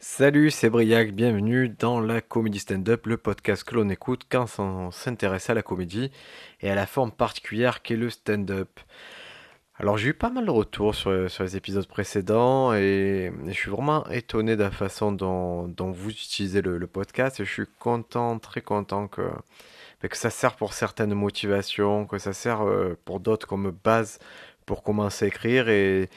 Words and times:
Salut, 0.00 0.52
c'est 0.52 0.70
Briac, 0.70 1.10
bienvenue 1.10 1.68
dans 1.68 1.98
la 2.00 2.20
comédie 2.20 2.60
stand-up, 2.60 3.06
le 3.06 3.16
podcast 3.16 3.64
que 3.64 3.74
l'on 3.74 3.88
écoute 3.88 4.22
quand 4.30 4.46
on 4.60 4.92
s'intéresse 4.92 5.50
à 5.50 5.54
la 5.54 5.62
comédie 5.62 6.12
et 6.60 6.70
à 6.70 6.76
la 6.76 6.86
forme 6.86 7.10
particulière 7.10 7.82
qu'est 7.82 7.96
le 7.96 8.08
stand-up. 8.08 8.78
Alors 9.74 9.98
j'ai 9.98 10.10
eu 10.10 10.14
pas 10.14 10.30
mal 10.30 10.46
de 10.46 10.52
retours 10.52 10.94
sur, 10.94 11.10
les 11.10 11.56
épisodes 11.56 11.86
précédents 11.88 12.74
et, 12.74 13.32
je 13.46 13.52
suis 13.52 13.72
vraiment 13.72 14.08
étonné 14.08 14.54
de 14.54 14.62
la 14.62 14.70
façon 14.70 15.10
dont, 15.10 15.74
vous 15.76 16.10
utilisez 16.10 16.62
le, 16.62 16.86
podcast 16.86 17.40
et 17.40 17.44
je 17.44 17.52
suis 17.52 17.66
content, 17.80 18.38
très 18.38 18.60
content 18.60 19.08
que, 19.08 19.28
que 20.00 20.16
ça 20.16 20.30
sert 20.30 20.54
pour 20.54 20.74
certaines 20.74 21.14
motivations, 21.14 22.06
que 22.06 22.18
ça 22.18 22.32
sert 22.32 22.62
euh, 22.62 22.96
pour 23.04 23.18
d'autres 23.18 23.48
comme 23.48 23.72
base 23.82 24.20
pour 24.64 24.84
commencer 24.84 25.24
à 25.24 25.28
écrire 25.28 25.68
et 25.68 26.08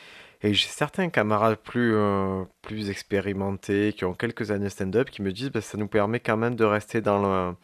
et 0.43 0.53
j'ai 0.53 0.67
certains 0.67 1.09
camarades 1.09 1.57
plus, 1.57 1.93
euh, 1.95 2.43
plus 2.61 2.89
expérimentés, 2.89 3.93
qui 3.93 4.05
ont 4.05 4.13
quelques 4.13 4.51
années 4.51 4.69
stand-up, 4.69 5.09
qui 5.09 5.21
me 5.21 5.31
disent 5.31 5.51
bah, 5.51 5.61
ça 5.61 5.77
nous 5.77 5.87
permet 5.87 6.19
quand 6.19 6.37
même 6.37 6.55
de 6.55 6.65
rester 6.65 7.01
dans, 7.01 7.21
le, 7.21 7.55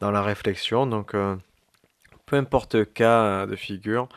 dans 0.00 0.10
la 0.10 0.22
réflexion. 0.22 0.86
Donc, 0.86 1.14
euh, 1.14 1.36
peu 2.26 2.36
importe 2.36 2.74
le 2.74 2.84
cas 2.86 3.46
de 3.46 3.54
figure, 3.54 4.08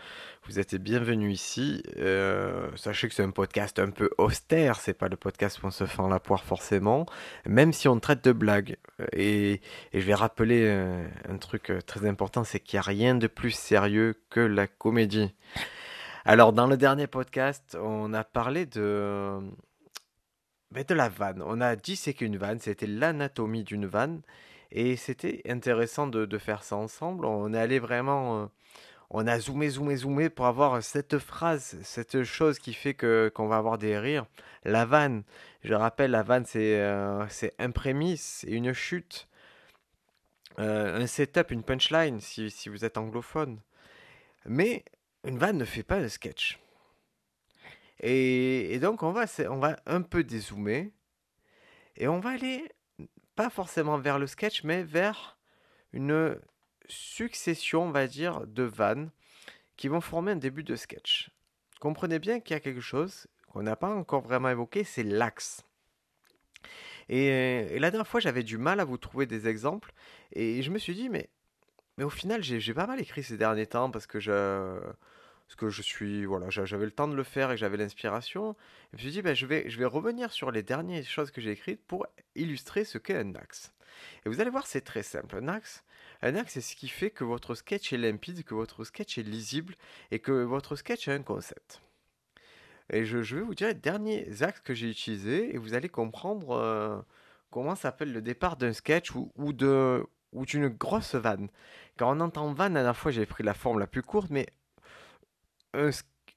vous 0.47 0.59
êtes 0.59 0.75
bienvenus 0.75 1.33
ici. 1.33 1.83
Euh, 1.97 2.69
sachez 2.75 3.09
que 3.09 3.15
c'est 3.15 3.23
un 3.23 3.31
podcast 3.31 3.79
un 3.79 3.89
peu 3.89 4.09
austère, 4.17 4.79
c'est 4.79 4.93
pas 4.93 5.09
le 5.09 5.17
podcast 5.17 5.61
où 5.61 5.67
on 5.67 5.71
se 5.71 5.85
fend 5.85 6.07
la 6.07 6.19
poire 6.21 6.45
forcément, 6.45 7.05
même 7.45 7.73
si 7.73 7.89
on 7.89 7.99
traite 7.99 8.23
de 8.23 8.31
blagues. 8.31 8.77
Et, 9.11 9.59
et 9.91 9.99
je 9.99 10.05
vais 10.05 10.13
rappeler 10.13 10.69
un 11.27 11.37
truc 11.37 11.73
très 11.85 12.07
important, 12.07 12.45
c'est 12.45 12.61
qu'il 12.61 12.77
n'y 12.77 12.79
a 12.79 12.87
rien 12.87 13.15
de 13.15 13.27
plus 13.27 13.51
sérieux 13.51 14.15
que 14.29 14.39
la 14.39 14.67
comédie. 14.67 15.33
Alors, 16.27 16.53
dans 16.53 16.65
le 16.65 16.75
dernier 16.75 17.05
podcast, 17.05 17.77
on 17.79 18.11
a 18.15 18.23
parlé 18.23 18.65
de, 18.65 19.39
ben, 20.71 20.83
de 20.83 20.93
la 20.95 21.07
vanne. 21.07 21.43
On 21.45 21.61
a 21.61 21.75
dit 21.75 21.95
c'est 21.95 22.15
qu'une 22.15 22.37
vanne, 22.37 22.59
c'était 22.59 22.87
l'anatomie 22.87 23.63
d'une 23.63 23.85
vanne. 23.85 24.21
Et 24.71 24.95
c'était 24.95 25.43
intéressant 25.47 26.07
de, 26.07 26.37
faire 26.39 26.63
ça 26.63 26.77
ensemble. 26.77 27.25
On 27.25 27.53
est 27.53 27.59
allé 27.59 27.77
vraiment. 27.77 28.41
Euh, 28.41 28.45
on 29.11 29.27
a 29.27 29.39
zoomé, 29.39 29.69
zoomé, 29.69 29.97
zoomé 29.97 30.29
pour 30.29 30.47
avoir 30.47 30.81
cette 30.81 31.19
phrase, 31.19 31.77
cette 31.83 32.23
chose 32.23 32.57
qui 32.57 32.73
fait 32.73 32.95
que 32.95 33.31
qu'on 33.33 33.47
va 33.47 33.57
avoir 33.57 33.77
des 33.77 33.97
rires. 33.99 34.25
La 34.63 34.85
vanne. 34.85 35.23
Je 35.63 35.75
rappelle, 35.75 36.11
la 36.11 36.23
vanne, 36.23 36.45
c'est 36.45 36.79
euh, 36.79 37.23
un 37.59 37.71
prémisse, 37.71 38.45
une 38.47 38.73
chute, 38.73 39.27
euh, 40.59 41.01
un 41.01 41.07
setup, 41.07 41.51
une 41.51 41.63
punchline, 41.63 42.19
si, 42.19 42.49
si 42.49 42.69
vous 42.69 42.83
êtes 42.83 42.97
anglophone. 42.97 43.59
Mais 44.45 44.85
une 45.25 45.37
vanne 45.37 45.57
ne 45.57 45.65
fait 45.65 45.83
pas 45.83 45.97
un 45.97 46.07
sketch. 46.07 46.59
Et, 47.99 48.77
donc 48.79 49.03
on 49.03 49.11
va, 49.11 49.25
on 49.49 49.57
va 49.57 49.77
un 49.85 50.01
peu 50.01 50.23
dézoomer 50.23 50.91
et 51.95 52.07
on 52.07 52.19
va 52.19 52.31
aller 52.31 52.63
pas 53.35 53.49
forcément 53.49 53.97
vers 53.97 54.19
le 54.19 54.27
sketch, 54.27 54.63
mais 54.63 54.83
vers 54.83 55.37
une 55.93 56.39
succession, 56.87 57.83
on 57.83 57.91
va 57.91 58.07
dire, 58.07 58.45
de 58.47 58.63
vannes 58.63 59.11
qui 59.77 59.87
vont 59.87 60.01
former 60.01 60.33
un 60.33 60.37
début 60.37 60.63
de 60.63 60.75
sketch. 60.75 61.31
Comprenez 61.79 62.19
bien 62.19 62.39
qu'il 62.39 62.53
y 62.53 62.57
a 62.57 62.59
quelque 62.59 62.81
chose 62.81 63.27
qu'on 63.51 63.63
n'a 63.63 63.75
pas 63.75 63.93
encore 63.93 64.21
vraiment 64.21 64.49
évoqué, 64.49 64.83
c'est 64.83 65.03
l'axe. 65.03 65.63
Et, 67.09 67.77
la 67.79 67.91
dernière 67.91 68.07
fois, 68.07 68.19
j'avais 68.19 68.43
du 68.43 68.57
mal 68.57 68.79
à 68.79 68.85
vous 68.85 68.97
trouver 68.97 69.25
des 69.25 69.47
exemples, 69.47 69.93
et 70.33 70.61
je 70.61 70.71
me 70.71 70.77
suis 70.77 70.95
dit, 70.95 71.09
mais, 71.09 71.29
mais 71.97 72.03
au 72.03 72.09
final, 72.09 72.43
j'ai 72.43 72.73
pas 72.73 72.87
mal 72.87 72.99
écrit 72.99 73.23
ces 73.23 73.37
derniers 73.37 73.67
temps 73.67 73.91
parce 73.91 74.07
que 74.07 74.19
je, 74.19 74.79
parce 75.47 75.55
que 75.55 75.69
je 75.69 75.81
suis 75.81 76.25
voilà 76.25 76.49
j'avais 76.49 76.85
le 76.85 76.91
temps 76.91 77.07
de 77.07 77.15
le 77.15 77.23
faire 77.23 77.51
et 77.51 77.57
j'avais 77.57 77.77
l'inspiration. 77.77 78.55
Je 78.91 78.97
me 78.97 79.01
suis 79.01 79.11
dit 79.11 79.21
ben, 79.21 79.35
je 79.35 79.45
vais 79.45 79.69
je 79.69 79.77
vais 79.77 79.85
revenir 79.85 80.31
sur 80.31 80.51
les 80.51 80.63
dernières 80.63 81.05
choses 81.05 81.31
que 81.31 81.41
j'ai 81.41 81.51
écrites 81.51 81.85
pour 81.85 82.07
illustrer 82.35 82.83
ce 82.83 82.97
qu'est 82.97 83.17
un 83.17 83.35
axe. 83.35 83.71
Et 84.25 84.29
vous 84.29 84.41
allez 84.41 84.49
voir 84.49 84.67
c'est 84.67 84.81
très 84.81 85.03
simple. 85.03 85.35
Un 85.37 85.47
axe 85.47 85.83
un 86.21 86.35
axe 86.35 86.53
c'est 86.53 86.61
ce 86.61 86.75
qui 86.75 86.87
fait 86.87 87.11
que 87.11 87.23
votre 87.23 87.55
sketch 87.55 87.93
est 87.93 87.97
limpide 87.97 88.43
que 88.43 88.55
votre 88.55 88.83
sketch 88.83 89.17
est 89.17 89.23
lisible 89.23 89.75
et 90.11 90.19
que 90.19 90.31
votre 90.31 90.75
sketch 90.75 91.07
a 91.07 91.13
un 91.13 91.23
concept. 91.23 91.81
Et 92.91 93.05
je, 93.05 93.17
vais 93.17 93.41
vous 93.41 93.55
dire 93.55 93.67
les 93.67 93.73
derniers 93.73 94.43
axes 94.43 94.61
que 94.61 94.73
j'ai 94.73 94.89
utilisés 94.89 95.55
et 95.55 95.57
vous 95.57 95.73
allez 95.73 95.89
comprendre 95.89 96.51
euh, 96.51 97.01
comment 97.49 97.75
s'appelle 97.75 98.13
le 98.13 98.21
départ 98.21 98.57
d'un 98.57 98.73
sketch 98.73 99.11
ou, 99.15 99.31
ou 99.37 99.53
de 99.53 100.05
ou 100.33 100.45
d'une 100.45 100.67
grosse 100.67 101.15
vanne. 101.15 101.49
Quand 101.97 102.15
on 102.15 102.19
entend 102.19 102.53
vanne, 102.53 102.77
à 102.77 102.83
la 102.83 102.93
fois 102.93 103.11
j'ai 103.11 103.25
pris 103.25 103.43
la 103.43 103.53
forme 103.53 103.79
la 103.79 103.87
plus 103.87 104.03
courte, 104.03 104.29
mais 104.29 104.47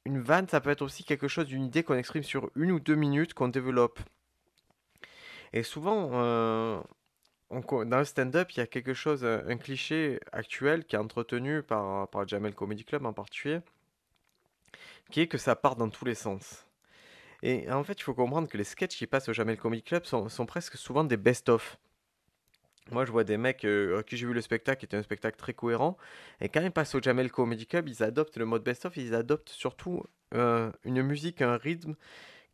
une 0.05 0.21
vanne, 0.21 0.49
ça 0.49 0.61
peut 0.61 0.71
être 0.71 0.83
aussi 0.83 1.05
quelque 1.05 1.29
chose 1.29 1.47
d'une 1.47 1.65
idée 1.65 1.83
qu'on 1.83 1.95
exprime 1.95 2.23
sur 2.23 2.51
une 2.55 2.73
ou 2.73 2.81
deux 2.81 2.95
minutes, 2.95 3.35
qu'on 3.35 3.49
développe. 3.49 4.01
Et 5.53 5.63
souvent, 5.63 6.11
euh, 6.13 6.81
dans 7.51 7.99
le 7.99 8.05
stand-up, 8.05 8.51
il 8.53 8.59
y 8.59 8.63
a 8.63 8.67
quelque 8.67 8.95
chose, 8.95 9.25
un 9.25 9.57
cliché 9.57 10.21
actuel 10.33 10.85
qui 10.85 10.97
est 10.97 10.99
entretenu 10.99 11.63
par, 11.63 12.09
par 12.09 12.27
Jamel 12.29 12.55
Comedy 12.55 12.85
Club 12.85 13.07
en 13.07 13.13
particulier, 13.13 13.61
qui 15.11 15.21
est 15.21 15.27
que 15.27 15.39
ça 15.39 15.57
part 15.57 15.77
dans 15.77 15.89
tous 15.89 16.05
les 16.05 16.15
sens. 16.15 16.67
Et 17.43 17.71
en 17.71 17.85
fait, 17.85 17.95
il 17.95 18.03
faut 18.03 18.15
comprendre 18.15 18.49
que 18.49 18.59
les 18.59 18.65
sketchs 18.65 18.97
qui 18.97 19.07
passent 19.07 19.29
au 19.29 19.33
Jamel 19.33 19.57
Comedy 19.57 19.83
Club 19.83 20.05
sont, 20.05 20.29
sont 20.29 20.47
presque 20.47 20.77
souvent 20.77 21.05
des 21.05 21.17
best-of. 21.17 21.79
Moi, 22.91 23.05
je 23.05 23.13
vois 23.13 23.25
des 23.25 23.37
mecs 23.37 23.65
euh, 23.65 24.03
qui 24.03 24.17
j'ai 24.17 24.27
vu 24.27 24.33
le 24.33 24.41
spectacle, 24.41 24.81
qui 24.81 24.87
était 24.87 24.97
un 24.97 25.03
spectacle 25.03 25.37
très 25.37 25.55
cohérent. 25.55 25.97
Et 26.41 26.49
quand 26.49 26.63
ils 26.63 26.71
passent 26.71 26.95
au 26.95 27.03
Jamel 27.03 27.31
Comedy 27.31 27.67
Club, 27.67 27.89
ils 27.89 28.03
adoptent 28.03 28.37
le 28.37 28.47
mode 28.47 28.65
best-of. 28.65 28.97
Ils 28.97 29.15
adoptent 29.15 29.51
surtout 29.51 30.05
euh, 30.35 30.71
une 30.85 31.03
musique, 31.03 31.43
un 31.43 31.57
rythme 31.57 31.95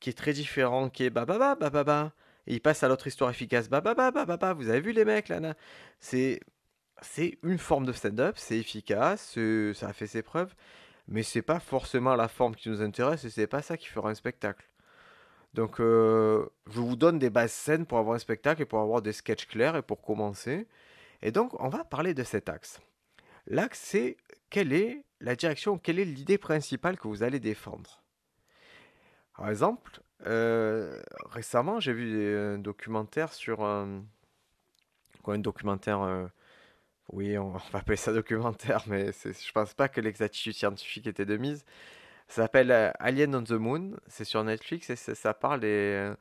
qui 0.00 0.10
est 0.10 0.14
très 0.14 0.32
différent, 0.32 0.90
qui 0.90 1.04
est 1.04 1.10
bababa, 1.10 1.54
bababa. 1.54 2.12
Et 2.46 2.54
ils 2.54 2.60
passent 2.60 2.82
à 2.82 2.88
l'autre 2.88 3.06
histoire 3.06 3.30
efficace, 3.30 3.68
bababa, 3.68 4.10
bababa. 4.10 4.52
Vous 4.54 4.68
avez 4.68 4.80
vu 4.80 4.92
les 4.92 5.04
mecs 5.04 5.28
là, 5.28 5.54
C'est 6.00 6.40
c'est 7.02 7.38
une 7.42 7.58
forme 7.58 7.86
de 7.86 7.92
stand-up, 7.92 8.36
c'est 8.38 8.58
efficace, 8.58 9.38
ça 9.74 9.88
a 9.88 9.92
fait 9.92 10.06
ses 10.06 10.22
preuves, 10.22 10.54
mais 11.08 11.22
c'est 11.22 11.42
pas 11.42 11.60
forcément 11.60 12.14
la 12.16 12.28
forme 12.28 12.54
qui 12.54 12.68
nous 12.70 12.82
intéresse 12.82 13.24
et 13.24 13.30
c'est 13.30 13.46
pas 13.46 13.62
ça 13.62 13.76
qui 13.76 13.88
fera 13.88 14.10
un 14.10 14.14
spectacle. 14.14 14.64
Donc, 15.54 15.78
euh, 15.78 16.46
je 16.66 16.80
vous 16.80 16.96
donne 16.96 17.20
des 17.20 17.30
bases 17.30 17.52
scènes 17.52 17.86
pour 17.86 17.98
avoir 17.98 18.16
un 18.16 18.18
spectacle 18.18 18.62
et 18.62 18.64
pour 18.64 18.80
avoir 18.80 19.02
des 19.02 19.12
sketchs 19.12 19.46
clairs 19.46 19.76
et 19.76 19.82
pour 19.82 20.02
commencer. 20.02 20.66
Et 21.22 21.30
donc, 21.30 21.58
on 21.60 21.68
va 21.68 21.84
parler 21.84 22.12
de 22.12 22.24
cet 22.24 22.48
axe. 22.48 22.80
L'axe, 23.46 23.78
c'est 23.78 24.16
quelle 24.50 24.72
est 24.72 25.04
la 25.20 25.36
direction, 25.36 25.78
quelle 25.78 26.00
est 26.00 26.04
l'idée 26.04 26.38
principale 26.38 26.98
que 26.98 27.06
vous 27.06 27.22
allez 27.22 27.38
défendre. 27.38 28.02
Par 29.36 29.48
exemple, 29.48 30.02
euh, 30.26 31.00
récemment, 31.26 31.78
j'ai 31.78 31.92
vu 31.92 32.36
un 32.36 32.58
documentaire 32.58 33.32
sur 33.32 33.64
un. 33.64 34.04
Quoi, 35.22 35.34
un 35.34 35.38
documentaire. 35.38 36.02
Euh, 36.02 36.26
oui, 37.12 37.38
on 37.38 37.50
va 37.72 37.78
appeler 37.78 37.96
ça 37.96 38.12
documentaire, 38.12 38.82
mais 38.86 39.12
je 39.12 39.52
pense 39.52 39.72
pas 39.74 39.88
que 39.88 40.00
l'exactitude 40.00 40.54
scientifique 40.54 41.06
était 41.06 41.26
de 41.26 41.36
mise. 41.36 41.64
Ça 42.28 42.42
s'appelle 42.42 42.70
euh, 42.70 42.90
Alien 42.98 43.34
on 43.34 43.44
the 43.44 43.52
Moon. 43.52 43.96
C'est 44.06 44.24
sur 44.24 44.42
Netflix 44.44 44.90
et 44.90 44.96
ça 44.96 45.34
parle 45.34 45.60
de 45.60 46.16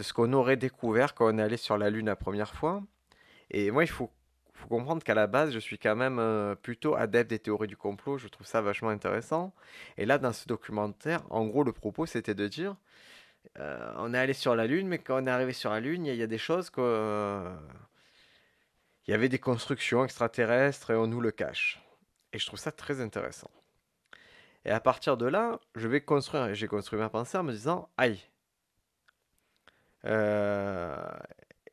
ce 0.00 0.12
qu'on 0.12 0.32
aurait 0.32 0.56
découvert 0.56 1.14
quand 1.14 1.32
on 1.32 1.38
est 1.38 1.42
allé 1.42 1.56
sur 1.56 1.78
la 1.78 1.90
Lune 1.90 2.06
la 2.06 2.16
première 2.16 2.54
fois. 2.54 2.82
Et 3.50 3.70
moi, 3.70 3.84
il 3.84 3.90
faut, 3.90 4.10
comprendre 4.68 5.02
qu'à 5.04 5.14
la 5.14 5.26
base, 5.26 5.52
je 5.52 5.58
suis 5.58 5.78
quand 5.78 5.94
même 5.96 6.18
euh, 6.18 6.54
plutôt 6.56 6.96
adepte 6.96 7.30
des 7.30 7.38
théories 7.38 7.68
du 7.68 7.76
complot. 7.76 8.18
Je 8.18 8.28
trouve 8.28 8.46
ça 8.46 8.60
vachement 8.62 8.88
intéressant. 8.88 9.54
Et 9.96 10.06
là, 10.06 10.18
dans 10.18 10.32
ce 10.32 10.48
documentaire, 10.48 11.22
en 11.30 11.46
gros, 11.46 11.62
le 11.64 11.72
propos, 11.72 12.06
c'était 12.06 12.34
de 12.34 12.48
dire 12.48 12.76
euh, 13.58 13.92
on 13.98 14.12
est 14.14 14.18
allé 14.18 14.32
sur 14.32 14.56
la 14.56 14.66
Lune, 14.66 14.88
mais 14.88 14.98
quand 14.98 15.22
on 15.22 15.26
est 15.26 15.30
arrivé 15.30 15.52
sur 15.52 15.70
la 15.70 15.80
Lune, 15.80 16.06
il 16.06 16.16
y, 16.16 16.22
a 16.22 16.26
des 16.26 16.38
choses 16.38 16.70
que. 16.70 17.44
il 19.06 19.10
y 19.12 19.14
avait 19.14 19.28
des 19.28 19.38
constructions 19.38 20.04
extraterrestres 20.04 20.90
et 20.90 20.96
on 20.96 21.06
nous 21.06 21.20
le 21.20 21.30
cache. 21.30 21.80
Et 22.32 22.38
je 22.38 22.46
trouve 22.46 22.58
ça 22.58 22.72
très 22.72 23.00
intéressant. 23.00 23.50
Et 24.66 24.70
à 24.70 24.80
partir 24.80 25.16
de 25.16 25.26
là, 25.26 25.60
je 25.76 25.86
vais 25.86 26.00
construire, 26.00 26.52
j'ai 26.52 26.66
construit 26.66 26.98
ma 26.98 27.08
pensée 27.08 27.38
en 27.38 27.44
me 27.44 27.52
disant, 27.52 27.88
aïe, 27.96 28.20
euh, 30.04 30.96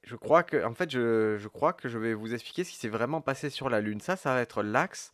je 0.03 0.15
crois 0.15 0.43
que, 0.43 0.63
en 0.63 0.75
fait, 0.75 0.91
je, 0.91 1.37
je, 1.39 1.47
crois 1.47 1.73
que 1.73 1.89
je 1.89 1.97
vais 1.97 2.13
vous 2.13 2.35
expliquer 2.35 2.63
ce 2.63 2.69
qui 2.69 2.77
s'est 2.77 2.89
vraiment 2.89 3.19
passé 3.19 3.49
sur 3.49 3.67
la 3.67 3.81
Lune. 3.81 3.99
Ça, 3.99 4.15
ça 4.15 4.35
va 4.35 4.41
être 4.41 4.61
l'axe, 4.61 5.11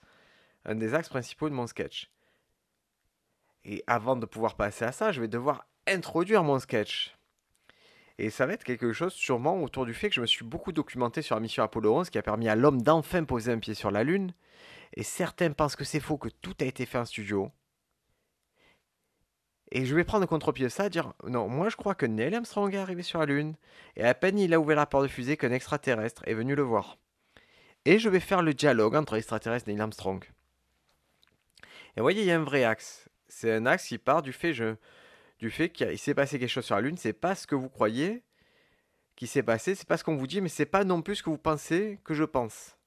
un 0.65 0.75
des 0.75 0.93
axes 0.93 1.07
principaux 1.07 1.47
de 1.47 1.53
mon 1.53 1.67
sketch. 1.67 2.11
Et 3.63 3.81
avant 3.87 4.17
de 4.17 4.25
pouvoir 4.25 4.55
passer 4.55 4.83
à 4.83 4.91
ça, 4.91 5.13
je 5.13 5.21
vais 5.21 5.29
devoir 5.29 5.65
introduire 5.87 6.43
mon 6.43 6.59
sketch. 6.59 7.15
Et 8.17 8.29
ça 8.29 8.45
va 8.45 8.53
être 8.53 8.65
quelque 8.65 8.91
chose 8.91 9.13
sûrement 9.13 9.63
autour 9.63 9.85
du 9.85 9.93
fait 9.93 10.09
que 10.09 10.15
je 10.15 10.21
me 10.21 10.25
suis 10.25 10.43
beaucoup 10.43 10.73
documenté 10.73 11.21
sur 11.21 11.35
la 11.35 11.41
mission 11.41 11.63
Apollo 11.63 11.99
11 11.99 12.09
qui 12.09 12.17
a 12.17 12.23
permis 12.23 12.49
à 12.49 12.57
l'homme 12.57 12.81
d'enfin 12.81 13.23
poser 13.23 13.53
un 13.53 13.59
pied 13.59 13.73
sur 13.73 13.89
la 13.89 14.03
Lune. 14.03 14.33
Et 14.95 15.03
certains 15.03 15.51
pensent 15.51 15.77
que 15.77 15.85
c'est 15.85 16.01
faux, 16.01 16.17
que 16.17 16.27
tout 16.27 16.55
a 16.59 16.65
été 16.65 16.85
fait 16.85 16.97
en 16.97 17.05
studio. 17.05 17.53
Et 19.71 19.85
je 19.85 19.95
vais 19.95 20.03
prendre 20.03 20.25
contre-pied 20.25 20.69
ça, 20.69 20.89
dire 20.89 21.13
non, 21.27 21.47
moi 21.47 21.69
je 21.69 21.75
crois 21.75 21.93
que 21.93 22.05
Neil 22.05 22.33
Armstrong 22.33 22.73
est 22.73 22.77
arrivé 22.77 23.03
sur 23.03 23.19
la 23.19 23.25
Lune, 23.25 23.55
et 23.95 24.03
à 24.03 24.15
peine 24.15 24.39
il 24.39 24.53
a 24.53 24.59
ouvert 24.59 24.77
la 24.77 24.87
porte 24.87 25.03
de 25.03 25.07
fusée 25.09 25.37
qu'un 25.37 25.51
extraterrestre 25.51 26.23
est 26.25 26.33
venu 26.33 26.55
le 26.55 26.63
voir. 26.63 26.97
Et 27.85 27.99
je 27.99 28.09
vais 28.09 28.19
faire 28.19 28.41
le 28.41 28.53
dialogue 28.53 28.95
entre 28.95 29.15
l'extraterrestre 29.15 29.69
et 29.69 29.73
Neil 29.73 29.81
Armstrong. 29.81 30.23
Et 31.95 31.99
vous 31.99 32.03
voyez, 32.03 32.21
il 32.21 32.27
y 32.27 32.31
a 32.31 32.35
un 32.35 32.43
vrai 32.43 32.63
axe. 32.63 33.09
C'est 33.27 33.53
un 33.53 33.65
axe 33.65 33.87
qui 33.87 33.97
part 33.97 34.21
du 34.21 34.33
fait, 34.33 34.53
du 35.39 35.49
fait 35.49 35.69
qu'il 35.69 35.99
s'est 35.99 36.13
passé 36.13 36.39
quelque 36.39 36.49
chose 36.49 36.65
sur 36.65 36.75
la 36.75 36.81
Lune. 36.81 36.97
C'est 36.97 37.13
pas 37.13 37.35
ce 37.35 37.45
que 37.45 37.55
vous 37.55 37.69
croyez, 37.69 38.23
qui 39.15 39.27
s'est 39.27 39.43
passé, 39.43 39.75
c'est 39.75 39.87
pas 39.87 39.97
ce 39.97 40.03
qu'on 40.03 40.15
vous 40.15 40.27
dit, 40.27 40.41
mais 40.41 40.49
c'est 40.49 40.65
pas 40.65 40.83
non 40.83 41.01
plus 41.01 41.17
ce 41.17 41.23
que 41.23 41.29
vous 41.29 41.37
pensez 41.37 41.99
que 42.03 42.13
je 42.13 42.23
pense. 42.23 42.77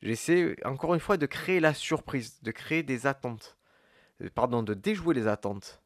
J'essaie 0.00 0.54
encore 0.64 0.94
une 0.94 1.00
fois 1.00 1.16
de 1.16 1.26
créer 1.26 1.58
la 1.58 1.74
surprise, 1.74 2.40
de 2.42 2.52
créer 2.52 2.82
des 2.82 3.06
attentes. 3.06 3.56
Pardon, 4.34 4.62
de 4.62 4.74
déjouer 4.74 5.14
les 5.14 5.26
attentes. 5.26 5.82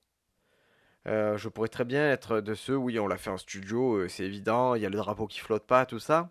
Euh, 1.08 1.36
je 1.36 1.48
pourrais 1.48 1.68
très 1.68 1.84
bien 1.84 2.10
être 2.10 2.40
de 2.40 2.54
ceux, 2.54 2.76
oui, 2.76 2.98
on 2.98 3.06
l'a 3.06 3.16
fait 3.16 3.30
en 3.30 3.36
studio, 3.36 3.96
euh, 3.96 4.08
c'est 4.08 4.24
évident, 4.24 4.74
il 4.76 4.82
y 4.82 4.86
a 4.86 4.88
le 4.88 4.96
drapeau 4.96 5.26
qui 5.26 5.40
flotte 5.40 5.66
pas, 5.66 5.84
tout 5.84 5.98
ça. 5.98 6.30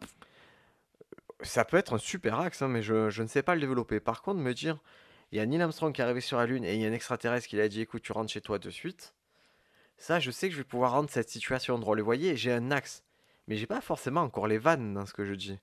Ça 1.41 1.65
peut 1.65 1.77
être 1.77 1.93
un 1.95 1.97
super 1.97 2.39
axe, 2.39 2.61
hein, 2.61 2.67
mais 2.67 2.81
je, 2.81 3.21
ne 3.21 3.27
sais 3.27 3.43
pas 3.43 3.55
le 3.55 3.61
développer. 3.61 3.99
Par 3.99 4.21
contre, 4.21 4.39
me 4.39 4.53
dire, 4.53 4.79
il 5.31 5.37
y 5.37 5.41
a 5.41 5.45
Neil 5.45 5.61
Armstrong 5.61 5.93
qui 5.93 6.01
est 6.01 6.03
arrivé 6.03 6.21
sur 6.21 6.37
la 6.37 6.45
Lune 6.45 6.63
et 6.63 6.75
il 6.75 6.81
y 6.81 6.85
a 6.85 6.89
un 6.89 6.93
extraterrestre 6.93 7.47
qui 7.47 7.55
lui 7.55 7.63
a 7.63 7.67
dit, 7.67 7.81
écoute, 7.81 8.03
tu 8.03 8.11
rentres 8.11 8.31
chez 8.31 8.41
toi 8.41 8.59
de 8.59 8.69
suite. 8.69 9.13
Ça, 9.97 10.19
je 10.19 10.31
sais 10.31 10.47
que 10.47 10.53
je 10.53 10.59
vais 10.59 10.65
pouvoir 10.65 10.91
rendre 10.93 11.09
cette 11.09 11.29
situation 11.29 11.77
drôle. 11.79 11.99
Vous 11.99 12.05
voyez, 12.05 12.35
j'ai 12.37 12.51
un 12.51 12.71
axe, 12.71 13.03
mais 13.47 13.57
j'ai 13.57 13.67
pas 13.67 13.81
forcément 13.81 14.21
encore 14.21 14.47
les 14.47 14.57
vannes 14.57 14.93
dans 14.93 15.05
ce 15.05 15.13
que 15.13 15.25
je 15.25 15.33
dis. 15.33 15.59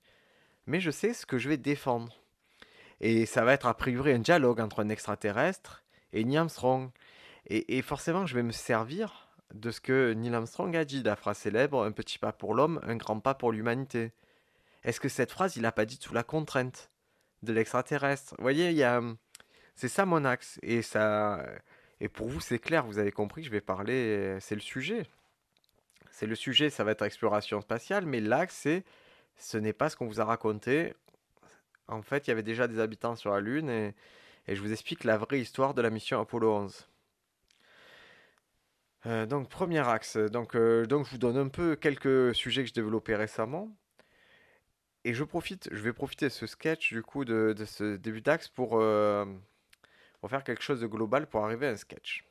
Mais 0.67 0.79
je 0.79 0.91
sais 0.91 1.13
ce 1.13 1.25
que 1.25 1.37
je 1.37 1.49
vais 1.49 1.57
défendre. 1.57 2.21
Et 3.01 3.25
ça 3.25 3.43
va 3.43 3.53
être 3.53 3.65
a 3.65 3.73
priori 3.73 4.11
un 4.11 4.19
dialogue 4.19 4.59
entre 4.59 4.83
un 4.83 4.89
extraterrestre 4.89 5.83
et 6.13 6.23
Neil 6.23 6.37
Armstrong. 6.37 6.91
Et, 7.47 7.81
forcément, 7.81 8.25
je 8.25 8.35
vais 8.35 8.43
me 8.43 8.51
servir 8.51 9.27
de 9.53 9.71
ce 9.71 9.81
que 9.81 10.13
Neil 10.13 10.33
Armstrong 10.33 10.75
a 10.75 10.85
dit, 10.85 11.01
la 11.01 11.15
phrase 11.15 11.37
célèbre 11.37 11.83
Un 11.83 11.91
petit 11.91 12.19
pas 12.19 12.31
pour 12.31 12.53
l'homme, 12.53 12.79
un 12.83 12.95
grand 12.95 13.19
pas 13.19 13.33
pour 13.33 13.51
l'humanité. 13.51 14.11
Est-ce 14.83 14.99
que 14.99 15.09
cette 15.09 15.31
phrase, 15.31 15.55
il 15.55 15.63
n'a 15.63 15.71
pas 15.71 15.85
dit 15.85 15.97
sous 15.99 16.13
la 16.13 16.23
contrainte 16.23 16.91
de 17.41 17.53
l'extraterrestre? 17.53 18.35
Vous 18.37 18.43
voyez, 18.43 18.83
a. 18.83 19.01
C'est 19.75 19.87
ça 19.87 20.05
mon 20.05 20.25
axe. 20.25 20.59
Et, 20.61 20.81
ça... 20.81 21.43
et 22.01 22.09
pour 22.09 22.27
vous, 22.27 22.41
c'est 22.41 22.59
clair, 22.59 22.85
vous 22.85 22.99
avez 22.99 23.11
compris, 23.11 23.43
je 23.43 23.49
vais 23.49 23.61
parler. 23.61 24.37
C'est 24.41 24.55
le 24.55 24.61
sujet. 24.61 25.07
C'est 26.11 26.27
le 26.27 26.35
sujet, 26.35 26.69
ça 26.69 26.83
va 26.83 26.91
être 26.91 27.01
exploration 27.03 27.61
spatiale, 27.61 28.05
mais 28.05 28.19
l'axe, 28.19 28.55
c'est. 28.55 28.83
Ce 29.37 29.57
n'est 29.57 29.73
pas 29.73 29.89
ce 29.89 29.95
qu'on 29.95 30.07
vous 30.07 30.19
a 30.21 30.25
raconté. 30.25 30.93
En 31.87 32.01
fait, 32.01 32.27
il 32.27 32.29
y 32.29 32.33
avait 32.33 32.43
déjà 32.43 32.67
des 32.67 32.79
habitants 32.79 33.15
sur 33.15 33.31
la 33.31 33.39
Lune 33.39 33.69
et 33.69 33.95
et 34.49 34.55
je 34.55 34.61
vous 34.61 34.71
explique 34.71 35.03
la 35.03 35.15
vraie 35.15 35.39
histoire 35.39 35.75
de 35.75 35.81
la 35.83 35.91
mission 35.91 36.19
Apollo 36.19 36.51
11. 36.51 36.87
Euh, 39.05 39.25
donc 39.25 39.49
premier 39.49 39.87
axe, 39.87 40.17
donc, 40.17 40.55
euh, 40.55 40.85
donc 40.85 41.05
je 41.05 41.11
vous 41.11 41.17
donne 41.17 41.37
un 41.37 41.47
peu 41.47 41.75
quelques 41.75 42.35
sujets 42.35 42.63
que 42.63 42.67
j'ai 42.67 42.73
développés 42.73 43.15
récemment. 43.15 43.75
Et 45.05 45.13
je 45.13 45.23
profite, 45.23 45.69
je 45.71 45.81
vais 45.81 45.93
profiter 45.93 46.25
de 46.25 46.31
ce 46.31 46.45
sketch 46.45 46.93
du 46.93 47.01
coup 47.01 47.23
de, 47.23 47.55
ce 47.65 47.95
début 47.95 48.21
d'axe 48.21 48.49
pour, 48.49 48.79
euh, 48.79 49.25
pour 50.19 50.29
faire 50.29 50.43
quelque 50.43 50.61
chose 50.61 50.81
de 50.81 50.87
global 50.87 51.27
pour 51.27 51.45
arriver 51.45 51.67
à 51.67 51.71
un 51.71 51.77
sketch. 51.77 52.25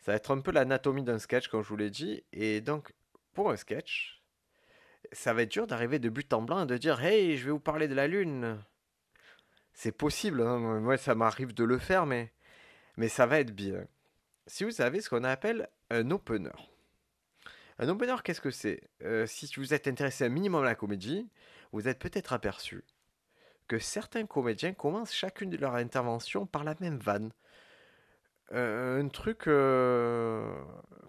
Ça 0.00 0.12
va 0.12 0.16
être 0.16 0.32
un 0.32 0.40
peu 0.40 0.50
l'anatomie 0.50 1.04
d'un 1.04 1.20
sketch 1.20 1.48
comme 1.48 1.62
je 1.62 1.68
vous 1.68 1.76
l'ai 1.76 1.90
dit. 1.90 2.24
Et 2.32 2.60
donc 2.60 2.92
pour 3.32 3.50
un 3.50 3.56
sketch, 3.56 4.20
ça 5.12 5.32
va 5.32 5.42
être 5.42 5.52
dur 5.52 5.66
d'arriver 5.68 6.00
de 6.00 6.08
but 6.08 6.32
en 6.32 6.42
blanc 6.42 6.64
et 6.64 6.66
de 6.66 6.76
dire 6.76 7.00
Hey, 7.00 7.36
je 7.36 7.44
vais 7.44 7.52
vous 7.52 7.60
parler 7.60 7.86
de 7.86 7.94
la 7.94 8.08
Lune 8.08 8.58
c'est 9.74 9.92
possible, 9.92 10.42
hein. 10.42 10.80
moi 10.80 10.96
ça 10.96 11.14
m'arrive 11.14 11.54
de 11.54 11.64
le 11.64 11.78
faire, 11.78 12.06
mais, 12.06 12.32
mais 12.96 13.08
ça 13.08 13.26
va 13.26 13.40
être 13.40 13.52
bien. 13.52 13.86
Si 14.46 14.64
vous 14.64 14.70
savez 14.70 15.00
ce 15.00 15.08
qu'on 15.08 15.24
appelle 15.24 15.68
un 15.90 16.10
opener. 16.10 16.50
Un 17.78 17.88
opener, 17.88 18.16
qu'est-ce 18.24 18.40
que 18.40 18.50
c'est? 18.50 18.82
Euh, 19.02 19.26
Si 19.26 19.48
vous 19.56 19.74
êtes 19.74 19.88
intéressé 19.88 20.24
un 20.24 20.28
minimum 20.28 20.62
à 20.62 20.66
la 20.66 20.74
comédie, 20.74 21.28
vous 21.72 21.88
êtes 21.88 21.98
peut-être 21.98 22.32
aperçu 22.32 22.84
que 23.68 23.78
certains 23.78 24.26
comédiens 24.26 24.72
commencent 24.74 25.14
chacune 25.14 25.48
de 25.50 25.56
leurs 25.56 25.76
interventions 25.76 26.46
par 26.46 26.64
la 26.64 26.74
même 26.80 26.98
vanne. 26.98 27.32
Euh, 28.52 29.02
un 29.02 29.08
truc 29.08 29.46
euh, 29.46 30.54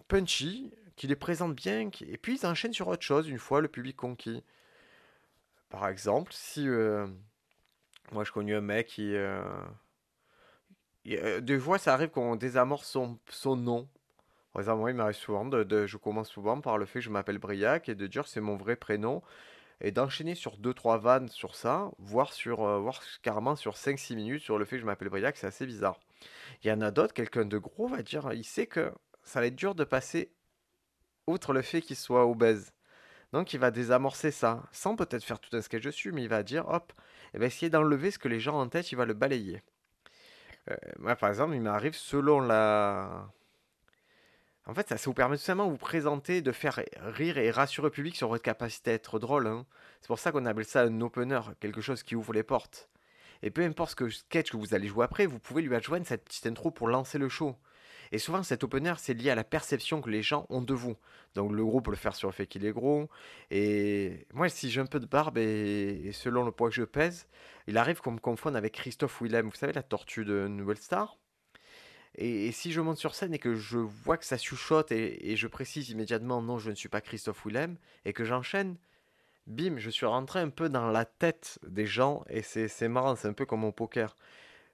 punchy, 0.08 0.72
qui 0.96 1.06
les 1.08 1.16
présente 1.16 1.54
bien, 1.54 1.90
et 2.00 2.16
puis 2.16 2.38
ils 2.38 2.46
enchaînent 2.46 2.72
sur 2.72 2.88
autre 2.88 3.02
chose 3.02 3.28
une 3.28 3.38
fois 3.38 3.60
le 3.60 3.68
public 3.68 3.96
conquis. 3.96 4.42
Par 5.68 5.88
exemple, 5.88 6.32
si 6.32 6.66
moi, 8.12 8.24
je 8.24 8.32
connais 8.32 8.54
un 8.54 8.60
mec 8.60 8.86
qui. 8.88 9.14
Euh... 11.08 11.40
des 11.40 11.58
fois, 11.58 11.78
ça 11.78 11.94
arrive 11.94 12.10
qu'on 12.10 12.36
désamorce 12.36 12.88
son, 12.88 13.56
nom. 13.56 13.88
Moi, 14.54 14.90
il 14.90 14.96
m'arrive 14.96 15.16
souvent 15.16 15.44
de, 15.44 15.86
Je 15.86 15.96
commence 15.96 16.28
souvent 16.28 16.60
par 16.60 16.78
le 16.78 16.86
fait 16.86 17.00
que 17.00 17.04
je 17.04 17.10
m'appelle 17.10 17.38
Briac 17.38 17.88
et 17.88 17.94
de 17.94 18.06
dire 18.06 18.26
c'est 18.26 18.40
mon 18.40 18.56
vrai 18.56 18.76
prénom. 18.76 19.22
Et 19.80 19.90
d'enchaîner 19.90 20.34
sur 20.36 20.56
2-3 20.58 21.00
vannes 21.00 21.28
sur 21.28 21.56
ça, 21.56 21.90
voire, 21.98 22.32
sur, 22.32 22.58
voire 22.80 23.02
carrément 23.22 23.56
sur 23.56 23.74
5-6 23.74 24.14
minutes 24.14 24.42
sur 24.42 24.56
le 24.56 24.64
fait 24.64 24.76
que 24.76 24.82
je 24.82 24.86
m'appelle 24.86 25.08
Briac, 25.08 25.36
c'est 25.36 25.48
assez 25.48 25.66
bizarre. 25.66 25.98
Il 26.62 26.68
y 26.68 26.72
en 26.72 26.80
a 26.80 26.90
d'autres, 26.90 27.12
quelqu'un 27.12 27.44
de 27.44 27.58
gros 27.58 27.88
va 27.88 28.02
dire 28.02 28.32
il 28.32 28.44
sait 28.44 28.66
que 28.66 28.92
ça 29.24 29.40
va 29.40 29.46
être 29.46 29.56
dur 29.56 29.74
de 29.74 29.84
passer 29.84 30.30
outre 31.26 31.52
le 31.52 31.62
fait 31.62 31.80
qu'il 31.80 31.96
soit 31.96 32.26
obèse. 32.26 32.72
Donc 33.32 33.52
il 33.52 33.58
va 33.58 33.70
désamorcer 33.70 34.30
ça, 34.30 34.62
sans 34.70 34.96
peut-être 34.96 35.24
faire 35.24 35.40
tout 35.40 35.56
un 35.56 35.60
sketch 35.62 35.82
dessus, 35.82 36.12
mais 36.12 36.22
il 36.22 36.28
va 36.28 36.42
dire 36.42 36.68
hop, 36.68 36.92
il 37.34 37.40
va 37.40 37.46
essayer 37.46 37.70
d'enlever 37.70 38.10
ce 38.10 38.18
que 38.18 38.28
les 38.28 38.40
gens 38.40 38.56
ont 38.56 38.62
en 38.62 38.68
tête, 38.68 38.92
il 38.92 38.96
va 38.96 39.06
le 39.06 39.14
balayer. 39.14 39.62
Euh, 40.70 40.74
moi, 40.98 41.16
par 41.16 41.28
exemple, 41.28 41.54
il 41.54 41.60
m'arrive 41.60 41.94
selon 41.94 42.40
la. 42.40 43.28
En 44.66 44.72
fait, 44.72 44.88
ça, 44.88 44.96
vous 45.04 45.12
permet 45.12 45.36
tout 45.36 45.42
simplement 45.42 45.66
de 45.66 45.72
vous 45.72 45.78
présenter, 45.78 46.40
de 46.40 46.52
faire 46.52 46.80
rire 46.98 47.36
et 47.36 47.50
rassurer 47.50 47.88
le 47.88 47.90
public 47.90 48.16
sur 48.16 48.28
votre 48.28 48.42
capacité 48.42 48.92
à 48.92 48.94
être 48.94 49.18
drôle. 49.18 49.46
Hein. 49.46 49.66
C'est 50.00 50.06
pour 50.06 50.18
ça 50.18 50.32
qu'on 50.32 50.46
appelle 50.46 50.64
ça 50.64 50.82
un 50.82 51.00
opener, 51.02 51.40
quelque 51.60 51.82
chose 51.82 52.02
qui 52.02 52.16
ouvre 52.16 52.32
les 52.32 52.42
portes. 52.42 52.88
Et 53.42 53.50
peu 53.50 53.62
importe 53.62 53.90
ce 53.90 53.96
que 53.96 54.08
sketch 54.08 54.50
que 54.50 54.56
vous 54.56 54.74
allez 54.74 54.88
jouer 54.88 55.04
après, 55.04 55.26
vous 55.26 55.38
pouvez 55.38 55.60
lui 55.60 55.74
adjoindre 55.74 56.06
cette 56.06 56.24
petite 56.24 56.46
intro 56.46 56.70
pour 56.70 56.88
lancer 56.88 57.18
le 57.18 57.28
show. 57.28 57.56
Et 58.12 58.18
souvent, 58.18 58.42
cet 58.42 58.64
opener, 58.64 58.94
c'est 58.98 59.14
lié 59.14 59.30
à 59.30 59.34
la 59.34 59.44
perception 59.44 60.00
que 60.00 60.10
les 60.10 60.22
gens 60.22 60.46
ont 60.48 60.62
de 60.62 60.74
vous. 60.74 60.96
Donc, 61.34 61.52
le 61.52 61.64
gros 61.64 61.80
peut 61.80 61.90
le 61.90 61.96
faire 61.96 62.14
sur 62.14 62.28
le 62.28 62.32
fait 62.32 62.46
qu'il 62.46 62.64
est 62.64 62.72
gros. 62.72 63.08
Et 63.50 64.26
moi, 64.32 64.48
si 64.48 64.70
j'ai 64.70 64.80
un 64.80 64.86
peu 64.86 65.00
de 65.00 65.06
barbe 65.06 65.38
et, 65.38 66.10
selon 66.12 66.44
le 66.44 66.52
poids 66.52 66.68
que 66.68 66.74
je 66.74 66.84
pèse, 66.84 67.26
il 67.66 67.78
arrive 67.78 68.00
qu'on 68.00 68.12
me 68.12 68.20
confonde 68.20 68.56
avec 68.56 68.72
Christophe 68.74 69.20
Willem, 69.20 69.48
vous 69.48 69.56
savez, 69.56 69.72
la 69.72 69.82
tortue 69.82 70.24
de 70.24 70.46
Nouvelle 70.48 70.78
Star. 70.78 71.18
Et, 72.16 72.52
si 72.52 72.72
je 72.72 72.80
monte 72.80 72.98
sur 72.98 73.14
scène 73.14 73.34
et 73.34 73.38
que 73.38 73.54
je 73.54 73.78
vois 73.78 74.16
que 74.16 74.24
ça 74.24 74.38
chuchote 74.38 74.92
et, 74.92 75.36
je 75.36 75.46
précise 75.48 75.90
immédiatement 75.90 76.42
non, 76.42 76.58
je 76.58 76.70
ne 76.70 76.74
suis 76.74 76.88
pas 76.88 77.00
Christophe 77.00 77.44
Willem, 77.44 77.76
et 78.04 78.12
que 78.12 78.24
j'enchaîne, 78.24 78.76
bim, 79.46 79.78
je 79.78 79.90
suis 79.90 80.06
rentré 80.06 80.40
un 80.40 80.50
peu 80.50 80.68
dans 80.68 80.90
la 80.90 81.04
tête 81.04 81.58
des 81.66 81.86
gens 81.86 82.24
et 82.28 82.42
c'est 82.42 82.88
marrant, 82.88 83.16
c'est 83.16 83.28
un 83.28 83.32
peu 83.32 83.46
comme 83.46 83.60
mon 83.60 83.72
poker. 83.72 84.16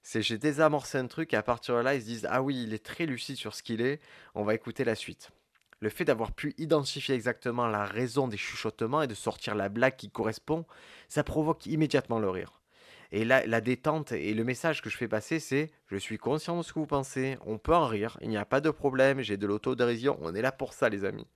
C'est 0.02 0.22
j'ai 0.22 0.38
désamorcé 0.38 0.98
un 0.98 1.06
truc 1.06 1.34
et 1.34 1.36
à 1.36 1.42
partir 1.42 1.76
de 1.76 1.80
là, 1.80 1.94
ils 1.94 2.00
se 2.00 2.06
disent 2.06 2.28
Ah 2.30 2.42
oui, 2.42 2.62
il 2.62 2.74
est 2.74 2.84
très 2.84 3.06
lucide 3.06 3.36
sur 3.36 3.54
ce 3.54 3.62
qu'il 3.62 3.80
est, 3.80 4.00
on 4.34 4.44
va 4.44 4.54
écouter 4.54 4.84
la 4.84 4.94
suite. 4.94 5.30
Le 5.80 5.88
fait 5.88 6.04
d'avoir 6.04 6.32
pu 6.32 6.54
identifier 6.58 7.14
exactement 7.14 7.66
la 7.66 7.84
raison 7.84 8.28
des 8.28 8.36
chuchotements 8.36 9.02
et 9.02 9.06
de 9.06 9.14
sortir 9.14 9.54
la 9.54 9.68
blague 9.68 9.96
qui 9.96 10.10
correspond, 10.10 10.66
ça 11.08 11.24
provoque 11.24 11.66
immédiatement 11.66 12.18
le 12.18 12.28
rire. 12.28 12.60
Et 13.12 13.24
là, 13.24 13.44
la 13.46 13.60
détente 13.60 14.12
et 14.12 14.34
le 14.34 14.44
message 14.44 14.82
que 14.82 14.90
je 14.90 14.96
fais 14.96 15.08
passer, 15.08 15.40
c'est 15.40 15.70
Je 15.88 15.96
suis 15.96 16.18
conscient 16.18 16.56
de 16.58 16.62
ce 16.62 16.72
que 16.72 16.78
vous 16.78 16.86
pensez, 16.86 17.38
on 17.44 17.58
peut 17.58 17.74
en 17.74 17.86
rire, 17.86 18.18
il 18.20 18.28
n'y 18.28 18.36
a 18.36 18.44
pas 18.44 18.60
de 18.60 18.70
problème, 18.70 19.20
j'ai 19.20 19.36
de 19.36 19.46
l'autodérision, 19.46 20.16
on 20.20 20.34
est 20.34 20.42
là 20.42 20.52
pour 20.52 20.74
ça, 20.74 20.88
les 20.88 21.04
amis. 21.04 21.26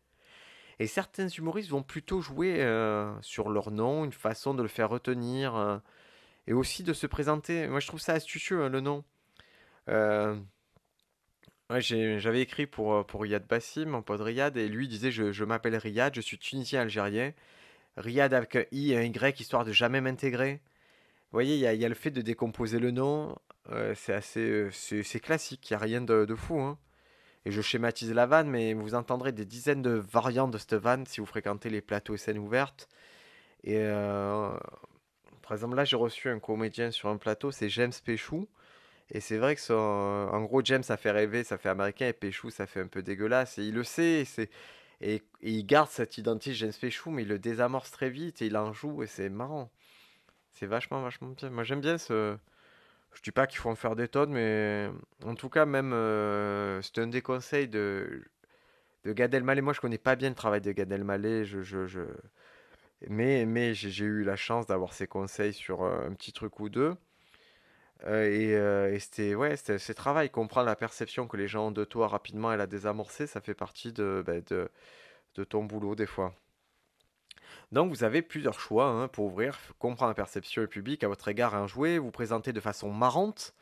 Et 0.78 0.86
certains 0.86 1.28
humoristes 1.28 1.70
vont 1.70 1.82
plutôt 1.82 2.20
jouer 2.20 2.56
sur 3.22 3.48
leur 3.48 3.70
nom, 3.70 4.04
une 4.04 4.12
façon 4.12 4.54
de 4.54 4.62
le 4.62 4.68
faire 4.68 4.90
retenir. 4.90 5.80
Et 6.46 6.52
aussi 6.52 6.82
de 6.82 6.92
se 6.92 7.06
présenter. 7.06 7.66
Moi, 7.68 7.80
je 7.80 7.86
trouve 7.86 8.00
ça 8.00 8.14
astucieux, 8.14 8.64
hein, 8.64 8.68
le 8.68 8.80
nom. 8.80 9.04
Euh, 9.88 10.36
j'avais 11.70 12.42
écrit 12.42 12.66
pour, 12.66 12.94
euh, 12.94 13.02
pour 13.02 13.22
Riyad 13.22 13.46
Bassim, 13.46 13.86
mon 13.86 14.02
pote 14.02 14.20
Riyad, 14.20 14.56
et 14.56 14.68
lui 14.68 14.88
disait 14.88 15.10
Je, 15.10 15.32
je 15.32 15.44
m'appelle 15.44 15.76
Riyad, 15.76 16.14
je 16.14 16.20
suis 16.20 16.38
tunisien 16.38 16.82
algérien. 16.82 17.32
Riyad 17.96 18.34
avec 18.34 18.56
un 18.56 18.64
I 18.72 18.92
et 18.92 18.98
un 18.98 19.02
Y, 19.02 19.40
histoire 19.40 19.64
de 19.64 19.72
jamais 19.72 20.00
m'intégrer. 20.00 20.60
Vous 21.30 21.36
voyez, 21.36 21.54
il 21.56 21.60
y, 21.60 21.80
y 21.80 21.84
a, 21.84 21.88
le 21.88 21.94
fait 21.94 22.10
de 22.10 22.22
décomposer 22.22 22.78
le 22.78 22.90
nom. 22.90 23.36
Euh, 23.70 23.94
c'est 23.96 24.12
assez 24.12 24.68
c'est 24.72 25.20
classique, 25.20 25.70
il 25.70 25.72
n'y 25.72 25.76
a 25.76 25.80
rien 25.80 26.00
de, 26.00 26.24
de 26.24 26.34
fou. 26.34 26.60
Hein. 26.60 26.78
Et 27.46 27.50
je 27.50 27.60
schématise 27.60 28.12
la 28.12 28.26
vanne, 28.26 28.48
mais 28.48 28.74
vous 28.74 28.94
entendrez 28.94 29.32
des 29.32 29.44
dizaines 29.44 29.82
de 29.82 29.90
variantes 29.90 30.50
de 30.50 30.58
cette 30.58 30.74
vanne 30.74 31.06
si 31.06 31.20
vous 31.20 31.26
fréquentez 31.26 31.70
les 31.70 31.82
plateaux 31.82 32.14
et 32.14 32.18
scènes 32.18 32.38
ouvertes. 32.38 32.88
Et 33.64 33.78
par 35.44 35.52
exemple, 35.52 35.76
là, 35.76 35.84
j'ai 35.84 35.96
reçu 35.96 36.30
un 36.30 36.38
comédien 36.38 36.90
sur 36.90 37.10
un 37.10 37.18
plateau, 37.18 37.50
c'est 37.50 37.68
James 37.68 37.92
Péchou. 38.04 38.48
Et 39.10 39.20
c'est 39.20 39.36
vrai 39.36 39.54
que 39.54 39.60
ça, 39.60 39.76
en 39.76 40.42
gros, 40.42 40.62
James, 40.64 40.82
ça 40.82 40.96
fait 40.96 41.10
rêver, 41.10 41.44
ça 41.44 41.58
fait 41.58 41.68
américain, 41.68 42.08
et 42.08 42.14
Péchou, 42.14 42.50
ça 42.50 42.66
fait 42.66 42.80
un 42.80 42.86
peu 42.86 43.02
dégueulasse. 43.02 43.58
Et 43.58 43.64
il 43.64 43.74
le 43.74 43.84
sait, 43.84 44.24
et, 45.00 45.22
il 45.42 45.66
garde 45.66 45.90
cette 45.90 46.16
identité 46.18 46.54
James 46.54 46.72
Péchou, 46.80 47.10
mais 47.10 47.22
il 47.22 47.28
le 47.28 47.38
désamorce 47.38 47.90
très 47.90 48.08
vite, 48.10 48.40
et 48.42 48.46
il 48.46 48.56
en 48.56 48.72
joue, 48.72 49.02
et 49.02 49.06
c'est 49.06 49.28
marrant. 49.28 49.70
C'est 50.52 50.66
vachement, 50.66 51.02
vachement 51.02 51.28
bien. 51.30 51.50
Moi, 51.50 51.64
j'aime 51.64 51.80
bien 51.80 51.98
ce. 51.98 52.36
Je 53.12 53.22
dis 53.22 53.32
pas 53.32 53.46
qu'il 53.46 53.58
faut 53.58 53.70
en 53.70 53.76
faire 53.76 53.96
des 53.96 54.08
tonnes, 54.08 54.32
mais 54.32 54.90
en 55.24 55.34
tout 55.34 55.48
cas, 55.50 55.66
même, 55.66 55.92
euh, 55.92 56.82
c'est 56.82 56.98
un 56.98 57.06
des 57.06 57.22
conseils 57.22 57.68
de, 57.68 58.24
de 59.04 59.12
Gad 59.12 59.34
Elmaleh. 59.34 59.62
Moi, 59.62 59.72
je 59.74 59.80
connais 59.80 59.98
pas 59.98 60.16
bien 60.16 60.30
le 60.30 60.34
travail 60.34 60.60
de 60.62 60.72
Gad 60.72 60.90
Elmaleh. 60.90 61.44
je 61.44 61.62
mais, 63.08 63.74
j'ai 63.74 64.04
eu 64.04 64.24
la 64.24 64.36
chance 64.36 64.66
d'avoir 64.66 64.92
ses 64.92 65.06
conseils 65.06 65.52
sur 65.52 65.82
euh, 65.82 66.06
un 66.06 66.12
petit 66.14 66.32
truc 66.32 66.60
ou 66.60 66.68
deux. 66.68 66.96
Euh, 68.06 68.24
et, 68.30 68.54
euh, 68.56 68.92
et 68.92 68.98
c'était 68.98 69.34
ouais, 69.34 69.56
ce 69.56 69.92
travail, 69.92 70.30
comprendre 70.30 70.66
la 70.66 70.76
perception 70.76 71.26
que 71.26 71.36
les 71.36 71.48
gens 71.48 71.68
ont 71.68 71.70
de 71.70 71.84
toi 71.84 72.08
rapidement 72.08 72.52
et 72.52 72.56
la 72.56 72.66
désamorcer, 72.66 73.26
ça 73.26 73.40
fait 73.40 73.54
partie 73.54 73.92
de, 73.92 74.22
ben, 74.26 74.42
de, 74.48 74.70
de 75.36 75.44
ton 75.44 75.64
boulot 75.64 75.94
des 75.94 76.06
fois. 76.06 76.34
Donc 77.72 77.90
vous 77.90 78.04
avez 78.04 78.22
plusieurs 78.22 78.60
choix 78.60 78.86
hein, 78.86 79.08
pour 79.08 79.26
ouvrir, 79.26 79.58
comprendre 79.78 80.10
la 80.10 80.14
perception 80.14 80.62
du 80.62 80.68
public 80.68 81.02
à 81.02 81.08
votre 81.08 81.28
égard 81.28 81.54
un 81.54 81.66
jouet, 81.66 81.98
vous 81.98 82.10
présenter 82.10 82.52
de 82.52 82.60
façon 82.60 82.90
marrante, 82.92 83.54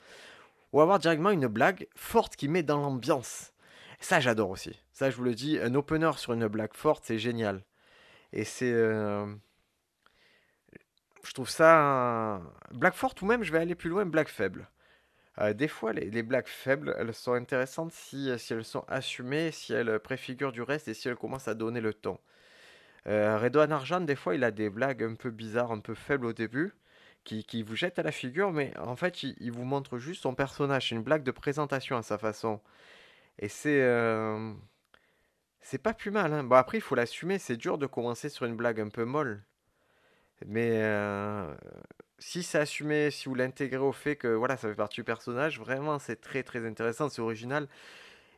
ou 0.72 0.80
avoir 0.80 0.98
directement 0.98 1.30
une 1.30 1.46
blague 1.46 1.86
forte 1.94 2.36
qui 2.36 2.48
met 2.48 2.62
dans 2.62 2.80
l'ambiance. 2.80 3.52
Ça 4.00 4.20
j'adore 4.20 4.50
aussi. 4.50 4.78
Ça 4.92 5.10
je 5.10 5.16
vous 5.16 5.24
le 5.24 5.34
dis, 5.34 5.58
un 5.60 5.74
opener 5.74 6.12
sur 6.16 6.32
une 6.32 6.48
blague 6.48 6.74
forte, 6.74 7.04
c'est 7.06 7.18
génial. 7.18 7.62
Et 8.32 8.44
c'est... 8.44 8.72
Euh, 8.72 9.26
je 11.24 11.32
trouve 11.32 11.50
ça... 11.50 12.40
Blague 12.72 12.94
forte 12.94 13.22
ou 13.22 13.26
même 13.26 13.42
je 13.42 13.52
vais 13.52 13.58
aller 13.58 13.74
plus 13.74 13.90
loin, 13.90 14.04
blague 14.06 14.28
faible. 14.28 14.68
Euh, 15.38 15.54
des 15.54 15.68
fois, 15.68 15.92
les, 15.92 16.22
blagues 16.22 16.46
faibles, 16.46 16.94
elles 16.98 17.14
sont 17.14 17.32
intéressantes 17.32 17.92
si, 17.92 18.30
si, 18.38 18.52
elles 18.52 18.64
sont 18.64 18.84
assumées, 18.88 19.50
si 19.50 19.72
elles 19.72 19.98
préfigurent 20.00 20.52
du 20.52 20.62
reste 20.62 20.88
et 20.88 20.94
si 20.94 21.08
elles 21.08 21.16
commencent 21.16 21.48
à 21.48 21.54
donner 21.54 21.80
le 21.80 21.94
ton. 21.94 22.18
Euh, 23.08 23.38
Redouane 23.38 23.72
Arjan, 23.72 24.00
des 24.02 24.16
fois, 24.16 24.34
il 24.34 24.44
a 24.44 24.50
des 24.50 24.70
blagues 24.70 25.02
un 25.02 25.14
peu 25.14 25.30
bizarres, 25.30 25.72
un 25.72 25.80
peu 25.80 25.94
faibles 25.94 26.26
au 26.26 26.32
début, 26.32 26.74
qui, 27.24 27.62
vous 27.62 27.76
jettent 27.76 27.98
à 27.98 28.02
la 28.02 28.12
figure, 28.12 28.52
mais 28.52 28.76
en 28.78 28.96
fait, 28.96 29.22
il, 29.22 29.52
vous 29.52 29.64
montre 29.64 29.98
juste 29.98 30.22
son 30.22 30.34
personnage. 30.34 30.88
C'est 30.88 30.94
une 30.96 31.02
blague 31.02 31.22
de 31.24 31.30
présentation 31.30 31.96
à 31.96 32.02
sa 32.02 32.18
façon. 32.18 32.60
Et 33.38 33.48
c'est. 33.48 33.82
Euh, 33.82 34.52
c'est 35.62 35.78
pas 35.78 35.94
plus 35.94 36.10
mal. 36.10 36.32
Hein. 36.32 36.44
Bon, 36.44 36.56
après, 36.56 36.78
il 36.78 36.80
faut 36.80 36.94
l'assumer. 36.94 37.38
C'est 37.38 37.56
dur 37.56 37.78
de 37.78 37.86
commencer 37.86 38.28
sur 38.28 38.46
une 38.46 38.56
blague 38.56 38.80
un 38.80 38.88
peu 38.88 39.04
molle. 39.04 39.42
Mais 40.46 40.70
euh, 40.82 41.54
si 42.18 42.42
c'est 42.42 42.58
assumé, 42.58 43.10
si 43.10 43.28
vous 43.28 43.34
l'intégrez 43.34 43.78
au 43.78 43.92
fait 43.92 44.16
que 44.16 44.28
voilà, 44.28 44.56
ça 44.56 44.68
fait 44.68 44.74
partie 44.74 44.96
du 44.96 45.04
personnage, 45.04 45.58
vraiment, 45.60 45.98
c'est 45.98 46.20
très 46.20 46.42
très 46.42 46.66
intéressant, 46.66 47.08
c'est 47.08 47.22
original. 47.22 47.68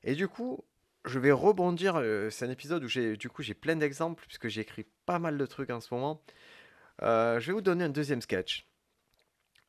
Et 0.05 0.15
du 0.15 0.29
coup, 0.29 0.65
je 1.07 1.19
vais 1.19 1.33
rebondir. 1.33 1.97
Euh, 1.97 2.31
c'est 2.31 2.45
un 2.47 2.51
épisode 2.51 2.85
où 2.85 2.89
j'ai, 2.89 3.17
du 3.17 3.31
coup, 3.31 3.43
j'ai 3.43 3.55
plein 3.55 3.77
d'exemples 3.77 4.25
puisque 4.27 4.49
j'ai 4.49 4.61
écrit 4.63 4.87
pas 5.07 5.19
mal 5.19 5.39
de 5.39 5.47
trucs 5.47 5.71
en 5.71 5.81
ce 5.81 5.93
moment. 5.95 6.23
Euh, 7.03 7.41
je 7.41 7.49
vais 7.49 7.53
vous 7.55 7.63
donner 7.63 7.85
un 7.85 7.91
deuxième 7.91 8.21
sketch. 8.21 8.67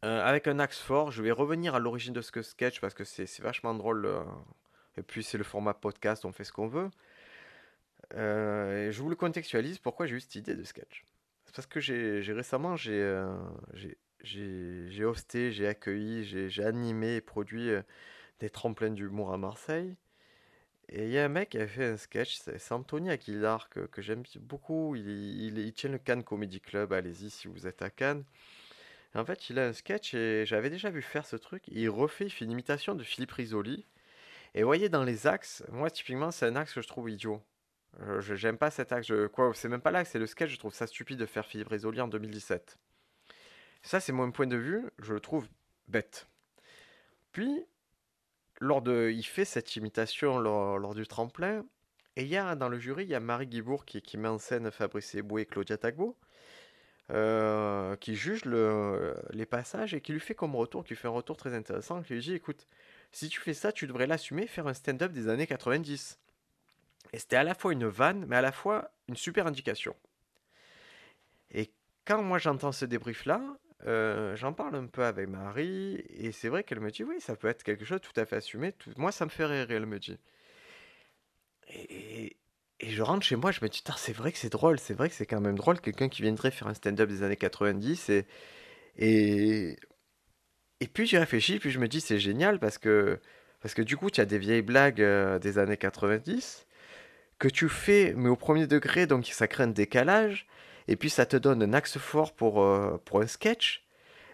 Avec 0.04 0.48
un 0.48 0.60
axe 0.60 0.78
fort, 0.78 1.10
je 1.10 1.24
vais 1.24 1.32
revenir 1.32 1.74
à 1.74 1.80
l'origine 1.80 2.14
de 2.14 2.22
ce 2.22 2.42
sketch 2.44 2.80
parce 2.80 2.94
que 2.94 3.04
c'est, 3.04 3.40
vachement 3.42 3.74
drôle. 3.74 4.08
et 4.98 5.02
puis 5.02 5.24
c'est 5.24 5.40
le 5.40 5.44
format 5.44 5.74
podcast, 5.74 6.26
on 6.26 6.32
fait 6.32 6.44
ce 6.44 6.52
qu'on 6.52 6.68
veut. 6.68 6.92
Et 8.14 8.92
je 8.92 9.02
vous 9.02 9.10
le 9.10 9.16
contextualise 9.16 9.80
pourquoi 9.80 10.06
j'ai 10.06 10.16
eu 10.16 10.20
cette 10.20 10.36
idée 10.36 10.56
de 10.56 10.64
sketch. 10.64 11.06
C'est 11.46 11.56
parce 11.56 11.68
que 11.68 11.80
j'ai, 11.80 12.22
récemment 12.34 12.76
j'ai, 12.76 13.16
j'ai, 14.22 15.06
hosté, 15.06 15.52
j'ai 15.52 15.68
accueilli, 15.68 16.24
j'ai, 16.24 16.64
animé 16.64 17.16
et 17.16 17.22
produit 17.22 17.72
des 18.40 18.50
tremplins 18.50 18.92
d'humour 18.92 19.34
à 19.34 19.38
Marseille. 19.38 19.96
Et 20.90 21.06
il 21.06 21.12
y 21.12 21.18
a 21.18 21.26
un 21.26 21.30
mec 21.30 21.50
qui 21.50 21.58
a 21.58 21.68
fait 21.68 21.86
un 21.86 21.98
sketch, 21.98 22.38
c'est 22.38 22.72
Anthony 22.72 23.10
Aguilar, 23.10 23.70
que, 23.70 24.02
j'aime 24.02 24.24
beaucoup. 24.40 24.96
Il, 24.96 25.58
il, 25.58 25.74
tient 25.74 25.90
le 25.90 25.98
Cannes 25.98 26.24
Comedy 26.24 26.62
Club, 26.62 26.94
allez-y 26.94 27.32
si 27.32 27.48
vous 27.48 27.66
êtes 27.66 27.82
à 27.82 27.90
Cannes. 27.90 28.24
en 29.16 29.26
fait, 29.26 29.50
il 29.50 29.58
a 29.58 29.66
un 29.66 29.74
sketch 29.74 30.14
et 30.14 30.46
j'avais 30.46 30.70
déjà 30.70 30.90
vu 30.92 31.02
faire 31.02 31.26
ce 31.26 31.36
truc. 31.38 31.64
Il 31.68 31.90
refait, 31.90 32.26
il 32.26 32.30
fait 32.30 32.46
une 32.46 32.52
imitation 32.52 32.94
de 32.94 33.04
Philippe 33.04 33.32
Risoli. 33.32 33.86
Et 34.54 34.62
vous 34.62 34.68
voyez, 34.68 34.90
dans 34.90 35.04
les 35.04 35.28
axes, 35.28 35.64
moi 35.72 35.90
typiquement, 35.90 36.32
c'est 36.32 36.46
un 36.46 36.56
axe 36.56 36.74
que 36.74 36.82
je 36.82 36.88
trouve 36.88 37.10
idiot. 37.10 37.42
Je 38.20 38.36
J'aime 38.36 38.58
pas 38.58 38.72
cet 38.72 38.92
axe. 38.92 39.08
Je, 39.08 39.28
c'est 39.54 39.70
même 39.70 39.82
pas 39.82 39.92
l'axe, 39.92 40.12
c'est 40.12 40.20
le 40.20 40.28
sketch. 40.28 40.52
Je 40.52 40.58
trouve 40.58 40.74
ça 40.74 40.88
stupide 40.88 41.20
de 41.20 41.26
faire 41.26 41.46
Philippe 41.46 41.70
Risoli 41.70 42.02
en 42.02 42.08
2017. 42.08 42.78
Ça, 43.84 44.00
c'est 44.00 44.12
mon 44.12 44.32
point 44.32 44.48
de 44.48 44.58
vue. 44.58 44.84
Je 45.00 45.14
le 45.14 45.20
trouve 45.20 45.48
bête. 45.88 46.28
Puis, 47.32 47.66
lors 48.60 48.82
de, 48.82 49.12
il 49.14 49.24
fait 49.24 49.46
cette 49.46 49.76
imitation 49.76 50.40
lors, 50.40 50.96
du 50.96 51.06
tremplin. 51.06 51.66
Et 52.16 52.24
il 52.24 52.30
y 52.30 52.38
a 52.38 52.56
dans 52.56 52.70
le 52.70 52.80
jury, 52.80 53.04
il 53.04 53.10
y 53.10 53.16
a 53.16 53.20
Marie 53.20 53.48
Guibourg 53.48 53.86
qui, 53.86 54.18
met 54.18 54.30
en 54.30 54.38
scène 54.38 54.72
Fabrice 54.72 55.14
Eboué 55.16 55.42
et 55.42 55.46
Claudia 55.46 55.78
Tagbo, 55.78 56.18
euh, 57.12 57.98
qui 57.98 58.16
juge 58.16 58.46
le, 58.46 59.16
les 59.32 59.46
passages 59.46 59.94
et 59.94 60.02
qui 60.02 60.14
lui 60.14 60.22
fait 60.22 60.34
comme 60.34 60.56
retour, 60.56 60.86
qui 60.86 60.96
fait 60.96 61.10
un 61.10 61.12
retour 61.12 61.36
très 61.36 61.54
intéressant, 61.54 62.02
qui 62.02 62.14
lui 62.14 62.22
dit 62.22 62.34
écoute, 62.34 62.68
si 63.12 63.28
tu 63.28 63.42
fais 63.42 63.54
ça, 63.54 63.72
tu 63.74 63.86
devrais 63.86 64.08
l'assumer, 64.08 64.48
faire 64.48 64.68
un 64.68 64.74
stand-up 64.74 65.12
des 65.12 65.28
années 65.28 65.48
90. 65.48 66.18
Et 67.14 67.20
c'était 67.20 67.36
à 67.36 67.44
la 67.44 67.56
fois 67.56 67.74
une 67.74 67.88
vanne, 67.88 68.26
mais 68.28 68.36
à 68.36 68.42
la 68.42 68.52
fois 68.52 68.92
une 69.08 69.16
super 69.16 69.48
indication. 69.48 69.96
Et 71.52 71.72
quand 72.06 72.22
moi 72.22 72.38
j'entends 72.38 72.72
ce 72.72 72.86
débrief-là, 72.86 73.42
euh, 73.88 74.36
j'en 74.36 74.54
parle 74.54 74.76
un 74.76 74.88
peu 74.88 75.04
avec 75.04 75.30
Marie, 75.30 76.04
et 76.10 76.32
c'est 76.32 76.50
vrai 76.50 76.64
qu'elle 76.64 76.80
me 76.80 76.90
dit 76.90 77.04
oui, 77.04 77.20
ça 77.20 77.36
peut 77.36 77.48
être 77.48 77.64
quelque 77.64 77.86
chose 77.86 78.02
tout 78.02 78.20
à 78.20 78.26
fait 78.26 78.38
assumé. 78.38 78.74
Moi, 78.98 79.12
ça 79.12 79.26
me 79.26 79.30
fait 79.30 79.46
rire, 79.46 79.68
elle 79.70 79.86
me 79.86 80.00
dit. 80.00 80.18
Et, 81.70 82.36
je 82.82 83.02
rentre 83.02 83.26
chez 83.26 83.36
moi, 83.36 83.52
je 83.52 83.62
me 83.62 83.70
dis, 83.70 83.82
c'est 83.98 84.14
vrai 84.14 84.32
que 84.32 84.38
c'est 84.38 84.50
drôle, 84.52 84.80
c'est 84.80 84.94
vrai 84.94 85.10
que 85.10 85.16
c'est 85.16 85.26
quand 85.26 85.40
même 85.42 85.58
drôle, 85.58 85.80
quelqu'un 85.80 86.10
qui 86.10 86.22
viendrait 86.22 86.52
faire 86.52 86.68
un 86.68 86.74
stand-up 86.74 87.10
des 87.10 87.24
années 87.24 87.38
90. 87.38 88.10
Et, 88.10 88.26
et, 88.98 89.78
et 90.82 90.88
puis 90.88 91.08
j'y 91.08 91.18
réfléchis, 91.18 91.60
puis 91.60 91.72
je 91.72 91.80
me 91.80 91.88
dis, 91.88 92.02
c'est 92.02 92.20
génial 92.20 92.60
parce 92.60 92.78
que, 92.78 93.20
parce 93.62 93.74
que 93.74 93.82
du 93.82 93.98
coup, 93.98 94.10
tu 94.10 94.22
as 94.22 94.26
des 94.26 94.38
vieilles 94.38 94.62
blagues 94.62 95.02
euh, 95.02 95.40
des 95.40 95.58
années 95.58 95.78
90 95.78 96.65
que 97.40 97.48
tu 97.48 97.70
fais, 97.70 98.14
mais 98.16 98.30
au 98.30 98.36
premier 98.36 98.68
degré, 98.68 99.08
donc 99.08 99.26
ça 99.26 99.48
crée 99.48 99.64
un 99.64 99.68
décalage 99.68 100.48
et 100.88 100.96
puis 100.96 101.10
ça 101.10 101.26
te 101.26 101.38
donne 101.38 101.64
un 101.64 101.74
axe 101.74 101.98
fort 101.98 102.34
pour, 102.34 102.64
euh, 102.64 103.02
pour 103.06 103.22
un 103.22 103.28
sketch. 103.28 103.84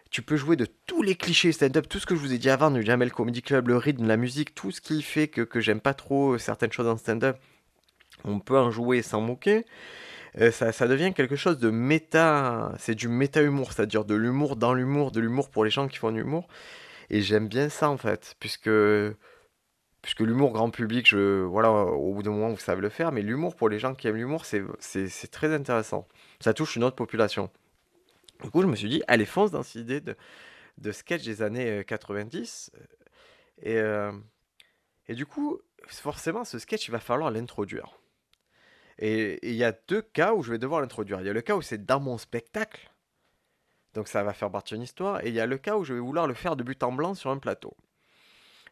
Tu 0.09 0.21
peux 0.21 0.35
jouer 0.35 0.57
de 0.57 0.67
tous 0.85 1.01
les 1.01 1.15
clichés 1.15 1.53
stand-up, 1.53 1.87
tout 1.87 1.99
ce 1.99 2.05
que 2.05 2.15
je 2.15 2.19
vous 2.19 2.33
ai 2.33 2.37
dit 2.37 2.49
avant, 2.49 2.69
du 2.69 2.83
Jamel 2.83 3.11
Comedy 3.11 3.41
Club, 3.41 3.69
le 3.69 3.77
rythme, 3.77 4.05
la 4.07 4.17
musique, 4.17 4.53
tout 4.53 4.71
ce 4.71 4.81
qui 4.81 5.01
fait 5.01 5.29
que, 5.29 5.41
que 5.41 5.61
j'aime 5.61 5.79
pas 5.79 5.93
trop 5.93 6.37
certaines 6.37 6.71
choses 6.71 6.87
en 6.87 6.97
stand-up. 6.97 7.37
On 8.25 8.39
peut 8.39 8.57
en 8.57 8.71
jouer 8.71 9.01
sans 9.01 9.21
moquer. 9.21 9.65
Euh, 10.39 10.51
ça, 10.51 10.71
ça, 10.71 10.87
devient 10.87 11.13
quelque 11.13 11.35
chose 11.35 11.59
de 11.59 11.69
méta, 11.69 12.73
c'est 12.77 12.95
du 12.95 13.07
méta-humour, 13.07 13.73
c'est-à-dire 13.73 14.05
de 14.05 14.15
l'humour 14.15 14.55
dans 14.55 14.73
l'humour, 14.73 15.11
de 15.11 15.19
l'humour 15.19 15.49
pour 15.49 15.65
les 15.65 15.71
gens 15.71 15.87
qui 15.87 15.97
font 15.97 16.11
de 16.11 16.17
l'humour. 16.17 16.47
Et 17.09 17.21
j'aime 17.21 17.47
bien 17.47 17.69
ça 17.69 17.89
en 17.89 17.97
fait, 17.97 18.35
puisque 18.39 18.69
puisque 20.01 20.21
l'humour 20.21 20.51
grand 20.51 20.69
public, 20.71 21.13
voilà, 21.13 21.71
au 21.71 22.13
bout 22.13 22.23
d'un 22.23 22.31
moment, 22.31 22.49
vous 22.49 22.57
savez 22.57 22.81
le 22.81 22.89
faire, 22.89 23.11
mais 23.11 23.21
l'humour 23.21 23.55
pour 23.55 23.69
les 23.69 23.79
gens 23.79 23.93
qui 23.93 24.07
aiment 24.07 24.15
l'humour, 24.15 24.45
c'est 24.45 25.31
très 25.31 25.53
intéressant. 25.53 26.07
Ça 26.39 26.53
touche 26.53 26.75
une 26.75 26.83
autre 26.83 26.95
population. 26.95 27.49
Du 28.43 28.49
coup, 28.49 28.61
je 28.61 28.67
me 28.67 28.75
suis 28.75 28.89
dit, 28.89 29.03
allez, 29.07 29.25
fonce 29.25 29.51
dans 29.51 29.63
cette 29.63 29.81
idée 29.81 30.01
de, 30.01 30.91
sketch 30.91 31.23
des 31.23 31.41
années 31.43 31.83
90. 31.85 32.71
Euh, 32.73 32.79
et, 33.61 33.77
euh, 33.77 34.11
et 35.07 35.13
du 35.13 35.25
coup, 35.25 35.59
forcément, 35.87 36.43
ce 36.43 36.57
sketch, 36.57 36.87
il 36.87 36.91
va 36.91 36.99
falloir 36.99 37.29
l'introduire. 37.29 37.99
Et 38.97 39.39
il 39.47 39.55
y 39.55 39.63
a 39.63 39.73
deux 39.87 40.01
cas 40.01 40.33
où 40.33 40.43
je 40.43 40.51
vais 40.51 40.57
devoir 40.57 40.81
l'introduire. 40.81 41.21
Il 41.21 41.27
y 41.27 41.29
a 41.29 41.33
le 41.33 41.41
cas 41.41 41.55
où 41.55 41.61
c'est 41.61 41.85
dans 41.85 41.99
mon 41.99 42.17
spectacle, 42.17 42.91
donc 43.93 44.07
ça 44.07 44.23
va 44.23 44.33
faire 44.33 44.51
partie 44.51 44.73
d'une 44.73 44.83
histoire, 44.83 45.23
et 45.25 45.29
il 45.29 45.33
y 45.33 45.39
a 45.39 45.45
le 45.45 45.57
cas 45.57 45.75
où 45.77 45.83
je 45.83 45.93
vais 45.93 45.99
vouloir 45.99 46.27
le 46.27 46.33
faire 46.33 46.55
de 46.55 46.63
but 46.63 46.81
en 46.83 46.91
blanc 46.91 47.13
sur 47.13 47.29
un 47.29 47.37
plateau. 47.37 47.75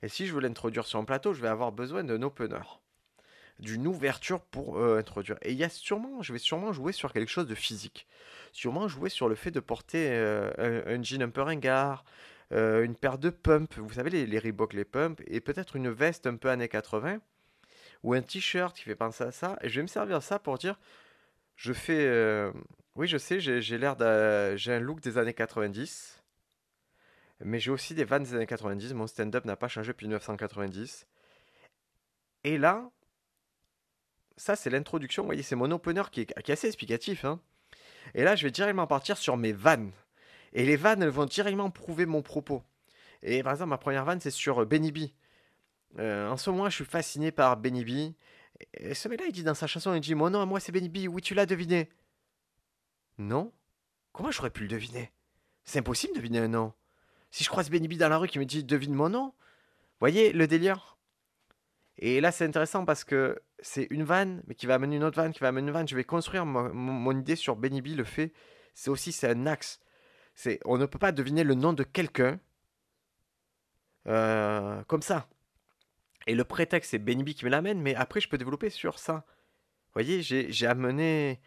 Et 0.01 0.07
si 0.07 0.27
je 0.27 0.33
veux 0.33 0.41
l'introduire 0.41 0.85
sur 0.85 0.99
un 0.99 1.03
plateau, 1.03 1.33
je 1.33 1.41
vais 1.41 1.47
avoir 1.47 1.71
besoin 1.71 2.03
d'un 2.03 2.21
opener, 2.21 2.61
d'une 3.59 3.87
ouverture 3.87 4.41
pour 4.41 4.77
euh, 4.77 4.97
introduire. 4.97 5.37
Et 5.41 5.51
il 5.51 5.57
y 5.57 5.63
a 5.63 5.69
sûrement, 5.69 6.21
je 6.21 6.31
vais 6.31 6.39
sûrement 6.39 6.71
jouer 6.71 6.93
sur 6.93 7.11
quelque 7.11 7.29
chose 7.29 7.47
de 7.47 7.55
physique. 7.55 8.07
Sûrement 8.53 8.87
jouer 8.87 9.09
sur 9.09 9.27
le 9.27 9.35
fait 9.35 9.51
de 9.51 9.59
porter 9.59 10.09
euh, 10.11 10.83
un, 10.87 11.03
jean 11.03 11.21
un 11.21 11.29
peu 11.29 11.41
ringard, 11.41 12.05
euh, 12.53 12.83
une 12.83 12.95
paire 12.95 13.17
de 13.17 13.29
pumps, 13.29 13.77
vous 13.77 13.93
savez 13.93 14.09
les, 14.09 14.25
les 14.25 14.39
les 14.39 14.85
pumps, 14.85 15.21
et 15.27 15.41
peut-être 15.41 15.75
une 15.75 15.89
veste 15.89 16.25
un 16.27 16.35
peu 16.35 16.49
années 16.49 16.69
80, 16.69 17.19
ou 18.03 18.13
un 18.13 18.21
t-shirt 18.21 18.75
qui 18.75 18.83
fait 18.83 18.95
penser 18.95 19.25
à 19.25 19.31
ça. 19.31 19.57
Et 19.61 19.69
je 19.69 19.75
vais 19.75 19.83
me 19.83 19.87
servir 19.87 20.23
ça 20.23 20.39
pour 20.39 20.57
dire, 20.57 20.79
je 21.57 21.73
fais, 21.73 22.51
oui 22.95 23.07
je 23.07 23.17
sais, 23.17 23.39
j'ai 23.39 23.77
l'air 23.77 23.95
j'ai 24.57 24.73
un 24.73 24.79
look 24.79 25.01
des 25.01 25.17
années 25.17 25.33
90 25.33 26.18
mais 27.41 27.59
j'ai 27.59 27.71
aussi 27.71 27.93
des 27.93 28.03
vannes 28.03 28.23
des 28.23 28.35
années 28.35 28.47
90. 28.47 28.93
Mon 28.93 29.07
stand-up 29.07 29.45
n'a 29.45 29.55
pas 29.55 29.67
changé 29.67 29.91
depuis 29.91 30.07
1990. 30.07 31.07
Et 32.43 32.57
là, 32.57 32.89
ça 34.37 34.55
c'est 34.55 34.69
l'introduction. 34.69 35.23
Vous 35.23 35.27
voyez, 35.27 35.43
c'est 35.43 35.55
mon 35.55 35.71
opener 35.71 36.03
qui 36.11 36.21
est, 36.21 36.49
assez 36.49 36.67
explicatif. 36.67 37.25
Hein. 37.25 37.39
Et 38.13 38.23
là, 38.23 38.35
je 38.35 38.45
vais 38.45 38.51
directement 38.51 38.87
partir 38.87 39.17
sur 39.17 39.37
mes 39.37 39.53
vannes. 39.53 39.91
Et 40.53 40.65
les 40.65 40.75
vannes, 40.75 41.03
elles 41.03 41.09
vont 41.09 41.25
directement 41.25 41.69
prouver 41.69 42.05
mon 42.05 42.21
propos. 42.21 42.63
Et 43.21 43.43
par 43.43 43.53
exemple, 43.53 43.69
ma 43.69 43.77
première 43.77 44.05
vanne, 44.05 44.19
c'est 44.19 44.31
sur 44.31 44.65
Benny 44.65 44.91
B. 44.91 44.99
Euh, 45.97 46.29
en 46.29 46.37
ce 46.37 46.49
moment, 46.49 46.69
je 46.69 46.75
suis 46.75 46.85
fasciné 46.85 47.31
par 47.31 47.57
Benny 47.57 47.83
B. 47.83 48.13
Et 48.73 48.93
ce 48.93 49.07
mec-là, 49.07 49.27
il 49.27 49.33
dit 49.33 49.43
dans 49.43 49.53
sa 49.53 49.67
chanson, 49.67 49.93
il 49.93 50.01
dit 50.01 50.15
Mon 50.15 50.29
nom, 50.29 50.45
moi, 50.45 50.59
c'est 50.59 50.71
Benny 50.71 50.89
B. 50.89 51.09
Oui, 51.09 51.21
tu 51.21 51.33
l'as 51.33 51.45
deviné. 51.45 51.89
Non 53.17 53.51
Comment 54.11 54.31
j'aurais 54.31 54.49
pu 54.49 54.63
le 54.63 54.69
deviner? 54.69 55.11
C'est 55.63 55.79
impossible 55.79 56.13
de 56.13 56.19
deviner 56.19 56.39
un 56.39 56.47
nom. 56.47 56.73
Si 57.31 57.43
je 57.43 57.49
croise 57.49 57.69
Benny 57.69 57.87
dans 57.97 58.09
la 58.09 58.17
rue 58.17 58.27
qui 58.27 58.39
me 58.39 58.45
dit 58.45 58.63
devine 58.63 58.93
mon 58.93 59.09
nom, 59.09 59.33
voyez 59.99 60.33
le 60.33 60.47
délire 60.47 60.97
Et 61.97 62.21
là, 62.21 62.31
c'est 62.31 62.45
intéressant 62.45 62.85
parce 62.85 63.03
que 63.03 63.39
c'est 63.59 63.87
une 63.91 64.03
vanne, 64.03 64.41
mais 64.47 64.55
qui 64.55 64.65
va 64.65 64.75
amener 64.75 64.95
une 64.95 65.03
autre 65.03 65.17
vanne, 65.17 65.33
qui 65.33 65.39
va 65.39 65.49
amener 65.49 65.67
une 65.67 65.73
vanne. 65.73 65.87
Je 65.87 65.95
vais 65.95 66.03
construire 66.03 66.45
mon, 66.45 67.19
idée 67.19 67.35
sur 67.35 67.55
Benny 67.55 67.81
le 67.81 68.03
fait. 68.03 68.33
C'est 68.73 68.89
aussi 68.89 69.11
c'est 69.11 69.29
un 69.29 69.45
axe. 69.45 69.79
C'est 70.35 70.59
on 70.65 70.77
ne 70.77 70.85
peut 70.85 70.99
pas 70.99 71.11
deviner 71.11 71.43
le 71.43 71.55
nom 71.55 71.73
de 71.73 71.83
quelqu'un 71.83 72.39
euh, 74.07 74.83
comme 74.85 75.01
ça. 75.01 75.27
Et 76.27 76.35
le 76.35 76.43
prétexte, 76.43 76.91
c'est 76.91 76.99
Benny 76.99 77.33
qui 77.33 77.45
me 77.45 77.49
l'amène, 77.49 77.81
mais 77.81 77.95
après, 77.95 78.21
je 78.21 78.29
peux 78.29 78.37
développer 78.37 78.69
sur 78.69 78.99
ça. 78.99 79.25
Vous 79.87 79.93
voyez, 79.93 80.21
j'ai 80.21 80.67
amené 80.67 81.39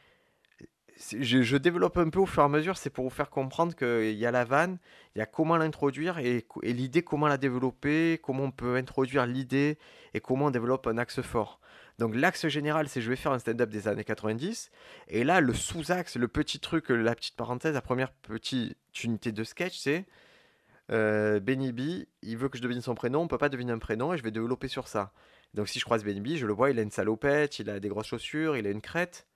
je, 1.10 1.56
développe 1.56 1.96
un 1.98 2.08
peu 2.10 2.20
au 2.20 2.26
fur 2.26 2.42
et 2.42 2.46
à 2.46 2.48
mesure, 2.48 2.76
c'est 2.76 2.90
pour 2.90 3.04
vous 3.04 3.10
faire 3.10 3.30
comprendre 3.30 3.74
qu'il 3.74 4.14
y 4.14 4.26
a 4.26 4.30
la 4.30 4.44
vanne, 4.44 4.78
il 5.14 5.18
y 5.18 5.22
a 5.22 5.26
comment 5.26 5.56
l'introduire 5.56 6.18
et, 6.18 6.46
et 6.62 6.72
l'idée, 6.72 7.02
comment 7.02 7.28
la 7.28 7.38
développer, 7.38 8.20
comment 8.22 8.44
on 8.44 8.50
peut 8.50 8.76
introduire 8.76 9.26
l'idée 9.26 9.78
et 10.14 10.20
comment 10.20 10.46
on 10.46 10.50
développe 10.50 10.86
un 10.86 10.98
axe 10.98 11.20
fort. 11.20 11.60
Donc 11.98 12.14
l'axe 12.14 12.48
général, 12.48 12.88
c'est 12.88 13.00
je 13.00 13.10
vais 13.10 13.16
faire 13.16 13.32
un 13.32 13.38
stand-up 13.38 13.70
des 13.70 13.88
années 13.88 14.04
90. 14.04 14.70
Et 15.08 15.24
là, 15.24 15.40
le 15.40 15.54
sous-axe, 15.54 16.16
le 16.16 16.28
petit 16.28 16.58
truc, 16.58 16.88
la 16.88 17.14
petite 17.14 17.36
parenthèse, 17.36 17.74
la 17.74 17.82
première 17.82 18.12
petite 18.12 18.76
unité 19.04 19.32
de 19.32 19.44
sketch, 19.44 19.78
c'est 19.78 20.06
euh, 20.90 21.40
Benny 21.40 21.72
B, 21.72 22.06
il 22.22 22.36
veut 22.36 22.48
que 22.48 22.58
je 22.58 22.62
devine 22.62 22.80
son 22.80 22.94
prénom, 22.94 23.20
on 23.20 23.28
peut 23.28 23.38
pas 23.38 23.48
deviner 23.48 23.72
un 23.72 23.78
prénom 23.78 24.12
et 24.12 24.18
je 24.18 24.22
vais 24.22 24.30
développer 24.30 24.68
sur 24.68 24.88
ça. 24.88 25.12
Donc 25.54 25.68
si 25.68 25.78
je 25.78 25.84
croise 25.84 26.04
Benny 26.04 26.20
B, 26.20 26.36
je 26.36 26.46
le 26.46 26.52
vois, 26.52 26.70
il 26.70 26.78
a 26.78 26.82
une 26.82 26.90
salopette, 26.90 27.58
il 27.58 27.70
a 27.70 27.78
des 27.78 27.88
grosses 27.88 28.08
chaussures, 28.08 28.56
il 28.56 28.66
a 28.66 28.70
une 28.70 28.80
crête. 28.80 29.26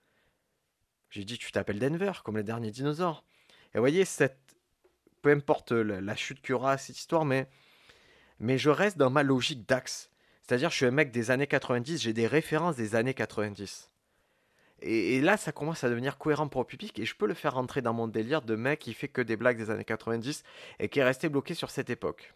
J'ai 1.11 1.25
dit, 1.25 1.39
tu 1.39 1.53
t'appelles 1.53 1.79
Denver, 1.79 2.13
comme 2.25 2.37
les 2.37 2.43
derniers 2.43 2.71
dinosaures. 2.71 3.25
Et 3.75 3.79
vous 3.79 3.83
voyez, 3.83 4.05
cette... 4.05 4.39
peu 5.23 5.31
importe 5.31 5.73
la, 5.73 6.17
chute 6.17 6.41
qu'il 6.41 6.51
y 6.51 6.53
aura, 6.55 6.79
cette 6.79 6.99
histoire, 6.99 7.25
mais... 7.25 7.49
mais 8.39 8.59
je 8.59 8.71
reste 8.71 8.99
dans 8.99 9.11
ma 9.11 9.23
logique 9.23 9.67
d'axe. 9.69 10.11
C'est-à-dire, 10.43 10.71
je 10.71 10.77
suis 10.77 10.87
un 10.87 10.91
mec 10.91 11.11
des 11.11 11.31
années 11.31 11.47
90, 11.47 12.01
j'ai 12.01 12.13
des 12.13 12.27
références 12.27 12.77
des 12.77 12.95
années 12.95 13.15
90. 13.15 13.91
Et, 14.83 15.21
là, 15.21 15.37
ça 15.37 15.53
commence 15.53 15.85
à 15.85 15.89
devenir 15.89 16.19
cohérent 16.19 16.49
pour 16.49 16.61
le 16.61 16.67
public, 16.67 16.99
et 16.99 17.07
je 17.07 17.17
peux 17.17 17.27
le 17.27 17.35
faire 17.35 17.55
rentrer 17.55 17.83
dans 17.83 17.95
mon 17.95 18.09
délire 18.09 18.43
de 18.43 18.55
mec 18.55 18.81
qui 18.81 18.95
fait 18.95 19.09
que 19.09 19.23
des 19.23 19.37
blagues 19.37 19.57
des 19.57 19.71
années 19.71 19.85
90 19.85 20.45
et 20.79 20.89
qui 20.89 20.99
est 21.01 21.05
resté 21.05 21.29
bloqué 21.29 21.55
sur 21.55 21.71
cette 21.71 21.91
époque. 21.91 22.35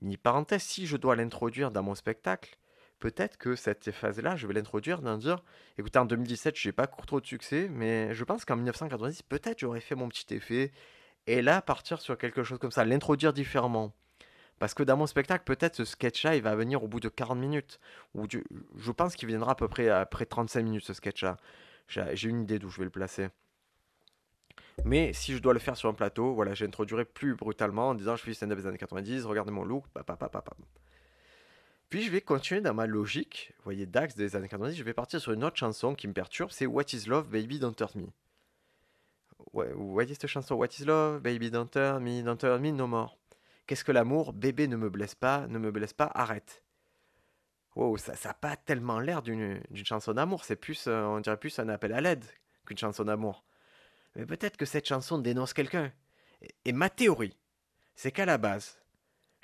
Mini 0.00 0.16
parenthèse, 0.16 0.62
si 0.62 0.86
je 0.86 0.96
dois 0.96 1.14
l'introduire 1.14 1.70
dans 1.70 1.82
mon 1.82 1.94
spectacle, 1.94 2.56
peut-être 3.00 3.36
que 3.38 3.56
cette 3.56 3.90
phase-là, 3.90 4.36
je 4.36 4.46
vais 4.46 4.54
l'introduire 4.54 5.02
dans 5.02 5.16
dire 5.16 5.42
écoutez, 5.78 5.98
en 5.98 6.04
2017, 6.04 6.56
je 6.56 6.68
n'ai 6.68 6.72
pas 6.72 6.86
court 6.86 7.06
trop 7.06 7.20
de 7.20 7.26
succès, 7.26 7.68
mais 7.70 8.14
je 8.14 8.24
pense 8.24 8.44
qu'en 8.44 8.56
1990, 8.56 9.22
peut-être 9.22 9.58
j'aurais 9.58 9.80
fait 9.80 9.94
mon 9.94 10.08
petit 10.08 10.34
effet, 10.34 10.72
et 11.26 11.42
là, 11.42 11.62
partir 11.62 12.00
sur 12.00 12.16
quelque 12.18 12.42
chose 12.42 12.58
comme 12.58 12.70
ça, 12.70 12.84
l'introduire 12.84 13.32
différemment. 13.32 13.92
Parce 14.58 14.74
que 14.74 14.82
dans 14.82 14.96
mon 14.96 15.06
spectacle, 15.06 15.44
peut-être 15.44 15.74
ce 15.74 15.84
sketch-là, 15.84 16.36
il 16.36 16.42
va 16.42 16.54
venir 16.54 16.84
au 16.84 16.88
bout 16.88 17.00
de 17.00 17.08
40 17.08 17.38
minutes. 17.38 17.80
Ou 18.14 18.26
je 18.76 18.92
pense 18.92 19.16
qu'il 19.16 19.28
viendra 19.28 19.52
à 19.52 19.54
peu 19.54 19.68
près 19.68 19.88
après 19.88 20.26
35 20.26 20.62
minutes, 20.62 20.84
ce 20.84 20.92
sketch-là. 20.92 21.38
J'ai 21.88 22.28
une 22.28 22.42
idée 22.42 22.58
d'où 22.58 22.68
je 22.68 22.78
vais 22.78 22.84
le 22.84 22.90
placer. 22.90 23.28
Mais 24.84 25.12
si 25.12 25.34
je 25.34 25.38
dois 25.38 25.52
le 25.52 25.58
faire 25.58 25.76
sur 25.76 25.88
un 25.88 25.94
plateau, 25.94 26.34
voilà, 26.34 26.54
j'introduirai 26.54 27.04
plus 27.04 27.34
brutalement 27.34 27.88
en 27.90 27.94
disant 27.94 28.16
je 28.16 28.22
suis 28.22 28.34
stand-up 28.34 28.58
des 28.58 28.66
années 28.66 28.78
90, 28.78 29.24
regardez 29.24 29.50
mon 29.50 29.64
look, 29.64 29.86
papa, 29.88 30.16
Puis 31.90 32.02
je 32.02 32.10
vais 32.10 32.20
continuer 32.20 32.60
dans 32.60 32.72
ma 32.72 32.86
logique, 32.86 33.52
vous 33.58 33.64
voyez, 33.64 33.84
Dax 33.84 34.14
des 34.14 34.36
années 34.36 34.48
90, 34.48 34.76
je 34.76 34.84
vais 34.84 34.94
partir 34.94 35.20
sur 35.20 35.32
une 35.32 35.42
autre 35.42 35.56
chanson 35.56 35.94
qui 35.94 36.06
me 36.06 36.12
perturbe, 36.12 36.50
c'est 36.52 36.66
What 36.66 36.84
is 36.92 37.06
Love, 37.06 37.28
Baby 37.28 37.58
Don't 37.58 37.74
Hurt 37.80 37.96
Me. 37.96 38.06
Ouais, 39.52 39.72
vous 39.72 39.90
voyez 39.90 40.14
cette 40.14 40.28
chanson 40.28 40.54
What 40.54 40.68
is 40.78 40.84
Love, 40.84 41.20
Baby 41.20 41.50
Don't 41.50 41.68
Hurt 41.74 42.00
Me, 42.00 42.22
Don't 42.22 42.38
Hurt 42.42 42.60
Me, 42.60 42.70
No 42.70 42.86
More. 42.86 43.18
Qu'est-ce 43.66 43.84
que 43.84 43.92
l'amour 43.92 44.32
Bébé 44.32 44.68
ne 44.68 44.76
me 44.76 44.88
blesse 44.88 45.16
pas, 45.16 45.46
ne 45.48 45.58
me 45.58 45.72
blesse 45.72 45.92
pas, 45.92 46.10
arrête. 46.14 46.62
Wow, 47.74 47.96
ça 47.96 48.14
n'a 48.24 48.34
pas 48.34 48.56
tellement 48.56 49.00
l'air 49.00 49.22
d'une 49.22 49.62
chanson 49.84 50.12
d'amour, 50.12 50.44
c'est 50.44 50.56
plus, 50.56 50.86
euh, 50.86 51.02
on 51.02 51.20
dirait 51.20 51.38
plus 51.38 51.58
un 51.58 51.68
appel 51.68 51.92
à 51.92 52.00
l'aide 52.00 52.24
qu'une 52.66 52.78
chanson 52.78 53.04
d'amour. 53.04 53.44
Mais 54.16 54.26
peut-être 54.26 54.56
que 54.56 54.66
cette 54.66 54.86
chanson 54.86 55.18
dénonce 55.18 55.52
quelqu'un. 55.52 55.92
Et, 56.64 56.72
ma 56.72 56.90
théorie, 56.90 57.36
c'est 57.94 58.12
qu'à 58.12 58.26
la 58.26 58.38
base, 58.38 58.79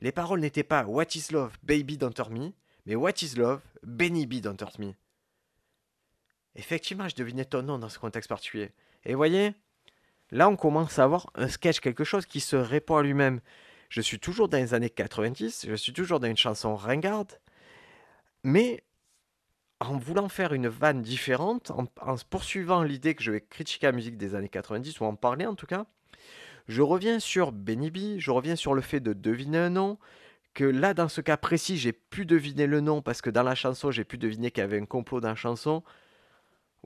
les 0.01 0.13
paroles 0.13 0.41
n'étaient 0.41 0.63
pas 0.63 0.85
What 0.85 1.15
is 1.15 1.33
love, 1.33 1.57
baby 1.63 1.97
don't 1.97 2.19
hurt 2.19 2.31
me, 2.31 2.53
mais 2.85 2.95
What 2.95 3.23
is 3.23 3.37
love, 3.37 3.61
Benny 3.83 4.27
B 4.27 4.41
don't 4.41 4.61
hurt 4.61 4.79
me. 4.79 4.93
Effectivement, 6.55 7.09
je 7.09 7.17
devinais 7.17 7.45
ton 7.45 7.63
nom 7.63 7.79
dans 7.79 7.89
ce 7.89 7.99
contexte 7.99 8.29
particulier. 8.29 8.71
Et 9.05 9.15
voyez, 9.15 9.55
là 10.31 10.49
on 10.49 10.57
commence 10.57 10.99
à 10.99 11.05
avoir 11.05 11.31
un 11.35 11.49
sketch, 11.49 11.81
quelque 11.81 12.05
chose 12.05 12.27
qui 12.27 12.41
se 12.41 12.57
répond 12.57 12.97
à 12.97 13.03
lui-même 13.03 13.41
je 13.89 14.01
suis 14.01 14.19
toujours 14.19 14.49
dans 14.49 14.59
les 14.59 14.75
années 14.75 14.91
90, 14.91 15.67
je 15.69 15.75
suis 15.75 15.93
toujours 15.93 16.21
dans 16.21 16.29
une 16.29 16.37
chanson 16.37 16.77
ringarde, 16.77 17.39
mais 18.43 18.83
en 19.81 19.97
voulant 19.99 20.29
faire 20.29 20.53
une 20.53 20.69
vanne 20.69 21.03
différente, 21.03 21.71
en, 21.71 21.87
poursuivant 22.31 22.83
l'idée 22.83 23.15
que 23.15 23.23
je 23.23 23.33
vais 23.33 23.41
critiquer 23.41 23.87
la 23.87 23.93
musique 23.93 24.17
des 24.17 24.35
années 24.35 24.49
90, 24.49 25.01
ou 25.01 25.05
en 25.05 25.15
parler 25.15 25.47
en 25.47 25.55
tout 25.55 25.67
cas, 25.67 25.87
je 26.69 26.83
reviens 26.83 27.21
sur 27.21 27.53
Benny 27.53 27.91
B, 27.91 28.19
je 28.19 28.31
reviens 28.31 28.57
sur 28.57 28.75
le 28.75 28.81
fait 28.81 29.01
de 29.01 29.13
deviner 29.13 29.59
un 29.59 29.71
nom, 29.71 29.99
que 30.55 30.65
là, 30.65 30.95
dans 30.95 31.09
ce 31.09 31.21
cas 31.21 31.37
précis, 31.37 31.77
j'ai 31.77 31.93
pu 31.93 32.25
deviner 32.27 32.67
le 32.67 32.81
nom 32.81 33.03
parce 33.03 33.21
que 33.21 33.31
dans 33.31 33.43
la 33.43 33.55
chanson, 33.55 33.91
j'ai 33.91 34.05
pu 34.05 34.19
deviner 34.19 34.51
qu'il 34.51 34.63
y 34.63 34.65
avait 34.65 34.81
un 34.81 34.87
complot 34.87 35.21
dans 35.21 35.29
la 35.29 35.35
chanson. 35.35 35.83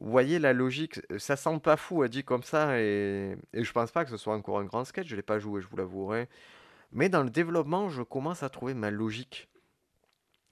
Vous 0.00 0.10
voyez 0.10 0.38
la 0.38 0.52
logique, 0.52 1.00
ça 1.18 1.36
sent 1.36 1.60
pas 1.62 1.76
fou, 1.76 2.06
dit 2.08 2.24
comme 2.24 2.42
ça, 2.42 2.80
et, 2.80 3.36
et 3.52 3.64
je 3.64 3.72
pense 3.72 3.92
pas 3.92 4.04
que 4.04 4.10
ce 4.10 4.16
soit 4.16 4.34
encore 4.34 4.58
un 4.58 4.64
grand 4.64 4.84
sketch, 4.84 5.06
je 5.06 5.14
l'ai 5.14 5.22
pas 5.22 5.38
joué, 5.38 5.60
je 5.60 5.68
vous 5.68 5.76
l'avouerai. 5.76 6.28
Mais 6.92 7.08
dans 7.08 7.22
le 7.22 7.30
développement, 7.30 7.88
je 7.88 8.02
commence 8.02 8.42
à 8.42 8.48
trouver 8.48 8.74
ma 8.74 8.90
logique. 8.90 9.48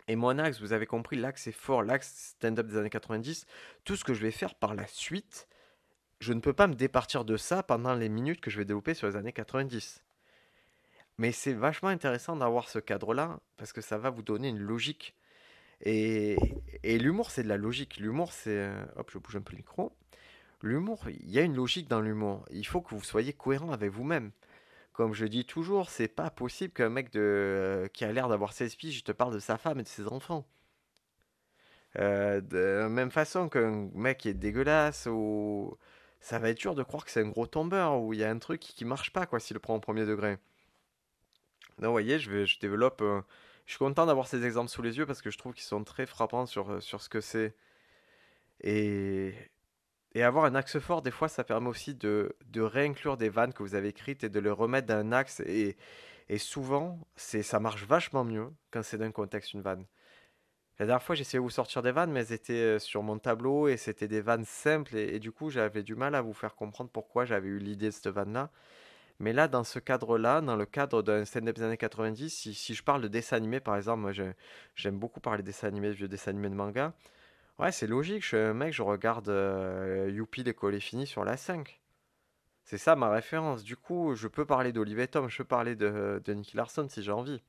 Et 0.06 0.16
mon 0.16 0.38
axe, 0.38 0.60
vous 0.60 0.72
avez 0.72 0.86
compris, 0.86 1.16
l'axe 1.16 1.46
est 1.46 1.52
fort, 1.52 1.82
l'axe 1.82 2.34
stand-up 2.36 2.66
des 2.66 2.76
années 2.76 2.90
90. 2.90 3.46
Tout 3.84 3.96
ce 3.96 4.04
que 4.04 4.14
je 4.14 4.22
vais 4.22 4.30
faire 4.30 4.54
par 4.54 4.74
la 4.74 4.86
suite, 4.86 5.48
je 6.20 6.32
ne 6.32 6.40
peux 6.40 6.52
pas 6.52 6.66
me 6.66 6.74
départir 6.74 7.24
de 7.24 7.36
ça 7.36 7.62
pendant 7.62 7.94
les 7.94 8.08
minutes 8.08 8.40
que 8.40 8.50
je 8.50 8.58
vais 8.58 8.64
développer 8.64 8.94
sur 8.94 9.06
les 9.06 9.16
années 9.16 9.32
90. 9.32 10.02
Mais 11.18 11.32
c'est 11.32 11.52
vachement 11.52 11.88
intéressant 11.88 12.36
d'avoir 12.36 12.68
ce 12.68 12.78
cadre-là, 12.78 13.40
parce 13.56 13.72
que 13.72 13.80
ça 13.80 13.98
va 13.98 14.10
vous 14.10 14.22
donner 14.22 14.48
une 14.48 14.58
logique. 14.58 15.14
Et, 15.80 16.36
et 16.82 16.98
l'humour, 16.98 17.30
c'est 17.30 17.42
de 17.42 17.48
la 17.48 17.56
logique. 17.56 17.98
L'humour, 17.98 18.32
c'est... 18.32 18.50
Euh, 18.50 18.84
hop, 18.96 19.10
je 19.12 19.18
bouge 19.18 19.36
un 19.36 19.40
peu 19.40 19.52
le 19.52 19.58
micro. 19.58 19.92
L'humour, 20.62 21.08
il 21.08 21.30
y 21.30 21.38
a 21.38 21.42
une 21.42 21.54
logique 21.54 21.88
dans 21.88 22.00
l'humour. 22.00 22.44
Il 22.50 22.66
faut 22.66 22.80
que 22.80 22.94
vous 22.94 23.02
soyez 23.02 23.32
cohérent 23.32 23.72
avec 23.72 23.90
vous-même 23.90 24.32
comme 24.98 25.14
je 25.14 25.26
dis 25.26 25.44
toujours, 25.44 25.90
c'est 25.90 26.08
pas 26.08 26.28
possible 26.28 26.72
qu'un 26.72 26.88
mec 26.88 27.12
de, 27.12 27.20
euh, 27.20 27.86
qui 27.86 28.04
a 28.04 28.10
l'air 28.10 28.28
d'avoir 28.28 28.52
16 28.52 28.74
piges 28.74 29.04
te 29.04 29.12
parle 29.12 29.32
de 29.32 29.38
sa 29.38 29.56
femme 29.56 29.78
et 29.78 29.84
de 29.84 29.88
ses 29.88 30.08
enfants. 30.08 30.44
Euh, 32.00 32.40
de 32.40 32.58
la 32.58 32.88
même 32.88 33.12
façon 33.12 33.48
qu'un 33.48 33.88
mec 33.94 34.18
qui 34.18 34.28
est 34.28 34.34
dégueulasse 34.34 35.06
ou 35.08 35.78
ça 36.20 36.38
va 36.38 36.50
être 36.50 36.58
dur 36.58 36.74
de 36.74 36.82
croire 36.82 37.04
que 37.04 37.10
c'est 37.10 37.22
un 37.22 37.28
gros 37.28 37.46
tombeur 37.46 38.00
ou 38.00 38.12
il 38.12 38.20
y 38.20 38.24
a 38.24 38.30
un 38.30 38.38
truc 38.38 38.60
qui, 38.60 38.84
marche 38.84 39.12
pas 39.12 39.26
quoi 39.26 39.40
s'il 39.40 39.54
le 39.54 39.60
prend 39.60 39.76
au 39.76 39.80
premier 39.80 40.04
degré. 40.04 40.38
Donc 41.78 41.86
vous 41.86 41.92
voyez, 41.92 42.18
je, 42.18 42.58
développe. 42.58 43.02
Euh, 43.02 43.22
je 43.66 43.72
suis 43.72 43.78
content 43.78 44.06
d'avoir 44.06 44.26
ces 44.26 44.44
exemples 44.44 44.70
sous 44.70 44.82
les 44.82 44.98
yeux 44.98 45.06
parce 45.06 45.22
que 45.22 45.30
je 45.30 45.38
trouve 45.38 45.54
qu'ils 45.54 45.64
sont 45.64 45.84
très 45.84 46.06
frappants 46.06 46.46
sur, 46.46 46.82
sur 46.82 47.02
ce 47.02 47.08
que 47.08 47.20
c'est. 47.20 47.54
Et, 48.62 49.34
et 50.14 50.22
avoir 50.22 50.44
un 50.44 50.54
axe 50.54 50.78
fort, 50.78 51.02
des 51.02 51.10
fois, 51.10 51.28
ça 51.28 51.44
permet 51.44 51.68
aussi 51.68 51.94
de, 51.94 52.34
de 52.46 52.60
réinclure 52.60 53.16
des 53.16 53.28
vannes 53.28 53.52
que 53.52 53.62
vous 53.62 53.74
avez 53.74 53.88
écrites 53.88 54.24
et 54.24 54.28
de 54.28 54.40
les 54.40 54.50
remettre 54.50 54.88
dans 54.88 54.96
un 54.96 55.12
axe. 55.12 55.40
Et, 55.40 55.76
et 56.28 56.38
souvent, 56.38 56.98
c'est, 57.16 57.42
ça 57.42 57.60
marche 57.60 57.84
vachement 57.84 58.24
mieux 58.24 58.50
quand 58.70 58.82
c'est 58.82 58.98
d'un 58.98 59.12
contexte 59.12 59.52
une 59.54 59.62
vanne. 59.62 59.86
La 60.78 60.86
dernière 60.86 61.02
fois, 61.02 61.16
j'essayais 61.16 61.40
de 61.40 61.42
vous 61.42 61.50
sortir 61.50 61.82
des 61.82 61.90
vannes, 61.90 62.12
mais 62.12 62.20
elles 62.20 62.32
étaient 62.32 62.52
euh, 62.52 62.78
sur 62.78 63.02
mon 63.02 63.18
tableau 63.18 63.66
et 63.66 63.76
c'était 63.76 64.06
des 64.06 64.20
vannes 64.20 64.44
simples. 64.44 64.96
Et, 64.96 65.18
du 65.18 65.32
coup, 65.32 65.50
j'avais 65.50 65.82
du 65.82 65.96
mal 65.96 66.14
à 66.14 66.22
vous 66.22 66.32
faire 66.32 66.54
comprendre 66.54 66.88
pourquoi 66.90 67.24
j'avais 67.24 67.48
eu 67.48 67.58
l'idée 67.58 67.86
de 67.86 67.90
cette 67.90 68.06
vanne-là. 68.08 68.50
Mais 69.20 69.32
là, 69.32 69.48
dans 69.48 69.64
ce 69.64 69.80
cadre-là, 69.80 70.40
dans 70.40 70.56
le 70.56 70.66
cadre 70.66 71.02
d'un 71.02 71.24
stand-up 71.24 71.56
des 71.56 71.64
années 71.64 71.76
90, 71.76 72.30
si, 72.30 72.54
si, 72.54 72.74
je 72.74 72.84
parle 72.84 73.02
de 73.02 73.08
dessin 73.08 73.36
animé, 73.36 73.60
par 73.60 73.76
exemple, 73.76 74.00
moi 74.02 74.12
j'aime 74.76 74.98
beaucoup 74.98 75.20
parler 75.20 75.42
de 75.42 75.46
dessin 75.48 75.68
animé, 75.68 75.88
de 75.88 75.94
vieux 75.94 76.08
dessins 76.08 76.30
animés 76.32 76.50
de 76.50 76.54
manga. 76.54 76.94
Ouais, 77.58 77.72
c'est 77.72 77.88
logique, 77.88 78.22
je 78.22 78.28
suis 78.28 78.36
un 78.38 78.54
mec, 78.54 78.72
je 78.74 78.82
regarde 78.82 79.28
euh, 79.30 80.10
Youpi 80.12 80.44
l'école 80.44 80.74
est 80.76 80.80
finie 80.80 81.06
sur 81.06 81.24
la 81.24 81.36
5. 81.36 81.80
C'est 82.64 82.78
ça 82.78 82.96
ma 82.96 83.10
référence. 83.10 83.64
Du 83.64 83.76
coup, 83.76 84.14
je 84.14 84.28
peux 84.28 84.46
parler 84.46 84.72
d'Olivier 84.72 85.08
Tom, 85.08 85.28
je 85.28 85.38
peux 85.38 85.44
parler 85.44 85.76
de 85.76 86.22
Nicky 86.28 86.56
Larson 86.56 86.88
si 86.88 87.02
j'ai 87.02 87.12
envie. 87.12 87.42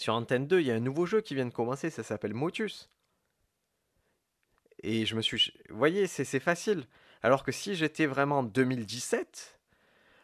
Sur 0.00 0.14
Antenne 0.14 0.46
2, 0.46 0.60
il 0.60 0.66
y 0.66 0.70
a 0.70 0.74
un 0.74 0.80
nouveau 0.80 1.04
jeu 1.04 1.20
qui 1.20 1.34
vient 1.34 1.44
de 1.44 1.52
commencer, 1.52 1.90
ça 1.90 2.02
s'appelle 2.02 2.32
Motus. 2.32 2.88
Et 4.82 5.04
je 5.04 5.14
me 5.14 5.20
suis. 5.20 5.52
Vous 5.68 5.76
voyez, 5.76 6.06
c'est 6.06 6.40
facile. 6.40 6.86
Alors 7.22 7.44
que 7.44 7.52
si 7.52 7.74
j'étais 7.74 8.06
vraiment 8.06 8.38
en 8.38 8.42
2017, 8.42 9.60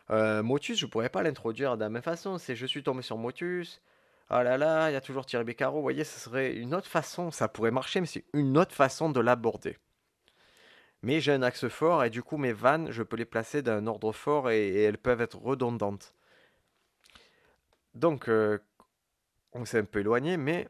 euh, 0.09 0.43
Motus, 0.43 0.79
je 0.79 0.87
pourrais 0.87 1.11
pas 1.11 1.23
l'introduire 1.23 1.77
de 1.77 1.83
la 1.83 1.91
même 1.91 2.01
façon. 2.01 2.39
C'est 2.39 2.57
je 2.57 2.65
suis 2.65 2.83
tombé 2.83 3.03
sur 3.03 3.19
Motus, 3.19 3.83
ah 4.31 4.43
là 4.43 4.57
là, 4.57 4.89
il 4.89 4.95
y 4.95 4.97
a 4.97 5.03
toujours 5.03 5.27
Thierry 5.27 5.45
Beccaro. 5.45 5.77
Vous 5.77 5.83
voyez, 5.83 6.05
ce 6.05 6.21
serait 6.21 6.55
une 6.55 6.75
autre 6.75 6.89
façon, 6.89 7.31
ça 7.31 7.47
pourrait 7.47 7.71
marcher, 7.71 8.01
mais 8.01 8.07
c'est 8.07 8.25
une 8.33 8.57
autre 8.57 8.75
façon 8.75 9.11
de 9.11 9.21
l'aborder. 9.21 9.77
Mais 11.03 11.21
j'ai 11.21 11.33
un 11.33 11.43
axe 11.43 11.69
fort 11.69 12.03
et 12.03 12.09
du 12.09 12.23
coup, 12.23 12.39
mes 12.39 12.55
vannes, 12.55 12.91
je 12.93 13.03
peux 13.03 13.17
les 13.19 13.27
placer 13.27 13.61
d'un 13.61 13.87
ordre 13.87 14.13
fort 14.13 14.51
et, 14.51 14.85
elles 14.85 14.97
peuvent 14.97 15.21
être 15.21 15.37
redondantes. 15.37 16.15
Donc, 17.95 18.31
euh, 18.31 18.59
on 19.57 19.65
s'est 19.65 19.79
un 19.81 19.85
peu 19.85 20.01
éloigné, 20.01 20.37
mais 20.37 20.69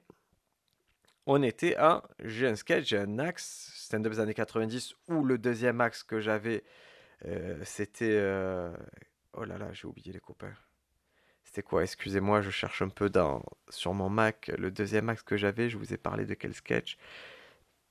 on 1.26 1.42
était 1.42 1.76
à. 1.76 2.02
J'ai 2.24 2.46
un 2.48 2.56
sketch, 2.56 2.86
j'ai 2.88 2.98
un 2.98 3.18
axe, 3.18 3.72
stand-up 3.74 4.12
des 4.12 4.20
années 4.20 4.34
90, 4.34 4.94
où 5.08 5.24
le 5.24 5.38
deuxième 5.38 5.80
axe 5.80 6.02
que 6.02 6.20
j'avais, 6.20 6.62
euh, 7.26 7.58
c'était. 7.64 8.10
Euh, 8.12 8.72
oh 9.34 9.44
là 9.44 9.58
là, 9.58 9.68
j'ai 9.72 9.86
oublié 9.88 10.12
les 10.12 10.20
copains. 10.20 10.54
C'était 11.44 11.62
quoi? 11.62 11.82
Excusez-moi, 11.84 12.42
je 12.42 12.50
cherche 12.50 12.82
un 12.82 12.90
peu 12.90 13.10
dans, 13.10 13.42
sur 13.70 13.94
mon 13.94 14.10
Mac 14.10 14.50
le 14.58 14.70
deuxième 14.70 15.08
axe 15.10 15.22
que 15.22 15.36
j'avais. 15.36 15.70
Je 15.70 15.78
vous 15.78 15.94
ai 15.94 15.98
parlé 15.98 16.26
de 16.26 16.34
quel 16.34 16.54
sketch? 16.54 16.98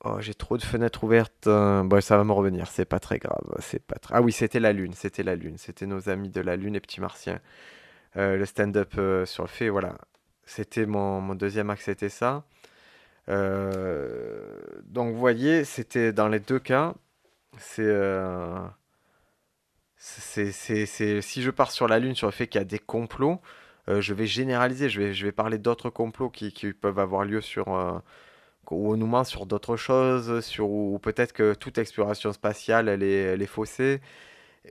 Oh, 0.03 0.19
j'ai 0.21 0.33
trop 0.35 0.57
de 0.57 0.63
fenêtres 0.63 1.03
ouvertes. 1.03 1.47
euh, 1.47 1.83
Bon, 1.83 2.01
ça 2.01 2.17
va 2.17 2.23
me 2.23 2.31
revenir, 2.33 2.67
c'est 2.69 2.85
pas 2.85 2.99
très 2.99 3.19
grave. 3.19 3.43
C'est 3.59 3.79
pas. 3.85 3.95
Ah 4.11 4.21
oui, 4.21 4.31
c'était 4.31 4.59
la 4.59 4.73
Lune, 4.73 4.93
c'était 4.93 5.23
la 5.23 5.35
Lune. 5.35 5.57
C'était 5.57 5.85
nos 5.87 6.09
amis 6.09 6.29
de 6.29 6.41
la 6.41 6.55
Lune, 6.57 6.73
les 6.73 6.79
petits 6.81 7.01
martiens. 7.01 7.39
Euh, 8.17 8.37
le 8.37 8.45
stand-up 8.45 8.93
euh, 8.97 9.25
sur 9.25 9.43
le 9.43 9.49
fait, 9.49 9.69
voilà. 9.69 9.97
C'était 10.45 10.85
mon, 10.85 11.35
deuxième 11.35 11.69
axe, 11.69 11.85
c'était 11.85 12.09
ça. 12.09 12.45
Euh, 13.29 14.59
donc, 14.85 15.13
vous 15.13 15.19
voyez, 15.19 15.63
c'était 15.63 16.13
dans 16.13 16.27
les 16.27 16.39
deux 16.39 16.59
cas. 16.59 16.93
Euh, 17.79 18.67
si 19.97 21.41
je 21.41 21.49
pars 21.51 21.71
sur 21.71 21.87
la 21.87 21.99
Lune, 21.99 22.15
sur 22.15 22.27
le 22.27 22.31
fait 22.31 22.47
qu'il 22.47 22.59
y 22.59 22.61
a 22.61 22.65
des 22.65 22.79
complots, 22.79 23.41
euh, 23.89 24.01
je 24.01 24.13
vais 24.13 24.27
généraliser. 24.27 24.89
Je 24.89 25.01
vais, 25.25 25.31
parler 25.31 25.57
d'autres 25.57 25.89
complots 25.89 26.29
qui, 26.29 26.53
qui 26.53 26.73
peuvent 26.73 26.99
avoir 26.99 27.25
lieu 27.25 27.41
sur, 27.41 27.67
où 28.71 28.93
on 28.93 28.97
nous 28.97 29.23
sur 29.25 29.45
d'autres 29.45 29.77
choses, 29.77 30.41
sur 30.41 30.69
ou 30.69 30.99
peut-être 30.99 31.33
que 31.33 31.53
toute 31.53 31.77
exploration 31.77 32.33
spatiale 32.33 32.89
elle 32.89 33.03
est, 33.03 33.21
elle 33.33 33.41
est 33.41 33.47
faussée. 33.47 34.01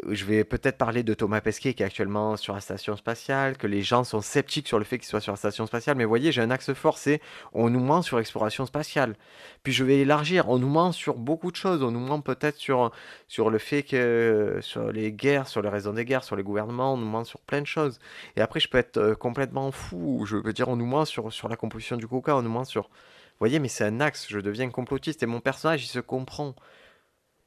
Je 0.08 0.24
vais 0.24 0.44
peut-être 0.44 0.76
parler 0.76 1.02
de 1.02 1.14
Thomas 1.14 1.40
Pesquet 1.40 1.74
qui 1.74 1.82
est 1.82 1.86
actuellement 1.86 2.36
sur 2.36 2.54
la 2.54 2.60
station 2.60 2.96
spatiale, 2.96 3.56
que 3.56 3.66
les 3.66 3.82
gens 3.82 4.04
sont 4.04 4.20
sceptiques 4.20 4.66
sur 4.68 4.78
le 4.78 4.84
fait 4.84 4.98
qu'il 4.98 5.06
soit 5.06 5.20
sur 5.20 5.32
la 5.32 5.36
station 5.36 5.66
spatiale. 5.66 5.96
Mais 5.96 6.04
voyez, 6.04 6.32
j'ai 6.32 6.40
un 6.40 6.50
axe 6.50 6.72
fort, 6.72 6.98
c'est 6.98 7.20
on 7.52 7.70
nous 7.70 7.80
ment 7.80 8.02
sur 8.02 8.18
l'exploration 8.18 8.66
spatiale. 8.66 9.14
Puis 9.62 9.72
je 9.72 9.84
vais 9.84 9.98
élargir, 9.98 10.48
on 10.48 10.58
nous 10.58 10.68
ment 10.68 10.92
sur 10.92 11.14
beaucoup 11.16 11.50
de 11.50 11.56
choses. 11.56 11.82
On 11.82 11.90
nous 11.90 12.00
ment 12.00 12.20
peut-être 12.20 12.56
sur, 12.56 12.92
sur 13.28 13.50
le 13.50 13.58
fait 13.58 13.82
que 13.82 14.58
sur 14.62 14.92
les 14.92 15.12
guerres, 15.12 15.48
sur 15.48 15.62
les 15.62 15.68
raisons 15.68 15.92
des 15.92 16.04
guerres, 16.04 16.24
sur 16.24 16.36
les 16.36 16.42
gouvernements, 16.42 16.94
on 16.94 16.96
nous 16.96 17.08
ment 17.08 17.24
sur 17.24 17.40
plein 17.40 17.60
de 17.60 17.66
choses. 17.66 17.98
Et 18.36 18.40
après, 18.40 18.60
je 18.60 18.68
peux 18.68 18.78
être 18.78 18.96
euh, 18.98 19.14
complètement 19.14 19.70
fou. 19.70 20.24
Je 20.26 20.36
veux 20.36 20.52
dire, 20.52 20.68
on 20.68 20.76
nous 20.76 20.86
ment 20.86 21.04
sur, 21.04 21.32
sur 21.32 21.48
la 21.48 21.56
composition 21.56 21.96
du 21.96 22.06
coca, 22.08 22.36
on 22.36 22.42
nous 22.42 22.50
ment 22.50 22.64
sur 22.64 22.88
vous 23.34 23.38
voyez, 23.40 23.58
mais 23.58 23.66
c'est 23.66 23.84
un 23.84 24.00
axe, 24.00 24.28
je 24.30 24.38
deviens 24.38 24.70
complotiste 24.70 25.24
et 25.24 25.26
mon 25.26 25.40
personnage, 25.40 25.84
il 25.84 25.88
se 25.88 25.98
comprend. 25.98 26.54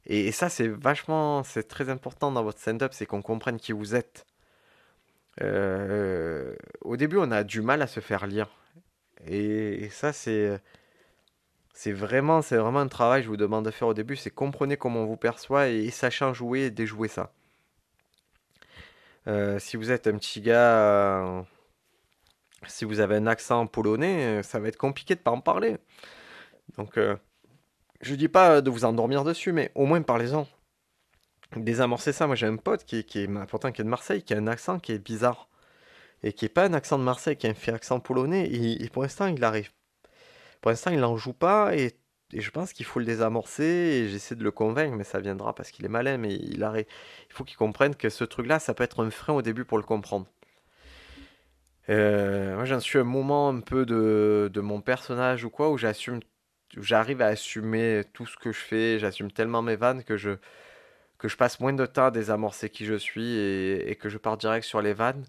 Et, 0.08 0.32
ça, 0.32 0.48
c'est 0.48 0.68
vachement, 0.68 1.44
c'est 1.44 1.68
très 1.68 1.90
important 1.90 2.32
dans 2.32 2.42
votre 2.42 2.58
stand-up, 2.58 2.92
c'est 2.94 3.06
qu'on 3.06 3.22
comprenne 3.22 3.58
qui 3.58 3.72
vous 3.72 3.94
êtes. 3.94 4.26
Euh, 5.42 6.56
au 6.82 6.96
début, 6.96 7.18
on 7.18 7.30
a 7.30 7.44
du 7.44 7.60
mal 7.62 7.82
à 7.82 7.86
se 7.86 8.00
faire 8.00 8.26
lire. 8.26 8.48
Et, 9.26 9.88
ça, 9.90 10.12
c'est, 10.12 10.60
vraiment, 11.86 12.42
c'est 12.42 12.56
vraiment 12.56 12.80
un 12.80 12.88
travail 12.88 13.20
que 13.20 13.26
je 13.26 13.30
vous 13.30 13.36
demande 13.36 13.66
de 13.66 13.70
faire 13.70 13.88
au 13.88 13.94
début, 13.94 14.16
c'est 14.16 14.30
comprenez 14.30 14.76
comment 14.76 15.02
on 15.02 15.06
vous 15.06 15.16
perçoit 15.16 15.68
et, 15.68 15.84
et 15.84 15.90
sachant 15.90 16.32
jouer 16.34 16.62
et 16.62 16.70
déjouer 16.70 17.08
ça. 17.08 17.32
Euh, 19.26 19.58
si 19.58 19.76
vous 19.76 19.90
êtes 19.90 20.06
un 20.06 20.16
petit 20.18 20.40
gars, 20.40 20.78
euh, 20.80 21.42
si 22.66 22.84
vous 22.84 23.00
avez 23.00 23.16
un 23.16 23.26
accent 23.26 23.66
polonais, 23.66 24.42
ça 24.42 24.58
va 24.60 24.68
être 24.68 24.76
compliqué 24.78 25.14
de 25.14 25.20
pas 25.20 25.30
en 25.30 25.40
parler. 25.40 25.76
Donc, 26.78 26.98
je 28.00 28.14
dis 28.14 28.28
pas 28.28 28.60
de 28.60 28.70
vous 28.70 28.84
endormir 28.84 29.24
dessus, 29.24 29.52
mais 29.52 29.72
au 29.74 29.86
moins 29.86 30.02
parlez-en. 30.02 30.46
Désamorcer 31.56 32.12
ça. 32.12 32.26
Moi, 32.26 32.36
j'ai 32.36 32.46
un 32.46 32.56
pote 32.56 32.84
qui, 32.84 33.04
qui 33.04 33.20
est 33.20 33.28
pourtant 33.46 33.72
qui 33.72 33.80
est 33.80 33.84
de 33.84 33.88
Marseille, 33.88 34.22
qui 34.22 34.34
a 34.34 34.36
un 34.36 34.46
accent 34.46 34.78
qui 34.78 34.92
est 34.92 34.98
bizarre 34.98 35.48
et 36.22 36.32
qui 36.32 36.44
est 36.44 36.48
pas 36.48 36.64
un 36.64 36.74
accent 36.74 36.98
de 36.98 37.04
Marseille, 37.04 37.36
qui 37.36 37.46
a 37.46 37.50
un 37.50 37.54
fait 37.54 37.72
accent 37.72 38.00
polonais. 38.00 38.48
Et, 38.52 38.88
pour 38.90 39.02
l'instant, 39.02 39.26
il 39.26 39.42
arrive. 39.44 39.70
Pour 40.60 40.70
l'instant, 40.70 40.90
il 40.90 41.00
n'en 41.00 41.16
joue 41.16 41.32
pas 41.32 41.74
et, 41.76 41.96
je 42.34 42.50
pense 42.50 42.74
qu'il 42.74 42.84
faut 42.84 42.98
le 42.98 43.06
désamorcer. 43.06 43.64
Et 43.64 44.08
j'essaie 44.08 44.34
de 44.36 44.44
le 44.44 44.50
convaincre, 44.50 44.96
mais 44.96 45.04
ça 45.04 45.20
viendra 45.20 45.54
parce 45.54 45.70
qu'il 45.70 45.84
est 45.84 45.88
malin. 45.88 46.18
Mais 46.18 46.34
il 46.34 46.62
arrive. 46.64 46.86
Il 47.30 47.32
faut 47.34 47.44
qu'il 47.44 47.56
comprenne 47.56 47.94
que 47.94 48.10
ce 48.10 48.24
truc-là, 48.24 48.58
ça 48.58 48.74
peut 48.74 48.84
être 48.84 49.04
un 49.04 49.10
frein 49.10 49.34
au 49.34 49.42
début 49.42 49.64
pour 49.64 49.78
le 49.78 49.84
comprendre. 49.84 50.26
Euh, 51.88 52.54
moi, 52.56 52.64
j'en 52.66 52.80
suis 52.80 52.98
un 52.98 53.04
moment 53.04 53.48
un 53.48 53.60
peu 53.60 53.86
de, 53.86 54.50
de 54.52 54.60
mon 54.60 54.80
personnage 54.82 55.44
ou 55.44 55.50
quoi, 55.50 55.70
où 55.70 55.78
j'assume, 55.78 56.20
j'arrive 56.76 57.22
à 57.22 57.26
assumer 57.26 58.02
tout 58.12 58.26
ce 58.26 58.36
que 58.36 58.52
je 58.52 58.58
fais. 58.58 58.98
J'assume 58.98 59.30
tellement 59.30 59.62
mes 59.62 59.76
vannes 59.76 60.04
que 60.04 60.16
je 60.16 60.36
que 61.18 61.28
je 61.28 61.36
passe 61.36 61.60
moins 61.60 61.72
de 61.72 61.84
temps 61.86 62.06
à 62.06 62.10
désamorcer 62.10 62.70
qui 62.70 62.86
je 62.86 62.94
suis 62.94 63.36
et, 63.36 63.96
que 63.96 64.08
je 64.08 64.18
pars 64.18 64.36
direct 64.36 64.64
sur 64.64 64.80
les 64.80 64.92
vannes. 64.92 65.24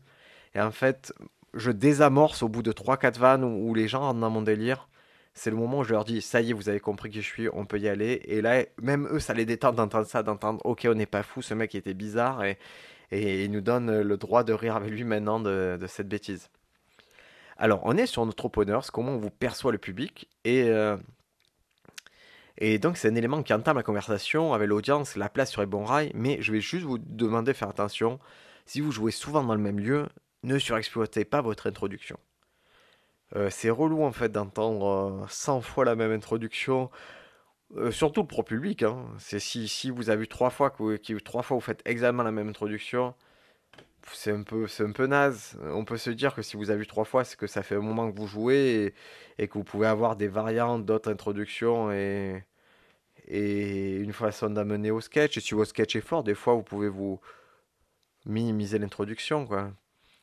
Et 0.55 0.61
en 0.61 0.71
fait, 0.71 1.13
je 1.53 1.71
désamorce 1.71 2.43
au 2.43 2.47
bout 2.49 2.63
de 2.63 2.71
trois 2.71 2.97
quatre 2.97 3.19
vannes 3.19 3.43
où, 3.43 3.73
les 3.73 3.87
gens 3.87 4.01
rentrent 4.01 4.19
dans 4.19 4.29
mon 4.29 4.41
délire. 4.41 4.87
C'est 5.33 5.49
le 5.49 5.55
moment 5.55 5.79
où 5.79 5.83
je 5.83 5.91
leur 5.91 6.05
dis, 6.05 6.21
ça 6.21 6.41
y 6.41 6.51
est, 6.51 6.53
vous 6.53 6.69
avez 6.69 6.79
compris 6.79 7.09
qui 7.09 7.21
je 7.21 7.27
suis, 7.27 7.49
on 7.53 7.65
peut 7.65 7.79
y 7.79 7.87
aller. 7.87 8.21
Et 8.25 8.41
là, 8.41 8.65
même 8.81 9.07
eux, 9.11 9.19
ça 9.19 9.33
les 9.33 9.45
détend 9.45 9.71
d'entendre 9.71 10.05
ça, 10.05 10.21
d'entendre, 10.21 10.59
ok, 10.65 10.87
on 10.89 10.95
n'est 10.95 11.05
pas 11.05 11.23
fou, 11.23 11.41
ce 11.41 11.53
mec 11.53 11.75
était 11.75 11.93
bizarre, 11.93 12.43
et, 12.43 12.57
et 13.11 13.45
il 13.45 13.51
nous 13.51 13.61
donne 13.61 14.01
le 14.01 14.17
droit 14.17 14.43
de 14.43 14.53
rire 14.53 14.75
avec 14.75 14.91
lui 14.91 15.03
maintenant 15.03 15.39
de, 15.39 15.79
cette 15.87 16.09
bêtise. 16.09 16.49
Alors, 17.57 17.81
on 17.83 17.95
est 17.97 18.05
sur 18.05 18.25
notre 18.25 18.45
openers, 18.45 18.79
comment 18.91 19.13
on 19.13 19.17
vous 19.17 19.29
perçoit 19.29 19.71
le 19.71 19.77
public, 19.77 20.27
et, 20.45 20.63
euh, 20.63 20.97
et 22.59 22.77
donc 22.77 22.97
c'est 22.97 23.07
un 23.09 23.15
élément 23.15 23.41
qui 23.41 23.53
entame 23.53 23.77
la 23.77 23.83
conversation 23.83 24.53
avec 24.53 24.67
l'audience, 24.67 25.15
la 25.15 25.29
place 25.29 25.49
sur 25.49 25.61
les 25.61 25.67
bons 25.67 25.85
rails, 25.85 26.11
mais 26.13 26.41
je 26.41 26.51
vais 26.51 26.59
juste 26.59 26.85
vous 26.85 26.97
demander 26.97 27.53
de 27.53 27.57
faire 27.57 27.69
attention. 27.69 28.19
Si 28.65 28.81
vous 28.81 28.91
jouez 28.91 29.11
souvent 29.11 29.43
dans 29.43 29.55
le 29.55 29.61
même 29.61 29.79
lieu, 29.79 30.07
ne 30.43 30.59
surexploitez 30.59 31.23
pas 31.25 31.41
votre 31.41 31.67
introduction. 31.67 32.17
Euh, 33.35 33.49
c'est 33.49 33.69
relou 33.69 34.03
en 34.03 34.11
fait 34.11 34.29
d'entendre 34.29 35.21
euh, 35.23 35.27
100 35.29 35.61
fois 35.61 35.85
la 35.85 35.95
même 35.95 36.11
introduction, 36.11 36.89
euh, 37.77 37.91
surtout 37.91 38.25
pour 38.25 38.39
le 38.39 38.45
public. 38.45 38.83
Hein. 38.83 39.05
C'est 39.19 39.39
si, 39.39 39.89
vous 39.89 40.09
avez 40.09 40.21
vu 40.21 40.27
trois 40.27 40.49
fois 40.49 40.69
que 40.69 41.19
trois 41.19 41.43
fois 41.43 41.55
vous 41.55 41.61
faites 41.61 41.81
exactement 41.85 42.23
la 42.23 42.31
même 42.31 42.49
introduction, 42.49 43.13
c'est 44.11 44.31
un 44.31 44.43
peu, 44.43 44.67
c'est 44.67 44.83
un 44.83 44.91
peu 44.91 45.07
naze. 45.07 45.57
On 45.61 45.85
peut 45.85 45.97
se 45.97 46.09
dire 46.09 46.35
que 46.35 46.41
si 46.41 46.57
vous 46.57 46.69
avez 46.71 46.79
vu 46.79 46.87
trois 46.87 47.05
fois, 47.05 47.23
c'est 47.23 47.37
que 47.37 47.47
ça 47.47 47.63
fait 47.63 47.75
un 47.75 47.81
moment 47.81 48.11
que 48.11 48.17
vous 48.17 48.27
jouez 48.27 48.93
et, 49.37 49.43
et 49.43 49.47
que 49.47 49.53
vous 49.53 49.63
pouvez 49.63 49.87
avoir 49.87 50.15
des 50.15 50.27
variantes 50.27 50.85
d'autres 50.85 51.11
introductions 51.11 51.91
et, 51.91 52.43
et 53.29 53.97
une 53.97 54.13
façon 54.13 54.49
d'amener 54.49 54.91
au 54.91 55.01
sketch. 55.01 55.37
Et 55.37 55.41
si 55.41 55.53
votre 55.53 55.69
sketch 55.69 55.95
est 55.95 56.01
fort, 56.01 56.23
des 56.23 56.35
fois 56.35 56.53
vous 56.55 56.63
pouvez 56.63 56.89
vous 56.89 57.19
minimiser 58.25 58.79
l'introduction, 58.79 59.45
quoi. 59.45 59.71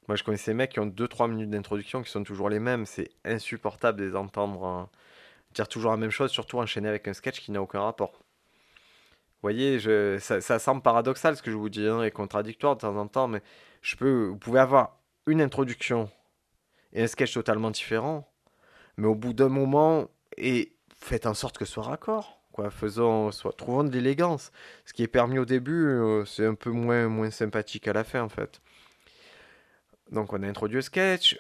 Moi, 0.09 0.15
je 0.15 0.23
connais 0.23 0.37
ces 0.37 0.55
mecs 0.55 0.73
qui 0.73 0.81
ont 0.81 0.87
deux 0.87 1.09
trois 1.09 1.27
minutes 1.27 1.51
d'introduction 1.51 2.03
qui 2.03 2.11
sont 2.11 2.23
toujours 2.23 2.49
les 2.49 2.61
mêmes. 2.61 2.87
C'est 2.87 3.11
insupportable 3.25 3.99
de 3.99 4.05
les 4.05 4.15
entendre 4.15 4.65
hein, 4.65 4.89
dire 5.53 5.67
toujours 5.67 5.91
la 5.91 5.97
même 5.97 6.11
chose, 6.11 6.31
surtout 6.31 6.59
enchaîner 6.59 6.89
avec 6.89 7.09
un 7.09 7.13
sketch 7.13 7.41
qui 7.41 7.51
n'a 7.51 7.61
aucun 7.61 7.81
rapport. 7.81 8.13
Vous 8.13 9.43
voyez, 9.43 9.79
ça 10.21 10.59
semble 10.59 10.83
paradoxal 10.83 11.37
ce 11.37 11.43
que 11.43 11.51
je 11.51 11.57
vous 11.57 11.69
dis, 11.69 11.87
hein, 11.87 12.03
et 12.03 12.11
contradictoire 12.11 12.77
de 12.77 12.81
temps 12.81 12.97
en 12.97 13.07
temps, 13.07 13.29
mais 13.29 13.43
je 13.83 13.97
peux, 13.97 14.27
vous 14.29 14.39
pouvez 14.39 14.61
avoir 14.61 14.99
une 15.27 15.41
introduction 15.41 16.11
et 16.93 17.03
un 17.03 17.07
sketch 17.07 17.35
totalement 17.35 17.71
différent, 17.71 18.29
mais 18.97 19.07
au 19.07 19.15
bout 19.15 19.35
d'un 19.35 19.49
moment, 19.49 20.09
et 20.37 20.73
faites 20.97 21.27
en 21.27 21.35
sorte 21.35 21.59
que 21.59 21.65
ce 21.65 21.75
soit 21.75 21.85
raccord. 21.85 22.41
Soit, 23.33 23.57
trouvons 23.57 23.85
de 23.85 23.91
l'élégance. 23.91 24.53
Ce 24.85 24.93
qui 24.93 25.03
est 25.03 25.09
permis 25.09 25.39
au 25.39 25.45
début, 25.45 25.87
euh, 25.89 26.25
c'est 26.25 26.47
un 26.47 26.55
peu 26.55 26.71
moins, 26.71 27.09
moins 27.09 27.31
sympathique 27.31 27.89
à 27.89 27.93
la 27.93 28.05
fin, 28.05 28.23
en 28.23 28.29
fait. 28.29 28.61
Donc, 30.11 30.33
on 30.33 30.43
a 30.43 30.47
introduit 30.47 30.77
le 30.77 30.83
sketch, 30.83 31.39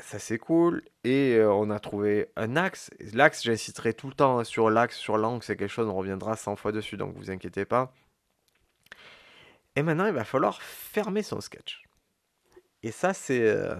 ça 0.00 0.18
c'est 0.18 0.38
cool, 0.38 0.82
et 1.04 1.36
euh, 1.36 1.52
on 1.52 1.70
a 1.70 1.78
trouvé 1.78 2.28
un 2.36 2.56
axe. 2.56 2.90
L'axe, 3.12 3.44
j'insisterai 3.44 3.94
tout 3.94 4.08
le 4.08 4.14
temps 4.14 4.44
sur 4.44 4.70
l'axe, 4.70 4.96
sur 4.96 5.18
l'angle, 5.18 5.42
c'est 5.42 5.56
quelque 5.56 5.70
chose, 5.70 5.88
on 5.88 5.94
reviendra 5.94 6.36
100 6.36 6.56
fois 6.56 6.72
dessus, 6.72 6.96
donc 6.96 7.14
vous 7.16 7.30
inquiétez 7.30 7.64
pas. 7.64 7.92
Et 9.76 9.82
maintenant, 9.82 10.06
il 10.06 10.12
va 10.12 10.24
falloir 10.24 10.60
fermer 10.62 11.22
son 11.22 11.40
sketch. 11.40 11.82
Et 12.82 12.90
ça, 12.90 13.14
c'est 13.14 13.42
euh, 13.42 13.76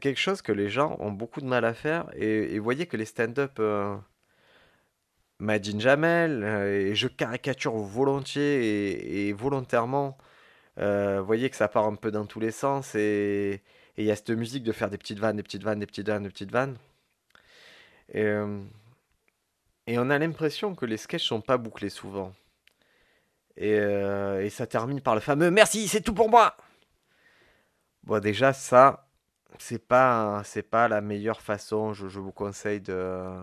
quelque 0.00 0.18
chose 0.20 0.42
que 0.42 0.52
les 0.52 0.70
gens 0.70 0.96
ont 0.98 1.12
beaucoup 1.12 1.40
de 1.40 1.46
mal 1.46 1.64
à 1.64 1.74
faire. 1.74 2.10
Et, 2.14 2.54
et 2.54 2.58
voyez 2.58 2.86
que 2.86 2.96
les 2.96 3.04
stand-up 3.04 3.60
Madine 5.40 5.80
Jamel, 5.80 6.44
euh, 6.44 6.90
et 6.90 6.94
je 6.94 7.08
caricature 7.08 7.74
volontiers 7.74 9.28
et, 9.28 9.32
volontairement, 9.32 10.18
euh, 10.78 11.20
vous 11.20 11.26
voyez 11.26 11.50
que 11.50 11.56
ça 11.56 11.68
part 11.68 11.86
un 11.86 11.94
peu 11.96 12.10
dans 12.10 12.26
tous 12.26 12.40
les 12.40 12.50
sens. 12.52 12.94
Et 12.94 13.62
il 13.96 14.04
y 14.04 14.10
a 14.10 14.16
cette 14.16 14.30
musique 14.30 14.62
de 14.64 14.72
faire 14.72 14.90
des 14.90 14.98
petites 14.98 15.18
vannes, 15.18 15.36
des 15.36 15.42
petites 15.42 15.62
vannes, 15.64 15.80
des 15.80 15.86
petites 15.86 16.06
vannes, 16.08 16.24
des 16.24 16.30
petites 16.30 16.52
vannes. 16.52 16.76
Et, 18.12 18.24
euh, 18.24 18.58
on 19.88 20.10
a 20.10 20.18
l'impression 20.18 20.74
que 20.74 20.86
les 20.86 20.96
sketchs 20.96 21.26
sont 21.26 21.40
pas 21.40 21.58
bouclés 21.58 21.90
souvent. 21.90 22.32
Et, 23.56 23.78
ça 24.50 24.66
termine 24.66 25.00
par 25.00 25.14
le 25.14 25.20
fameux 25.20 25.50
Merci, 25.50 25.88
c'est 25.88 26.00
tout 26.00 26.14
pour 26.14 26.30
moi! 26.30 26.56
Bon, 28.04 28.20
déjà, 28.20 28.52
ça, 28.52 29.08
c'est 29.58 29.78
pas, 29.86 30.42
pas 30.70 30.88
la 30.88 31.00
meilleure 31.00 31.42
façon. 31.42 31.92
Je 31.92 32.18
vous 32.18 32.32
conseille 32.32 32.80
de. 32.80 33.40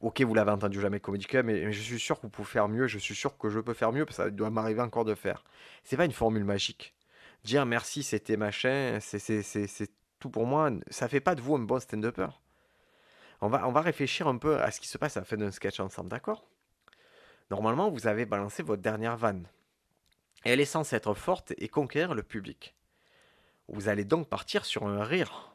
Ok, 0.00 0.20
vous 0.22 0.34
l'avez 0.34 0.52
entendu 0.52 0.80
jamais 0.80 1.00
Comedy 1.00 1.26
Club, 1.26 1.46
mais, 1.46 1.72
je 1.72 1.80
suis 1.80 1.98
sûr 1.98 2.16
que 2.16 2.22
vous 2.22 2.30
pouvez 2.30 2.48
faire 2.48 2.68
mieux. 2.68 2.86
Je 2.86 2.98
suis 2.98 3.14
sûr 3.14 3.36
que 3.36 3.48
je 3.48 3.58
peux 3.58 3.74
faire 3.74 3.92
mieux, 3.92 4.04
parce 4.04 4.16
que 4.18 4.22
ça 4.24 4.30
doit 4.30 4.50
m'arriver 4.50 4.80
encore 4.80 5.04
de 5.04 5.14
faire. 5.14 5.44
C'est 5.82 5.96
pas 5.96 6.04
une 6.04 6.12
formule 6.12 6.44
magique. 6.44 6.94
Dire 7.44 7.66
merci, 7.66 8.04
c'était 8.04 8.36
machin, 8.36 8.98
c'est 9.00 9.90
tout 10.20 10.30
pour 10.30 10.46
moi. 10.46 10.70
Ça 10.90 11.08
fait 11.08 11.20
pas 11.20 11.34
de 11.34 11.40
vous 11.40 11.56
un 11.56 11.60
bon 11.60 11.80
stand-upper. 11.80 12.28
On 13.40 13.48
va, 13.48 13.66
on 13.66 13.72
va 13.72 13.80
réfléchir 13.80 14.28
un 14.28 14.38
peu 14.38 14.60
à 14.60 14.70
ce 14.70 14.80
qui 14.80 14.86
se 14.86 14.96
passe 14.98 15.16
à 15.16 15.20
la 15.20 15.26
fin 15.26 15.36
d'un 15.36 15.50
sketch 15.50 15.80
ensemble, 15.80 16.08
d'accord? 16.08 16.46
Normalement, 17.50 17.90
vous 17.90 18.06
avez 18.06 18.24
balancé 18.24 18.62
votre 18.62 18.82
dernière 18.82 19.16
vanne. 19.16 19.48
Et 20.44 20.50
elle 20.50 20.60
est 20.60 20.64
censée 20.64 20.94
être 20.94 21.14
forte 21.14 21.52
et 21.58 21.68
conquérir 21.68 22.14
le 22.14 22.22
public. 22.22 22.76
Vous 23.66 23.88
allez 23.88 24.04
donc 24.04 24.28
partir 24.28 24.64
sur 24.64 24.86
un 24.86 25.02
rire. 25.02 25.52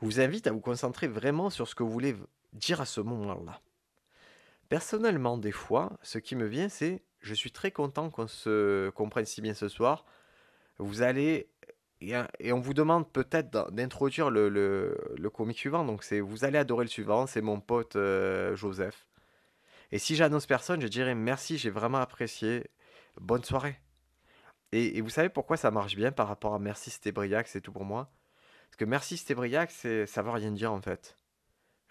Je 0.00 0.06
vous 0.06 0.20
invite 0.20 0.46
à 0.46 0.52
vous 0.52 0.60
concentrer 0.60 1.06
vraiment 1.06 1.50
sur 1.50 1.68
ce 1.68 1.74
que 1.74 1.82
vous 1.82 1.90
voulez 1.90 2.16
dire 2.56 2.80
à 2.80 2.86
ce 2.86 3.00
moment-là. 3.00 3.60
Personnellement, 4.68 5.38
des 5.38 5.52
fois, 5.52 5.98
ce 6.02 6.18
qui 6.18 6.34
me 6.36 6.46
vient, 6.46 6.68
c'est 6.68 7.02
je 7.20 7.34
suis 7.34 7.50
très 7.50 7.70
content 7.70 8.10
qu'on 8.10 8.26
se 8.26 8.90
comprenne 8.90 9.24
si 9.24 9.40
bien 9.40 9.54
ce 9.54 9.68
soir. 9.68 10.04
Vous 10.78 11.02
allez 11.02 11.48
et, 12.00 12.52
on 12.52 12.60
vous 12.60 12.74
demande 12.74 13.10
peut-être 13.10 13.70
d'introduire 13.72 14.30
le, 14.30 14.48
le, 14.48 15.30
comique 15.30 15.58
suivant. 15.58 15.84
Donc 15.84 16.02
c'est 16.02 16.20
vous 16.20 16.44
allez 16.44 16.58
adorer 16.58 16.84
le 16.84 16.90
suivant, 16.90 17.26
c'est 17.26 17.40
mon 17.40 17.60
pote 17.60 17.96
euh, 17.96 18.54
Joseph. 18.54 19.06
Et 19.92 19.98
si 19.98 20.16
j'annonce 20.16 20.46
personne, 20.46 20.80
je 20.80 20.88
dirais 20.88 21.14
merci, 21.14 21.58
j'ai 21.58 21.70
vraiment 21.70 21.98
apprécié. 21.98 22.66
Bonne 23.20 23.44
soirée. 23.44 23.80
Et, 24.72 25.00
vous 25.00 25.10
savez 25.10 25.28
pourquoi 25.30 25.56
ça 25.56 25.70
marche 25.70 25.96
bien 25.96 26.12
par 26.12 26.28
rapport 26.28 26.54
à 26.54 26.58
merci 26.58 26.90
c'était 26.90 27.12
Briac, 27.12 27.48
c'est 27.48 27.60
tout 27.60 27.72
pour 27.72 27.84
moi? 27.84 28.10
Parce 28.68 28.76
que 28.76 28.84
merci 28.84 29.16
c'était 29.16 29.34
Briac, 29.34 29.70
ça 29.70 30.22
veut 30.22 30.30
rien 30.30 30.50
dire 30.50 30.72
en 30.72 30.82
fait. 30.82 31.16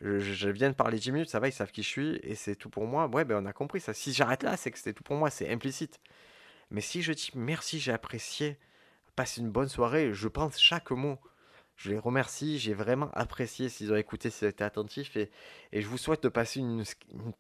Je, 0.02 0.50
viens 0.50 0.70
de 0.70 0.76
parler 0.76 1.00
10 1.00 1.12
minutes, 1.12 1.30
ça 1.30 1.40
va, 1.40 1.48
ils 1.48 1.54
savent 1.54 1.72
qui 1.72 1.82
je 1.82 1.88
suis 1.88 2.20
et 2.24 2.36
c'est 2.36 2.56
tout 2.56 2.70
pour 2.70 2.86
moi. 2.86 3.08
Ouais, 3.08 3.24
ben 3.24 3.42
on 3.42 3.46
a 3.46 3.54
compris 3.54 3.80
ça. 3.80 3.94
Si 3.94 4.14
j'arrête 4.14 4.44
là, 4.44 4.58
c'est 4.58 4.72
que 4.72 4.78
c'était 4.78 4.94
tout 4.94 5.04
pour 5.04 5.16
moi, 5.16 5.30
c'est 5.30 5.50
implicite. 5.50 6.00
Mais 6.70 6.82
si 6.82 7.02
je 7.02 7.14
dis 7.14 7.32
merci, 7.36 7.80
j'ai 7.80 7.94
apprécié, 7.94 8.58
passe 9.16 9.38
une 9.38 9.50
bonne 9.50 9.70
soirée, 9.70 10.14
je 10.14 10.28
pense 10.28 10.60
chaque 10.60 10.92
mot. 10.92 11.18
Je 11.78 11.92
les 11.92 11.98
remercie, 11.98 12.58
j'ai 12.60 12.74
vraiment 12.74 13.10
apprécié 13.14 13.70
s'ils 13.70 13.92
ont 13.92 13.98
écouté, 13.98 14.30
s'ils 14.30 14.48
étaient 14.48 14.64
attentifs 14.64 15.18
et, 15.18 15.30
et, 15.74 15.82
je 15.82 15.88
vous 15.88 15.98
souhaite 15.98 16.24
de 16.24 16.30
passer 16.30 16.62
une, 16.62 16.84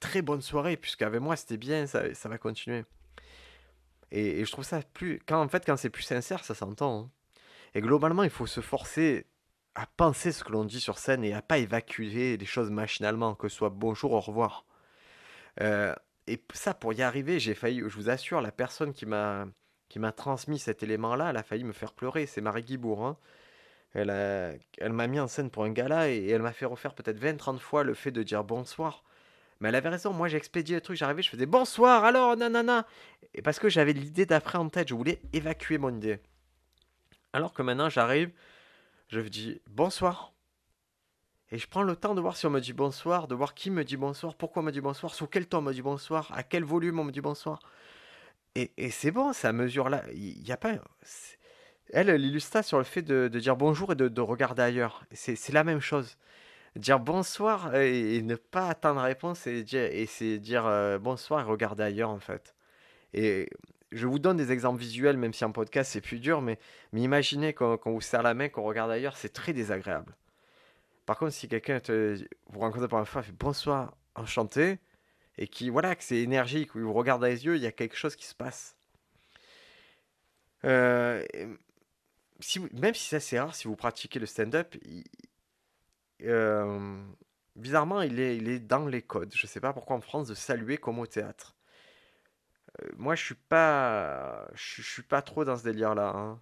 très 0.02 0.22
bonne 0.22 0.41
soirée 0.41 0.76
puisqu'avec 0.76 1.22
moi 1.22 1.38
c'était 1.38 1.58
bien, 1.58 1.88
ça, 1.88 2.13
ça, 2.13 2.28
va 2.30 2.38
continuer. 2.38 2.84
Et, 4.12 4.44
je 4.46 4.52
trouve 4.52 4.65
ça 4.65 4.82
plus. 4.82 5.22
Quand, 5.26 5.41
en 5.41 5.48
fait, 5.48 5.65
quand 5.65 5.78
c'est 5.78 5.89
plus 5.89 6.04
sincère, 6.04 6.44
ça 6.44 6.56
s'entend. 6.56 7.00
Hein. 7.00 7.12
Et 7.76 7.82
globalement, 7.82 8.24
il 8.24 8.30
faut 8.30 8.48
se 8.48 8.62
forcer 8.62 9.26
à 9.76 9.86
penser 9.98 10.32
ce 10.32 10.44
que 10.44 10.52
l'on 10.52 10.66
dit 10.66 10.80
sur 10.80 10.98
scène 10.98 11.24
et 11.24 11.34
à 11.34 11.42
pas 11.42 11.58
évacuer 11.58 12.38
les 12.38 12.46
choses 12.46 12.72
machinalement, 12.72 13.36
que 13.36 13.50
ce 13.50 13.58
soit 13.58 13.70
bonjour, 13.70 14.14
au 14.14 14.22
revoir. 14.22 14.66
Euh, 15.62 15.94
et 16.28 16.42
ça, 16.54 16.74
pour 16.74 16.94
y 16.94 17.02
arriver, 17.02 17.40
j'ai 17.40 17.54
failli, 17.54 17.82
je 17.82 17.96
vous 17.96 18.10
assure, 18.10 18.42
la 18.42 18.52
personne 18.52 18.94
qui 18.94 19.06
m'a 19.06 19.48
qui 19.90 20.00
m'a 20.00 20.12
transmis 20.12 20.60
cet 20.60 20.84
élément-là, 20.84 21.30
elle 21.30 21.38
a 21.38 21.44
failli 21.44 21.64
me 21.64 21.72
faire 21.72 21.94
pleurer. 21.94 22.26
C'est 22.26 22.42
Marie 22.42 22.64
Guibourg. 22.64 23.06
Hein. 23.06 23.18
Elle, 23.94 24.10
elle 24.80 24.94
m'a 24.94 25.08
mis 25.08 25.20
en 25.20 25.28
scène 25.28 25.50
pour 25.50 25.64
un 25.64 25.72
gala 25.72 26.10
et, 26.10 26.28
elle 26.28 26.42
m'a 26.42 26.52
fait 26.52 26.66
refaire 26.66 26.94
peut-être 26.94 27.20
20-30 27.22 27.60
fois 27.60 27.84
le 27.84 27.94
fait 27.94 28.12
de 28.12 28.24
dire 28.24 28.44
bonsoir. 28.44 29.04
Mais 29.62 29.70
elle 29.70 29.76
avait 29.76 29.90
raison, 29.90 30.12
moi 30.12 30.28
j'ai 30.28 30.36
expédié 30.38 30.76
le 30.76 30.82
truc, 30.82 30.98
j'arrivais, 30.98 31.22
je 31.22 31.30
faisais 31.30 31.46
bonsoir, 31.46 32.04
alors, 32.04 32.36
nanana. 32.36 32.86
Et 33.34 33.42
parce 33.42 33.58
que 33.58 33.70
j'avais 33.70 33.94
l'idée 33.94 34.26
d'après 34.26 34.58
en 34.58 34.68
tête, 34.68 34.90
je 34.90 34.96
voulais 34.96 35.22
évacuer 35.32 35.78
mon 35.78 35.96
idée. 35.96 36.20
Alors 37.32 37.54
que 37.54 37.62
maintenant 37.62 37.90
j'arrive, 37.90 38.32
je 39.10 39.20
dis 39.20 39.62
bonsoir. 39.68 40.34
Et 41.52 41.58
je 41.58 41.68
prends 41.68 41.84
le 41.84 41.96
temps 41.96 42.15
de 42.15 42.22
voir 42.22 42.36
si 42.36 42.46
on 42.48 42.50
me 42.50 42.60
dit 42.60 42.74
bonsoir, 42.74 43.28
de 43.28 43.36
voir 43.36 43.54
qui 43.54 43.70
me 43.70 43.84
dit 43.84 43.98
bonsoir, 43.98 44.36
pourquoi 44.36 44.62
on 44.62 44.65
me 44.65 44.72
dit 44.72 44.82
bonsoir, 44.82 45.13
sous 45.13 45.28
quel 45.28 45.46
temps 45.46 45.60
on 45.60 45.62
me 45.62 45.74
dit 45.74 45.82
bonsoir, 45.82 46.32
à 46.34 46.44
quel 46.44 46.63
volume 46.63 47.00
on 47.00 47.04
me 47.04 47.12
dit 47.12 47.22
bonsoir. 47.22 47.60
Et, 48.56 48.89
c'est 48.89 49.12
bon, 49.12 49.34
ça 49.34 49.52
mesure 49.52 49.89
là. 49.89 50.04
Il 50.13 50.41
n'y 50.41 50.52
a 50.52 50.58
pas. 50.58 50.76
Elle, 51.91 52.10
illustre 52.22 52.63
sur 52.63 52.78
le 52.78 52.86
fait 52.86 53.02
de, 53.02 53.28
dire 53.28 53.58
bonjour 53.58 53.91
et 53.91 53.96
de, 53.96 54.22
regarder 54.22 54.62
ailleurs. 54.63 55.04
C'est 55.13 55.52
la 55.52 55.63
même 55.63 55.82
chose. 55.82 56.18
Dire 56.78 57.00
bonsoir 57.00 57.76
et, 57.76 58.22
ne 58.22 58.36
pas 58.36 58.70
attendre 58.70 59.02
réponse 59.02 59.46
et, 59.48 59.63
dire, 59.63 59.84
et 59.84 60.06
c'est 60.06 60.39
dire 60.39 60.65
euh, 60.65 60.98
bonsoir 61.00 61.41
et 61.41 61.44
regarder 61.44 61.84
ailleurs 61.84 62.10
en 62.10 62.20
fait. 62.20 62.56
Et 63.13 63.50
je 63.91 64.08
vous 64.08 64.19
donne 64.19 64.38
des 64.38 64.52
exemples 64.52 64.80
visuels, 64.80 65.17
même 65.17 65.34
si 65.34 65.45
en 65.45 65.52
podcast 65.52 65.91
c'est 65.91 66.02
plus 66.02 66.19
dur, 66.19 66.41
mais, 66.41 66.60
imaginez 66.93 67.54
quand, 67.54 67.80
vous 67.86 68.02
serre 68.02 68.24
la 68.24 68.34
main, 68.34 68.50
qu'on 68.50 68.63
regarde 68.63 68.91
ailleurs, 68.91 69.17
c'est 69.17 69.34
très 69.34 69.54
désagréable. 69.54 70.15
Par 71.06 71.17
contre, 71.17 71.34
si 71.34 71.48
quelqu'un 71.48 71.80
vous 72.48 72.60
rencontre 72.60 72.88
pour 72.88 72.98
la 72.98 73.06
fois, 73.06 73.21
fait 73.21 73.32
bonsoir, 73.32 73.95
enchanté, 74.15 74.80
et 75.38 75.48
qui, 75.48 75.69
voilà, 75.69 75.95
que 75.95 76.04
c'est 76.04 76.17
énergique, 76.17 76.71
il 76.76 76.82
vous 76.82 76.93
regarde 76.93 77.21
dans 77.21 77.28
les 77.28 77.45
yeux, 77.45 77.56
il 77.58 77.62
y 77.62 77.67
a 77.67 77.71
quelque 77.71 77.95
chose 77.95 78.15
qui 78.15 78.26
se 78.26 78.36
passe. 78.36 78.76
Euh, 80.63 81.24
si 82.39 82.60
même 82.74 82.95
si 82.95 83.19
c'est 83.19 83.39
rare, 83.39 83.56
si 83.56 83.67
vous 83.67 83.76
pratiquez 83.76 84.19
le 84.19 84.26
stand-up, 84.26 84.76
euh, 86.24 87.04
bizarrement, 87.56 88.02
il 88.02 88.19
est 88.19 88.60
dans 88.60 88.88
les 88.88 89.02
codes. 89.02 89.34
Je 89.36 89.45
ne 89.45 89.50
sais 89.50 89.60
pas 89.60 89.74
pourquoi 89.74 89.95
en 89.95 90.02
France 90.02 90.28
de 90.28 90.36
saluer 90.36 90.78
comme 90.78 91.00
au 91.00 91.08
théâtre. 91.08 91.55
Moi, 92.98 93.16
je 93.16 93.24
suis 93.24 93.36
pas, 93.36 94.48
je, 94.54 94.82
suis 94.82 95.04
pas 95.04 95.22
trop 95.22 95.46
dans 95.46 95.58
ce 95.58 95.64
délire-là. 95.64 96.10
Hein. 96.16 96.42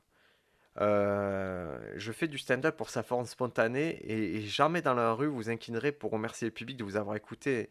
Euh, 0.81 1.77
je 1.95 2.11
fais 2.11 2.27
du 2.27 2.37
stand-up 2.37 2.75
pour 2.75 2.89
sa 2.89 3.03
forme 3.03 3.25
spontanée 3.25 3.99
et, 4.09 4.41
jamais 4.41 4.81
dans 4.81 4.95
la 4.95 5.13
rue 5.13 5.27
vous 5.27 5.51
inclinerez 5.51 5.91
pour 5.91 6.11
remercier 6.11 6.47
le 6.47 6.53
public 6.53 6.77
de 6.77 6.83
vous 6.83 6.97
avoir 6.97 7.15
écouté. 7.15 7.69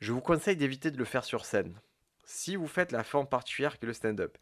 Je 0.00 0.12
vous 0.12 0.20
conseille 0.20 0.56
d'éviter 0.56 0.90
de 0.90 0.98
le 0.98 1.04
faire 1.04 1.24
sur 1.24 1.44
scène. 1.44 1.74
Si 2.24 2.56
vous 2.56 2.66
faites 2.68 2.92
la 2.92 3.04
forme 3.04 3.28
particulière 3.28 3.78
que 3.78 3.86
le 3.86 3.92
stand-up. 3.92 4.36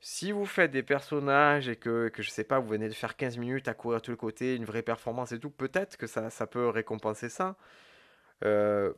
Si 0.00 0.32
vous 0.32 0.46
faites 0.46 0.70
des 0.70 0.82
personnages 0.82 1.68
et 1.68 1.76
que, 1.76 2.08
que 2.08 2.22
je 2.22 2.30
sais 2.30 2.44
pas, 2.44 2.58
vous 2.58 2.68
venez 2.68 2.88
de 2.88 2.94
faire 2.94 3.16
15 3.16 3.38
minutes 3.38 3.68
à 3.68 3.74
courir 3.74 3.98
à 3.98 4.00
tous 4.00 4.10
les 4.10 4.16
côtés, 4.16 4.54
une 4.54 4.64
vraie 4.66 4.82
performance 4.82 5.32
et 5.32 5.38
tout, 5.38 5.50
peut-être 5.50 5.96
que 5.96 6.06
ça, 6.06 6.30
ça 6.30 6.46
peut 6.46 6.68
récompenser 6.68 7.28
ça. 7.30 7.56
Euh, 8.44 8.92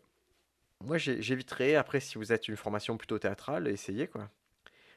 moi, 0.84 0.98
j'éviterais, 0.98 1.74
après, 1.74 2.00
si 2.00 2.18
vous 2.18 2.32
êtes 2.32 2.48
une 2.48 2.56
formation 2.56 2.96
plutôt 2.96 3.18
théâtrale, 3.18 3.68
essayez, 3.68 4.08
quoi. 4.08 4.28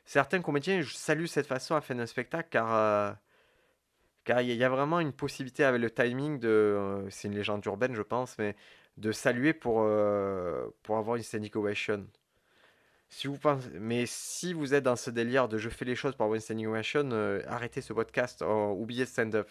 Certains 0.06 0.42
comédiens 0.42 0.82
saluent 0.84 1.28
cette 1.28 1.48
façon 1.48 1.76
à 1.76 1.82
faire 1.82 2.00
un 2.00 2.06
spectacle, 2.06 2.50
car... 2.52 2.74
Euh, 2.74 3.12
car 4.26 4.42
il 4.42 4.52
y, 4.52 4.64
a 4.64 4.70
vraiment 4.70 5.00
une 5.00 5.14
possibilité 5.14 5.64
avec 5.64 5.82
le 5.82 5.90
timing 5.90 6.40
de... 6.40 6.48
Euh, 6.48 7.10
c'est 7.10 7.28
une 7.30 7.36
légende 7.36 7.66
urbaine, 7.66 7.96
je 7.96 8.02
pense, 8.02 8.38
mais 8.38 8.56
de 8.98 9.12
saluer 9.12 9.54
pour, 9.54 9.82
euh, 9.82 10.68
pour 10.84 10.98
avoir 10.98 11.16
une 11.16 11.24
standing 11.24 11.50
ovation. 11.56 12.06
Si 13.08 13.28
vous 13.28 13.38
pensez, 13.38 13.70
mais 13.80 14.06
si 14.06 14.54
vous 14.54 14.76
êtes 14.76 14.84
dans 14.84 14.96
ce 14.96 15.10
délire 15.10 15.48
de 15.48 15.58
je 15.58 15.70
fais 15.70 15.86
les 15.86 15.96
choses 15.96 16.16
pour 16.16 16.26
avoir 16.26 16.36
une 16.36 16.42
standing 16.42 16.68
ovation, 16.68 17.10
arrêtez 17.48 17.82
ce 17.82 17.94
podcast, 17.94 18.44
oh, 18.46 18.76
oubliez 18.78 19.06
stand-up. 19.06 19.50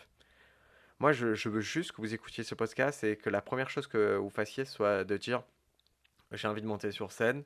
Moi, 1.01 1.13
je, 1.13 1.49
veux 1.49 1.61
juste 1.61 1.93
que 1.93 2.01
vous 2.01 2.15
écoutiez 2.15 2.45
ce 2.45 2.55
podcast 2.55 3.05
et 3.05 3.17
que 3.17 3.31
la 3.31 3.41
première 3.41 3.71
chose 3.71 3.87
que 3.87 4.17
vous 4.17 4.31
fassiez 4.31 4.65
soit 4.65 5.05
de 5.05 5.17
dire 5.17 5.43
j'ai 6.33 6.49
envie 6.49 6.63
de 6.63 6.67
monter 6.67 6.93
sur 6.93 7.13
scène 7.13 7.45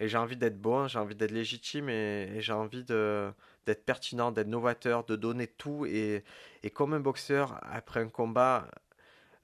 et 0.00 0.08
j'ai 0.08 0.16
envie 0.16 0.36
d'être 0.36 0.60
bon, 0.60 0.88
j'ai 0.88 0.98
envie 0.98 1.14
d'être 1.14 1.30
légitime 1.30 1.88
et, 1.90 2.40
j'ai 2.40 2.52
envie 2.52 2.84
d'être 2.84 3.84
pertinent, 3.84 4.32
d'être 4.32 4.48
novateur, 4.48 5.04
de 5.04 5.14
donner 5.14 5.46
tout. 5.46 5.86
Et, 5.86 6.24
comme 6.72 6.94
un 6.94 7.00
boxeur, 7.00 7.60
après 7.62 8.00
un 8.00 8.08
combat, 8.08 8.66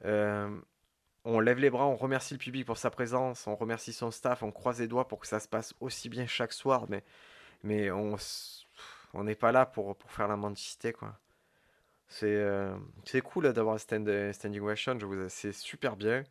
euh, 0.07 0.49
on 1.25 1.41
lève 1.41 1.59
les 1.59 1.71
bras, 1.71 1.87
on 1.87 1.97
remercie 1.97 2.35
le 2.35 2.39
public 2.39 2.65
pour 2.67 2.79
sa 2.79 2.91
présence, 2.91 3.47
on 3.47 3.55
remercie 3.57 3.93
son 3.93 4.11
staff, 4.11 4.43
on 4.43 4.53
croise 4.53 4.81
les 4.81 4.89
doigts 4.89 5.09
pour 5.09 5.21
que 5.21 5.27
ça 5.27 5.41
se 5.41 5.49
passe 5.49 5.75
aussi 5.81 6.09
bien 6.09 6.27
chaque 6.27 6.53
soir, 6.53 6.87
mais, 6.89 7.05
mais 7.63 7.91
on 7.91 8.17
n'est 9.25 9.35
pas 9.35 9.53
là 9.53 9.67
pour, 9.67 9.97
pour 9.97 10.11
faire 10.11 10.29
la 10.29 10.37
mendicité, 10.37 10.93
quoi. 10.93 11.19
C'est 12.09 12.37
euh, 12.37 12.77
cool 13.25 13.53
d'avoir 13.53 13.75
un 13.75 13.79
stand, 13.79 14.33
standing 14.33 14.61
ovation, 14.61 14.99
c'est 15.29 15.53
super 15.53 15.97
bien. 15.97 16.25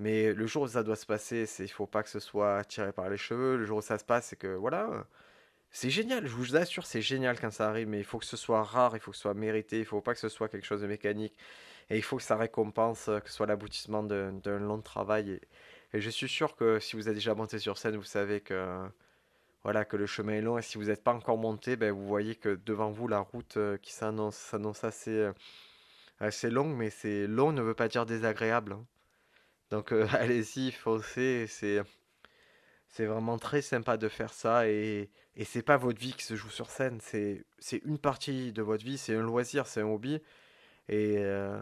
Mais 0.00 0.32
le 0.32 0.46
jour 0.46 0.62
où 0.62 0.68
ça 0.68 0.82
doit 0.82 0.96
se 0.96 1.04
passer, 1.06 1.44
c'est 1.46 1.64
il 1.64 1.68
faut 1.68 1.86
pas 1.86 2.02
que 2.02 2.08
ce 2.08 2.20
soit 2.20 2.64
tiré 2.64 2.90
par 2.92 3.10
les 3.10 3.18
cheveux. 3.18 3.58
Le 3.58 3.66
jour 3.66 3.78
où 3.78 3.82
ça 3.82 3.98
se 3.98 4.04
passe, 4.04 4.28
c'est 4.28 4.36
que 4.36 4.48
voilà, 4.48 5.06
c'est 5.70 5.90
génial. 5.90 6.26
Je 6.26 6.34
vous 6.34 6.56
assure, 6.56 6.86
c'est 6.86 7.02
génial 7.02 7.38
quand 7.40 7.50
ça 7.50 7.68
arrive. 7.68 7.88
Mais 7.88 7.98
il 7.98 8.04
faut 8.04 8.18
que 8.18 8.24
ce 8.26 8.36
soit 8.38 8.62
rare, 8.64 8.96
il 8.96 9.00
faut 9.00 9.10
que 9.12 9.16
ce 9.18 9.22
soit 9.22 9.34
mérité, 9.34 9.78
il 9.80 9.84
faut 9.84 10.00
pas 10.00 10.14
que 10.14 10.20
ce 10.20 10.30
soit 10.30 10.48
quelque 10.48 10.66
chose 10.66 10.82
de 10.82 10.86
mécanique. 10.86 11.34
Et 11.90 11.96
il 11.98 12.02
faut 12.02 12.16
que 12.16 12.22
ça 12.22 12.36
récompense, 12.36 13.06
que 13.06 13.28
ce 13.28 13.34
soit 13.34 13.46
l'aboutissement 13.46 14.02
d'un 14.02 14.58
long 14.58 14.80
travail. 14.80 15.40
Et, 15.92 16.00
je 16.00 16.10
suis 16.10 16.28
sûr 16.28 16.56
que 16.56 16.78
si 16.80 16.96
vous 16.96 17.08
êtes 17.08 17.14
déjà 17.14 17.34
monté 17.34 17.58
sur 17.58 17.76
scène, 17.78 17.96
vous 17.96 18.04
savez 18.04 18.40
que 18.40 18.78
voilà 19.64 19.84
que 19.84 19.96
le 19.96 20.06
chemin 20.06 20.34
est 20.34 20.40
long. 20.42 20.58
Et 20.58 20.62
si 20.62 20.78
vous 20.78 20.84
n'êtes 20.84 21.04
pas 21.04 21.12
encore 21.12 21.38
monté, 21.38 21.76
ben, 21.76 21.92
vous 21.92 22.06
voyez 22.06 22.36
que 22.36 22.58
devant 22.66 22.90
vous 22.90 23.08
la 23.08 23.20
route 23.20 23.56
euh, 23.58 23.76
qui 23.78 23.92
s'annonce 23.92 24.36
s'annonce 24.36 24.84
assez 24.84 25.10
euh, 25.10 25.32
assez 26.20 26.50
longue. 26.50 26.74
Mais 26.76 26.90
c'est 26.90 27.26
long 27.26 27.52
ne 27.52 27.62
veut 27.62 27.74
pas 27.74 27.88
dire 27.88 28.06
désagréable. 28.06 28.72
Hein. 28.74 28.86
Donc 29.70 29.92
euh, 29.92 30.06
allez-y, 30.12 30.72
foncez, 30.72 31.46
c'est 31.48 31.82
c'est 32.88 33.06
vraiment 33.06 33.38
très 33.38 33.62
sympa 33.62 33.96
de 33.96 34.08
faire 34.08 34.32
ça 34.32 34.68
et, 34.68 35.10
et 35.36 35.44
c'est 35.44 35.62
pas 35.62 35.76
votre 35.76 36.00
vie 36.00 36.12
qui 36.12 36.24
se 36.24 36.34
joue 36.34 36.50
sur 36.50 36.70
scène, 36.70 36.98
c'est 37.00 37.44
une 37.84 37.98
partie 37.98 38.52
de 38.52 38.62
votre 38.62 38.84
vie, 38.84 38.98
c'est 38.98 39.14
un 39.14 39.22
loisir, 39.22 39.66
c'est 39.68 39.80
un 39.80 39.86
hobby 39.86 40.20
et, 40.88 41.18
euh, 41.18 41.60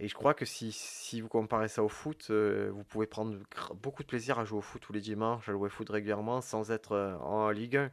je 0.00 0.14
crois 0.14 0.34
que 0.34 0.44
si, 0.46 1.20
vous 1.20 1.28
comparez 1.28 1.68
ça 1.68 1.82
au 1.84 1.88
foot, 1.88 2.28
euh, 2.30 2.70
vous 2.72 2.82
pouvez 2.84 3.06
prendre 3.06 3.38
beaucoup 3.74 4.02
de 4.02 4.08
plaisir 4.08 4.38
à 4.38 4.44
jouer 4.44 4.58
au 4.58 4.62
foot 4.62 4.82
tous 4.82 4.92
les 4.92 5.00
dimanches, 5.00 5.48
à 5.48 5.52
jouer 5.52 5.66
au 5.66 5.70
foot 5.70 5.88
régulièrement 5.90 6.40
sans 6.40 6.70
être 6.70 7.18
en 7.20 7.50
Ligue 7.50 7.76
1. 7.76 7.90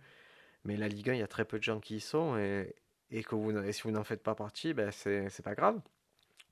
Mais 0.63 0.77
la 0.77 0.87
Ligue 0.87 1.09
1, 1.09 1.13
il 1.13 1.19
y 1.19 1.23
a 1.23 1.27
très 1.27 1.45
peu 1.45 1.57
de 1.59 1.63
gens 1.63 1.79
qui 1.79 1.97
y 1.97 1.99
sont 1.99 2.37
et, 2.37 2.73
que 3.23 3.71
si 3.71 3.81
vous 3.83 3.91
n'en 3.91 4.03
faites 4.03 4.23
pas 4.23 4.35
partie, 4.35 4.73
ben 4.73 4.91
c'est 4.91 5.43
pas 5.43 5.55
grave. 5.55 5.79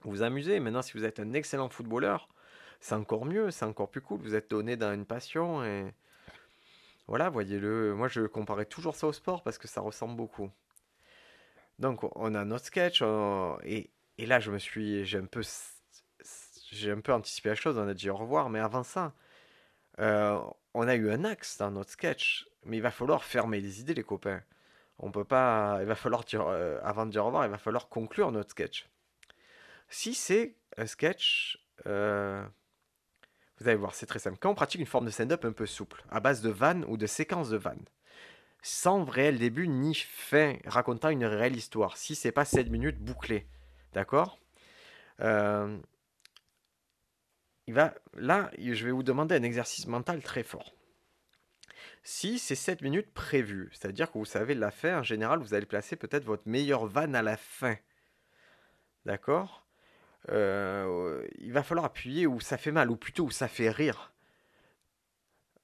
Vous 0.02 0.12
vous 0.12 0.24
amusez. 0.24 0.60
Maintenant, 0.60 0.82
si 0.82 0.94
vous 0.94 1.06
êtes 1.06 1.20
un 1.20 1.34
excellent 1.34 1.70
footballeur, 1.70 2.30
c'est 2.80 2.96
encore 2.96 3.26
mieux, 3.26 3.52
c'est 3.52 3.66
encore 3.66 3.90
plus 3.90 4.02
cool. 4.02 4.20
Vous 4.22 4.36
êtes 4.36 4.50
donné 4.50 4.78
dans 4.78 4.94
une 4.94 5.06
passion 5.06 5.64
et 5.64 5.94
voilà, 7.08 7.30
voyez-le. 7.30 7.96
Moi, 7.96 8.08
je 8.08 8.22
comparais 8.22 8.66
toujours 8.66 8.96
ça 8.96 9.08
au 9.08 9.14
sport 9.14 9.44
parce 9.44 9.58
que 9.58 9.68
ça 9.68 9.82
ressemble 9.82 10.16
beaucoup. 10.16 10.52
Donc, 11.80 12.04
on 12.16 12.36
a 12.36 12.46
notre 12.46 12.66
sketch 12.66 13.02
et, 13.64 13.90
et, 14.18 14.26
là, 14.26 14.40
je 14.40 14.52
me 14.52 14.60
suis, 14.60 15.06
j'ai 15.06 15.18
un 15.18 15.26
peu, 15.26 15.42
j'ai 16.72 16.92
un 16.92 17.00
peu 17.02 17.14
anticipé 17.14 17.50
la 17.50 17.56
chose. 17.56 17.78
On 17.78 17.88
a 17.88 17.94
dit 17.94 18.10
au 18.10 18.16
revoir, 18.16 18.50
mais 18.50 18.60
avant 18.60 18.84
ça, 18.84 19.14
euh, 20.00 20.40
on 20.74 20.88
a 20.88 20.96
eu 20.96 21.10
un 21.12 21.26
axe 21.26 21.58
dans 21.58 21.72
notre 21.72 21.92
sketch, 21.92 22.48
mais 22.66 22.78
il 22.78 22.82
va 22.82 22.92
falloir 22.92 23.24
fermer 23.24 23.60
les 23.60 23.82
idées, 23.82 23.94
les 23.94 24.04
copains. 24.04 24.42
On 25.00 25.12
peut 25.12 25.24
pas. 25.26 25.78
Il 25.82 25.88
va 25.88 25.96
falloir 25.96 26.24
dire, 26.24 26.46
euh, 26.48 26.80
avant 26.84 27.06
de 27.06 27.12
dire 27.12 27.24
au 27.24 27.28
revoir, 27.28 27.46
il 27.46 27.52
va 27.52 27.58
falloir 27.58 27.90
conclure 27.90 28.32
notre 28.32 28.52
sketch. 28.52 28.90
Si 29.90 30.14
c'est 30.14 30.56
un 30.78 30.86
sketch, 30.86 31.66
euh, 31.88 32.46
vous 33.60 33.68
allez 33.68 33.78
voir, 33.78 33.94
c'est 33.94 34.06
très 34.06 34.20
simple. 34.20 34.38
Quand 34.40 34.52
on 34.52 34.56
pratique 34.56 34.82
une 34.82 34.88
forme 34.88 35.06
de 35.06 35.12
stand-up 35.12 35.46
un 35.46 35.52
peu 35.52 35.66
souple, 35.66 36.04
à 36.10 36.20
base 36.20 36.42
de 36.42 36.50
vannes 36.50 36.86
ou 36.88 36.98
de 36.98 37.08
séquences 37.08 37.50
de 37.50 37.58
vannes, 37.58 37.86
sans 38.62 39.06
réel 39.06 39.38
début 39.40 39.68
ni 39.68 39.96
fin, 39.96 40.56
racontant 40.66 41.10
une 41.10 41.26
réelle 41.26 41.56
histoire, 41.56 41.98
si 41.98 42.16
c'est 42.16 42.32
pas 42.32 42.46
7 42.46 42.70
minutes 42.70 43.00
bouclées, 43.00 43.48
d'accord? 43.94 44.40
Euh, 45.22 45.78
Là, 48.18 48.52
je 48.58 48.86
vais 48.86 48.92
vous 48.92 49.04
demander 49.04 49.36
un 49.36 49.44
exercice 49.44 49.88
mental 49.88 50.24
très 50.24 50.44
fort. 50.44 50.74
Si 52.04 52.40
c'est 52.40 52.56
7 52.56 52.82
minutes 52.82 53.14
prévues, 53.14 53.70
c'est-à-dire 53.74 54.12
que 54.12 54.18
vous 54.18 54.26
savez 54.26 54.56
la 54.56 54.72
fin, 54.72 55.00
en 55.00 55.04
général, 55.04 55.40
vous 55.40 55.54
allez 55.54 55.66
placer 55.66 55.96
peut-être 55.96 56.26
votre 56.26 56.48
meilleure 56.48 56.88
vanne 56.88 57.16
à 57.16 57.22
la 57.22 57.38
fin. 57.38 57.76
D'accord? 59.06 59.66
Euh, 60.30 61.26
Il 61.40 61.54
va 61.54 61.64
falloir 61.64 61.86
appuyer 61.86 62.28
où 62.28 62.40
ça 62.40 62.58
fait 62.58 62.72
mal, 62.72 62.92
ou 62.92 62.96
plutôt 62.98 63.26
où 63.26 63.32
ça 63.32 63.48
fait 63.48 63.70
rire. 63.70 64.12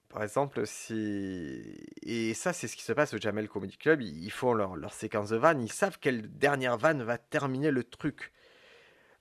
Par 0.10 0.24
exemple, 0.24 0.66
si. 0.66 1.76
Et 2.04 2.34
ça, 2.34 2.54
c'est 2.54 2.68
ce 2.70 2.78
qui 2.78 2.84
se 2.84 2.94
passe 2.94 3.14
au 3.14 3.18
Jamel 3.18 3.50
Comedy 3.50 3.78
Club. 3.78 4.02
Ils 4.02 4.32
font 4.32 4.54
leur, 4.54 4.94
séquence 4.94 5.30
de 5.30 5.36
vannes. 5.36 5.62
Ils 5.62 5.72
savent 5.72 6.00
quelle 6.00 6.32
dernière 6.38 6.78
vanne 6.78 7.04
va 7.04 7.18
terminer 7.18 7.70
le 7.70 7.84
truc. 7.84 8.32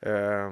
Euh, 0.07 0.51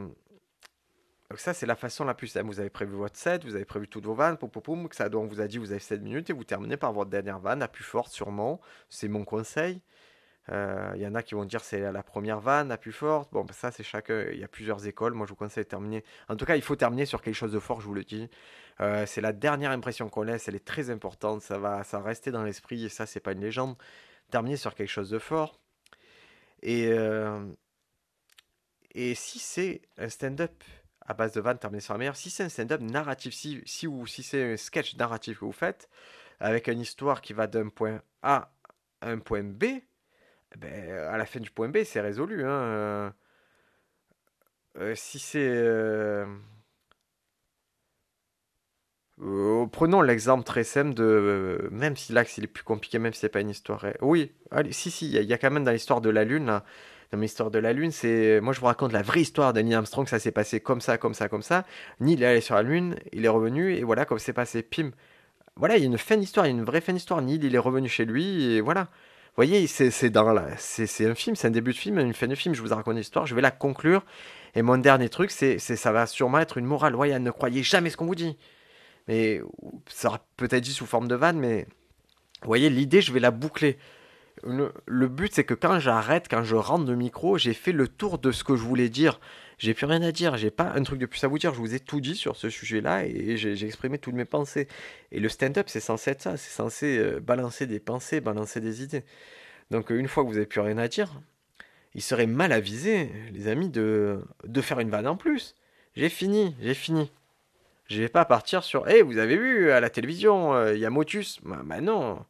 donc 1.30 1.38
ça, 1.38 1.54
c'est 1.54 1.64
la 1.64 1.76
façon 1.76 2.04
la 2.04 2.14
plus 2.14 2.26
simple. 2.26 2.46
Vous 2.46 2.60
avez 2.60 2.70
prévu 2.70 2.94
votre 2.94 3.16
set, 3.16 3.44
vous 3.44 3.54
avez 3.54 3.64
prévu 3.64 3.88
toutes 3.88 4.04
vos 4.04 4.14
vannes, 4.14 4.36
poum, 4.36 4.88
que 4.88 4.96
ça 4.96 5.08
donc 5.08 5.30
vous 5.30 5.40
a 5.40 5.46
dit 5.46 5.58
vous 5.58 5.70
avez 5.70 5.80
7 5.80 6.02
minutes 6.02 6.28
et 6.28 6.32
vous 6.32 6.44
terminez 6.44 6.76
par 6.76 6.92
votre 6.92 7.08
dernière 7.08 7.38
vanne, 7.38 7.60
la 7.60 7.68
plus 7.68 7.84
forte 7.84 8.12
sûrement. 8.12 8.60
C'est 8.90 9.08
mon 9.08 9.24
conseil. 9.24 9.80
Il 10.48 10.54
euh, 10.54 10.96
y 10.96 11.06
en 11.06 11.14
a 11.14 11.22
qui 11.22 11.34
vont 11.34 11.44
dire 11.44 11.62
c'est 11.62 11.92
la 11.92 12.02
première 12.02 12.40
vanne 12.40 12.68
la 12.68 12.76
plus 12.76 12.92
forte. 12.92 13.32
Bon, 13.32 13.44
ben 13.44 13.52
ça 13.52 13.70
c'est 13.70 13.84
chacun. 13.84 14.26
Il 14.32 14.38
y 14.38 14.44
a 14.44 14.48
plusieurs 14.48 14.86
écoles. 14.86 15.14
Moi, 15.14 15.26
je 15.26 15.30
vous 15.30 15.36
conseille 15.36 15.64
de 15.64 15.68
terminer. 15.68 16.04
En 16.28 16.36
tout 16.36 16.44
cas, 16.44 16.56
il 16.56 16.62
faut 16.62 16.76
terminer 16.76 17.06
sur 17.06 17.22
quelque 17.22 17.34
chose 17.34 17.52
de 17.52 17.60
fort. 17.60 17.80
Je 17.80 17.86
vous 17.86 17.94
le 17.94 18.04
dis. 18.04 18.28
Euh, 18.80 19.06
c'est 19.06 19.20
la 19.20 19.32
dernière 19.32 19.70
impression 19.70 20.08
qu'on 20.08 20.22
laisse. 20.22 20.48
Elle 20.48 20.56
est 20.56 20.64
très 20.64 20.90
importante. 20.90 21.42
Ça 21.42 21.58
va, 21.58 21.84
ça 21.84 22.00
rester 22.00 22.32
dans 22.32 22.42
l'esprit. 22.42 22.84
Et 22.84 22.88
ça, 22.88 23.06
c'est 23.06 23.20
pas 23.20 23.32
une 23.32 23.40
légende. 23.40 23.76
Terminer 24.30 24.56
sur 24.56 24.74
quelque 24.74 24.90
chose 24.90 25.10
de 25.10 25.18
fort. 25.18 25.60
Et 26.62 26.88
euh, 26.88 27.46
et 28.94 29.14
si 29.14 29.38
c'est 29.38 29.82
un 29.96 30.08
stand-up 30.08 30.52
à 31.06 31.14
base 31.14 31.32
de 31.32 31.40
vannes 31.40 31.58
terminé 31.58 31.80
sur 31.80 31.94
la 31.94 31.98
meilleure. 31.98 32.16
Si 32.16 32.30
c'est 32.30 32.44
un 32.44 32.48
stand-up 32.48 32.80
narratif, 32.80 33.34
si, 33.34 33.62
si, 33.66 33.86
ou 33.86 34.06
si 34.06 34.22
c'est 34.22 34.52
un 34.52 34.56
sketch 34.56 34.96
narratif 34.96 35.40
que 35.40 35.44
vous 35.44 35.52
faites, 35.52 35.88
avec 36.40 36.68
une 36.68 36.80
histoire 36.80 37.20
qui 37.20 37.32
va 37.32 37.46
d'un 37.46 37.68
point 37.68 38.02
A 38.22 38.52
à 39.00 39.10
un 39.10 39.18
point 39.18 39.42
B, 39.42 39.64
ben, 40.58 40.90
à 41.10 41.16
la 41.16 41.26
fin 41.26 41.40
du 41.40 41.50
point 41.50 41.68
B, 41.68 41.78
c'est 41.84 42.00
résolu. 42.00 42.44
Hein. 42.44 42.50
Euh, 42.50 43.10
euh, 44.78 44.94
si 44.94 45.18
c'est... 45.18 45.38
Euh, 45.40 46.26
prenons 49.70 50.02
l'exemple 50.02 50.44
très 50.44 50.64
simple 50.64 50.94
de... 50.94 51.68
même 51.70 51.96
si 51.96 52.12
l'axe 52.12 52.38
est 52.38 52.46
plus 52.46 52.64
compliqué, 52.64 52.98
même 52.98 53.12
si 53.12 53.20
c'est 53.20 53.28
pas 53.28 53.40
une 53.40 53.50
histoire... 53.50 53.84
Oui, 54.00 54.32
allez, 54.50 54.72
si, 54.72 54.90
si, 54.90 55.10
il 55.12 55.22
y, 55.22 55.32
a 55.32 55.38
quand 55.38 55.50
même 55.50 55.64
dans 55.64 55.72
l'histoire 55.72 56.00
de 56.00 56.10
la 56.10 56.24
Lune, 56.24 56.46
là, 56.46 56.64
dans 57.12 57.18
l'histoire 57.18 57.50
de 57.50 57.58
la 57.58 57.72
Lune, 57.72 57.92
c'est. 57.92 58.40
Moi, 58.40 58.52
je 58.54 58.60
vous 58.60 58.66
raconte 58.66 58.92
la 58.92 59.02
vraie 59.02 59.20
histoire 59.20 59.52
de 59.52 59.60
Neil 59.60 59.74
Armstrong, 59.74 60.08
ça 60.08 60.18
s'est 60.18 60.32
passé 60.32 60.60
comme 60.60 60.80
ça, 60.80 60.96
comme 60.98 61.14
ça, 61.14 61.28
comme 61.28 61.42
ça. 61.42 61.66
Neil 62.00 62.22
est 62.22 62.26
allé 62.26 62.40
sur 62.40 62.54
la 62.54 62.62
Lune, 62.62 62.96
il 63.12 63.24
est 63.24 63.28
revenu, 63.28 63.74
et 63.74 63.82
voilà, 63.84 64.06
comme 64.06 64.18
c'est 64.18 64.32
passé, 64.32 64.62
pim. 64.62 64.90
Voilà, 65.56 65.76
il 65.76 65.80
y 65.80 65.84
a 65.84 65.86
une 65.86 65.98
fin 65.98 66.16
d'histoire, 66.16 66.46
il 66.46 66.50
y 66.50 66.52
a 66.52 66.56
une 66.56 66.64
vraie 66.64 66.80
fin 66.80 66.94
d'histoire. 66.94 67.20
Neil, 67.20 67.40
il 67.42 67.54
est 67.54 67.58
revenu 67.58 67.88
chez 67.88 68.06
lui, 68.06 68.54
et 68.54 68.60
voilà. 68.62 68.88
Voyez, 69.36 69.66
c'est 69.66 70.10
dans 70.10 70.32
la... 70.32 70.56
c'est 70.58 71.06
un 71.06 71.14
film, 71.14 71.36
c'est 71.36 71.48
un 71.48 71.52
début 71.52 71.72
de 71.72 71.78
film, 71.78 71.98
une 71.98 72.12
fin 72.12 72.26
de 72.26 72.34
film. 72.34 72.54
Je 72.54 72.60
vous 72.60 72.70
ai 72.70 72.74
raconté 72.74 72.98
l'histoire, 72.98 73.26
je 73.26 73.34
vais 73.34 73.40
la 73.40 73.50
conclure. 73.50 74.04
Et 74.54 74.62
mon 74.62 74.76
dernier 74.76 75.08
truc, 75.08 75.30
c'est 75.30 75.58
ça 75.58 75.92
va 75.92 76.06
sûrement 76.06 76.38
être 76.38 76.58
une 76.58 76.66
morale 76.66 76.92
loyale. 76.92 77.22
Ne 77.22 77.30
croyez 77.30 77.62
jamais 77.62 77.90
ce 77.90 77.96
qu'on 77.96 78.06
vous 78.06 78.14
dit. 78.14 78.36
Mais 79.08 79.40
ça 79.86 80.08
sera 80.08 80.26
peut-être 80.36 80.62
dit 80.62 80.72
sous 80.72 80.86
forme 80.86 81.08
de 81.08 81.14
vanne, 81.14 81.38
mais 81.38 81.66
vous 82.42 82.46
voyez, 82.46 82.70
l'idée, 82.70 83.00
je 83.00 83.12
vais 83.12 83.20
la 83.20 83.30
boucler 83.30 83.78
le, 84.44 85.08
but, 85.08 85.32
c'est 85.34 85.44
que 85.44 85.54
quand 85.54 85.78
j'arrête, 85.78 86.26
quand 86.28 86.42
je 86.42 86.56
rentre 86.56 86.84
de 86.84 86.94
micro, 86.94 87.38
j'ai 87.38 87.54
fait 87.54 87.72
le 87.72 87.88
tour 87.88 88.18
de 88.18 88.32
ce 88.32 88.44
que 88.44 88.56
je 88.56 88.62
voulais 88.62 88.88
dire. 88.88 89.20
J'ai 89.58 89.74
plus 89.74 89.86
rien 89.86 90.02
à 90.02 90.12
dire, 90.12 90.36
j'ai 90.36 90.50
pas 90.50 90.72
un 90.74 90.82
truc 90.82 90.98
de 90.98 91.06
plus 91.06 91.22
à 91.24 91.28
vous 91.28 91.38
dire. 91.38 91.54
Je 91.54 91.60
vous 91.60 91.74
ai 91.74 91.80
tout 91.80 92.00
dit 92.00 92.16
sur 92.16 92.36
ce 92.36 92.50
sujet-là 92.50 93.04
et 93.04 93.36
j'ai 93.36 93.66
exprimé 93.66 93.98
toutes 93.98 94.14
mes 94.14 94.24
pensées. 94.24 94.68
Et 95.10 95.20
le 95.20 95.28
stand-up, 95.28 95.68
c'est 95.68 95.80
censé 95.80 96.10
être 96.10 96.22
ça, 96.22 96.36
c'est 96.36 96.50
censé 96.50 96.98
euh, 96.98 97.20
balancer 97.20 97.66
des 97.66 97.80
pensées, 97.80 98.20
balancer 98.20 98.60
des 98.60 98.82
idées. 98.82 99.04
Donc 99.70 99.90
une 99.90 100.08
fois 100.08 100.24
que 100.24 100.28
vous 100.28 100.36
avez 100.36 100.46
plus 100.46 100.60
rien 100.60 100.78
à 100.78 100.88
dire, 100.88 101.20
il 101.94 102.02
serait 102.02 102.26
mal 102.26 102.52
avisé, 102.52 103.10
les 103.32 103.48
amis, 103.48 103.68
de, 103.68 104.22
de 104.44 104.60
faire 104.60 104.80
une 104.80 104.90
vanne 104.90 105.06
en 105.06 105.16
plus. 105.16 105.54
J'ai 105.94 106.08
fini, 106.08 106.56
j'ai 106.60 106.74
fini. 106.74 107.10
Je 107.86 108.00
vais 108.00 108.08
pas 108.08 108.24
partir 108.24 108.64
sur, 108.64 108.88
hé, 108.88 109.02
vous 109.02 109.18
avez 109.18 109.36
vu 109.36 109.70
à 109.70 109.80
la 109.80 109.90
télévision, 109.90 110.54
euh, 110.54 110.74
il 110.74 110.80
y 110.80 110.86
a 110.86 110.90
Motus. 110.90 111.40
Bah, 111.42 111.60
bah 111.64 111.80
non. 111.80 112.24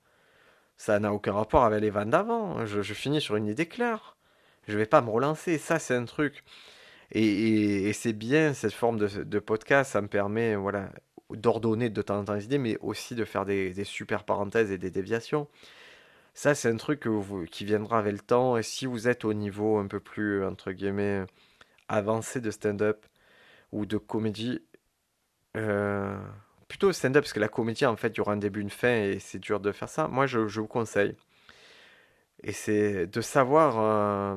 Ça 0.76 0.98
n'a 0.98 1.12
aucun 1.12 1.32
rapport 1.32 1.62
avec 1.64 1.80
les 1.80 1.90
vannes 1.90 2.11
d'avant. 2.11 2.66
Je, 2.66 2.82
finis 2.92 3.20
sur 3.20 3.37
une 3.37 3.46
idée 3.46 3.66
claire. 3.66 4.16
Je 4.66 4.76
vais 4.76 4.87
pas 4.87 5.00
me 5.00 5.11
relancer. 5.11 5.58
Ça, 5.58 5.78
c'est 5.78 5.94
un 5.94 6.04
truc. 6.06 6.42
Et, 7.12 7.92
c'est 7.92 8.12
bien 8.14 8.55
cette 8.55 8.72
forme 8.72 8.98
de, 8.98 9.38
podcast. 9.38 9.92
Ça 9.92 10.01
me 10.01 10.09
permet 10.09 10.57
voilà, 10.57 10.90
d'ordonner 11.31 11.90
de 11.90 12.03
temps 12.03 12.18
en 12.18 12.25
temps 12.25 12.35
les 12.35 12.44
idées, 12.44 12.59
mais 12.59 12.79
aussi 12.81 13.14
de 13.14 13.25
faire 13.25 13.44
des, 13.44 13.85
super 13.85 14.25
parenthèses 14.25 14.70
et 14.72 14.79
des 14.79 14.90
déviations. 14.90 15.48
Ça, 16.35 16.55
c'est 16.55 16.70
un 16.70 16.77
truc 16.77 17.07
qui 17.51 17.64
viendra 17.64 17.98
avec 17.98 18.12
le 18.12 18.20
temps. 18.20 18.57
Et 18.57 18.62
si 18.62 18.87
vous 18.87 19.09
êtes 19.09 19.25
au 19.25 19.35
niveau 19.35 19.79
un 19.79 19.87
peu 19.87 20.01
plus, 20.01 20.44
entre 20.44 20.72
guillemets, 20.72 21.25
avancé 21.88 22.40
de 22.40 22.51
stand-up 22.51 23.07
ou 23.72 23.87
de 23.87 23.98
comédie, 23.98 24.62
euh, 25.57 26.18
plutôt 26.68 26.92
stand-up, 26.92 27.22
parce 27.25 27.33
que 27.33 27.40
la 27.40 27.48
comédie, 27.48 27.87
en 27.87 27.96
fait, 27.96 28.09
il 28.09 28.18
y 28.18 28.20
aura 28.20 28.33
un 28.33 28.37
début, 28.38 28.61
une 28.61 28.70
fin, 28.70 28.94
et 29.03 29.18
c'est 29.18 29.38
dur 29.38 29.61
de 29.61 29.72
faire 29.72 29.88
ça. 29.88 30.09
Moi, 30.09 30.27
je, 30.27 30.38
vous 30.38 30.66
conseille. 30.66 31.16
Et 32.42 32.53
c'est 32.53 33.07
de 33.07 33.20
savoir, 33.20 33.79
euh, 33.79 34.37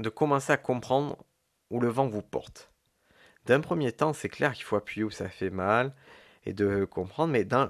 de 0.00 0.08
commencer 0.08 0.52
à 0.52 0.56
comprendre 0.56 1.24
où 1.70 1.80
le 1.80 1.88
vent 1.88 2.08
vous 2.08 2.22
porte. 2.22 2.72
D'un 3.46 3.60
premier 3.60 3.92
temps, 3.92 4.12
c'est 4.12 4.28
clair 4.28 4.52
qu'il 4.54 4.64
faut 4.64 4.76
appuyer 4.76 5.04
où 5.04 5.10
ça 5.10 5.28
fait 5.28 5.50
mal, 5.50 5.94
et 6.44 6.52
de 6.52 6.84
comprendre, 6.84 7.32
mais 7.32 7.44
dans, 7.44 7.68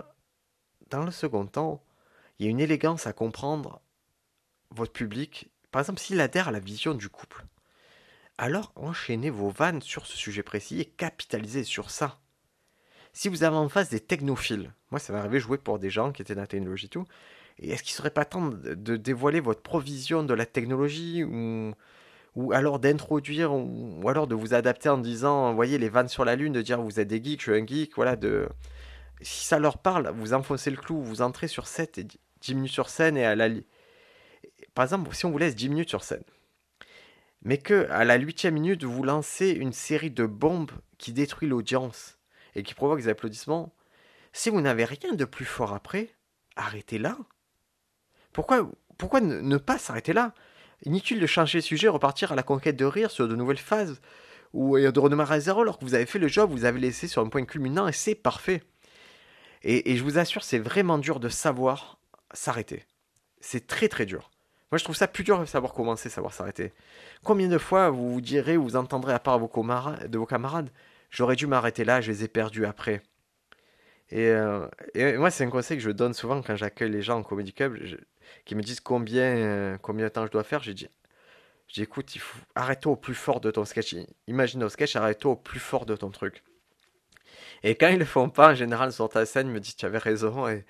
dans 0.89 1.05
le 1.05 1.11
second 1.11 1.47
temps, 1.47 1.83
il 2.39 2.47
y 2.47 2.49
a 2.49 2.51
une 2.51 2.61
élégance 2.61 3.07
à 3.07 3.13
comprendre 3.13 3.81
votre 4.71 4.93
public. 4.93 5.51
Par 5.71 5.81
exemple, 5.81 6.01
s'il 6.01 6.21
adhère 6.21 6.49
à 6.49 6.53
la 6.53 6.61
vision 6.61 6.95
du 6.95 7.09
couple, 7.09 7.45
alors 8.39 8.73
enchaînez 8.77 9.31
vos 9.31 9.51
vannes 9.51 9.83
sur 9.83 10.07
ce 10.07 10.17
sujet 10.17 10.43
précis 10.43 10.81
et 10.81 10.87
capitalisez 10.87 11.65
sur 11.65 11.91
ça 11.91 12.21
si 13.13 13.29
vous 13.29 13.43
avez 13.45 13.57
en 13.57 13.69
face 13.69 13.91
des 13.91 14.01
technophiles, 14.01 14.73
moi 14.91 15.01
ça 15.01 15.13
m'est 15.13 15.19
arrivé 15.19 15.39
de 15.39 15.43
jouer 15.43 15.59
pour 15.59 15.79
des 15.79 15.91
gens 15.91 16.13
qui 16.13 16.23
étaient 16.23 16.35
dans 16.35 16.43
la 16.43 16.47
technologie 16.47 16.87
et 16.87 16.91
tout, 16.91 17.07
et 17.59 17.71
est-ce 17.71 17.83
qu'il 17.83 17.93
serait 17.93 18.11
pas 18.11 18.25
temps 18.25 18.49
de 18.49 18.97
dévoiler 18.97 19.41
votre 19.41 19.63
provision 19.63 20.23
de 20.23 20.35
la 20.35 20.47
technologie 20.47 21.25
ou, 21.25 21.75
ou 22.37 22.53
alors 22.53 22.79
d'introduire 22.79 23.53
ou, 23.53 24.09
alors 24.09 24.27
de 24.27 24.35
vous 24.35 24.55
adapter 24.55 24.89
en 24.89 24.99
disant, 24.99 25.55
voyez 25.55 25.79
les 25.79 25.89
vannes 25.89 26.09
sur 26.09 26.25
la 26.25 26.37
lune, 26.37 26.53
de 26.53 26.63
dire 26.63 26.81
vous 26.81 27.01
êtes 27.01 27.09
des 27.09 27.23
geeks, 27.23 27.41
je 27.41 27.53
suis 27.53 27.61
un 27.61 27.67
geek, 27.67 27.95
voilà, 27.97 28.17
de 28.17 28.49
si 29.21 29.45
ça 29.45 29.59
leur 29.59 29.79
parle, 29.79 30.13
vous 30.17 30.33
enfoncez 30.33 30.71
le 30.71 30.77
clou, 30.77 31.03
vous 31.03 31.23
entrez 31.23 31.49
sur 31.49 31.67
7 31.67 31.99
et 31.99 32.07
10 32.41 32.55
minutes 32.55 32.73
sur 32.73 32.89
scène 32.89 33.17
et 33.17 33.25
à 33.25 33.35
la 33.35 33.49
par 34.75 34.85
exemple, 34.85 35.15
si 35.15 35.27
on 35.27 35.31
vous 35.31 35.39
laisse 35.39 35.57
10 35.57 35.69
minutes 35.69 35.89
sur 35.89 36.05
scène, 36.05 36.23
mais 37.43 37.59
que 37.59 37.89
à 37.91 38.05
la 38.05 38.17
huitième 38.17 38.55
minute 38.55 38.85
vous 38.85 39.03
lancez 39.03 39.51
une 39.51 39.73
série 39.73 40.11
de 40.11 40.27
bombes 40.27 40.71
qui 40.99 41.13
détruit 41.13 41.49
l'audience 41.49 42.19
et 42.55 42.63
qui 42.63 42.75
provoque 42.75 43.01
des 43.01 43.09
applaudissements, 43.09 43.75
si 44.33 44.51
vous 44.51 44.61
n'avez 44.61 44.85
rien 44.85 45.15
de 45.15 45.25
plus 45.25 45.45
fort 45.45 45.73
après, 45.75 46.11
arrêtez 46.57 46.99
là. 46.99 47.17
Pourquoi, 48.33 48.71
pourquoi 48.97 49.21
ne, 49.21 49.57
pas 49.57 49.79
s'arrêter 49.79 50.13
là? 50.13 50.35
Inutile 50.85 51.21
de 51.21 51.27
changer 51.27 51.59
de 51.59 51.65
sujet, 51.65 51.89
repartir 51.89 52.33
à 52.33 52.35
la 52.35 52.43
conquête 52.43 52.77
de 52.77 52.85
rire 52.85 53.11
sur 53.11 53.29
de 53.29 53.37
nouvelles 53.37 53.59
phases, 53.59 54.01
ou 54.53 54.79
de 54.79 54.99
redémarrer 54.99 55.37
à 55.37 55.41
zéro 55.41 55.63
alors 55.63 55.79
que 55.79 55.85
vous 55.85 55.95
avez 55.95 56.07
fait 56.07 56.19
le 56.19 56.29
job, 56.29 56.51
vous 56.51 56.65
avez 56.65 56.81
laissé 56.81 57.07
sur 57.07 57.23
un 57.23 57.29
point 57.29 57.45
culminant 57.45 57.87
et 57.87 57.93
c'est 57.93 58.15
parfait. 58.15 58.63
Et, 59.63 59.93
et, 59.93 59.97
je 59.97 60.03
vous 60.03 60.19
assure, 60.19 60.43
c'est 60.43 60.59
vraiment 60.59 60.99
dur 60.99 61.21
de 61.21 61.29
savoir 61.29 61.99
s'arrêter. 62.33 62.87
C'est 63.41 63.67
très 63.67 63.89
très 63.89 64.07
dur. 64.07 64.31
Moi, 64.71 64.79
je 64.79 64.85
trouve 64.85 64.97
ça 64.97 65.09
plus 65.09 65.25
dur 65.25 65.41
de 65.41 65.45
savoir 65.47 65.73
commencer, 65.73 66.09
savoir 66.09 66.33
s'arrêter. 66.33 66.73
Combien 67.25 67.49
de 67.49 67.59
fois 67.59 67.91
vous 67.91 68.13
vous 68.13 68.21
direz, 68.21 68.57
vous 68.57 68.77
entendrez 68.77 69.13
à 69.13 69.19
part 69.19 69.39
vos 69.39 69.49
de 69.49 70.19
vos 70.19 70.27
camarades, 70.27 70.71
j'aurais 71.11 71.37
dû 71.37 71.47
m'arrêter 71.47 71.85
là, 71.85 72.01
je 72.01 72.11
les 72.13 72.25
ai 72.25 72.29
perdus 72.29 72.65
après. 72.65 73.03
Et, 74.11 74.29
euh, 74.29 74.67
moi, 75.19 75.31
c'est 75.31 75.45
un 75.45 75.51
conseil 75.51 75.77
que 75.77 75.83
je 75.83 75.91
donne 75.91 76.15
souvent 76.15 76.41
quand 76.43 76.57
j'accueille 76.57 76.91
les 76.91 77.03
gens 77.03 77.19
en 77.19 77.23
Comedy 77.23 77.53
Club, 77.53 77.79
qui 78.45 78.55
me 78.55 78.63
disent 78.63 78.81
combien, 78.81 79.37
euh, 79.37 79.79
combien 79.79 80.07
de 80.07 80.11
temps 80.11 80.27
je 80.27 80.31
dois 80.31 80.45
faire. 80.45 80.63
J'ai 80.63 80.75
dit, 80.75 80.89
il 81.77 81.87
faut 81.87 82.41
arrête-toi 82.55 82.93
au 82.93 82.97
plus 82.97 83.15
fort 83.15 83.41
de 83.41 83.51
ton 83.51 83.65
sketch. 83.65 83.95
Imagine 84.27 84.65
au 84.65 84.69
sketch, 84.69 84.97
arrête-toi 84.97 85.33
au 85.33 85.37
plus 85.37 85.61
fort 85.61 85.87
de 85.87 85.97
ton 85.97 86.11
truc. 86.11 86.43
Et 87.63 87.75
quand 87.75 87.89
ils 87.89 87.99
le 87.99 88.05
font 88.05 88.31
pas, 88.31 88.51
en 88.53 88.55
général, 88.55 88.93
sur 88.93 89.09
ta 89.09 89.27
scène, 89.27 89.49
ils 89.49 89.53
me 89.53 89.61
disent 89.61 89.77
tu 89.77 89.87
avais 89.87 89.99
raison. 89.99 90.49
Et, 90.49 90.65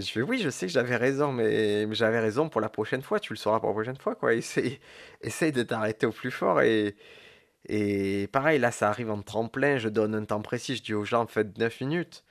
je 0.00 0.10
fais 0.10 0.22
oui, 0.22 0.40
je 0.42 0.48
sais 0.50 0.66
que 0.66 0.72
j'avais 0.72 0.96
raison, 0.96 1.32
mais, 1.32 1.92
j'avais 1.94 2.20
raison 2.20 2.48
pour 2.48 2.60
la 2.60 2.68
prochaine 2.68 3.02
fois. 3.02 3.20
Tu 3.20 3.32
le 3.32 3.38
sauras 3.38 3.60
pour 3.60 3.68
la 3.68 3.74
prochaine 3.74 3.96
fois, 3.98 4.14
quoi. 4.14 4.34
Essaye, 4.34 4.80
essaye 5.20 5.52
de 5.52 5.62
t'arrêter 5.62 6.06
au 6.06 6.12
plus 6.12 6.30
fort. 6.30 6.62
Et, 6.62 6.96
et 7.68 8.26
pareil, 8.28 8.58
là, 8.58 8.70
ça 8.72 8.88
arrive 8.88 9.10
en 9.10 9.22
tremplin. 9.22 9.78
Je 9.78 9.88
donne 9.88 10.14
un 10.14 10.24
temps 10.24 10.42
précis. 10.42 10.76
Je 10.76 10.82
dis 10.82 10.94
aux 10.94 11.04
gens, 11.04 11.26
faites 11.26 11.58
9 11.58 11.80
minutes. 11.82 12.24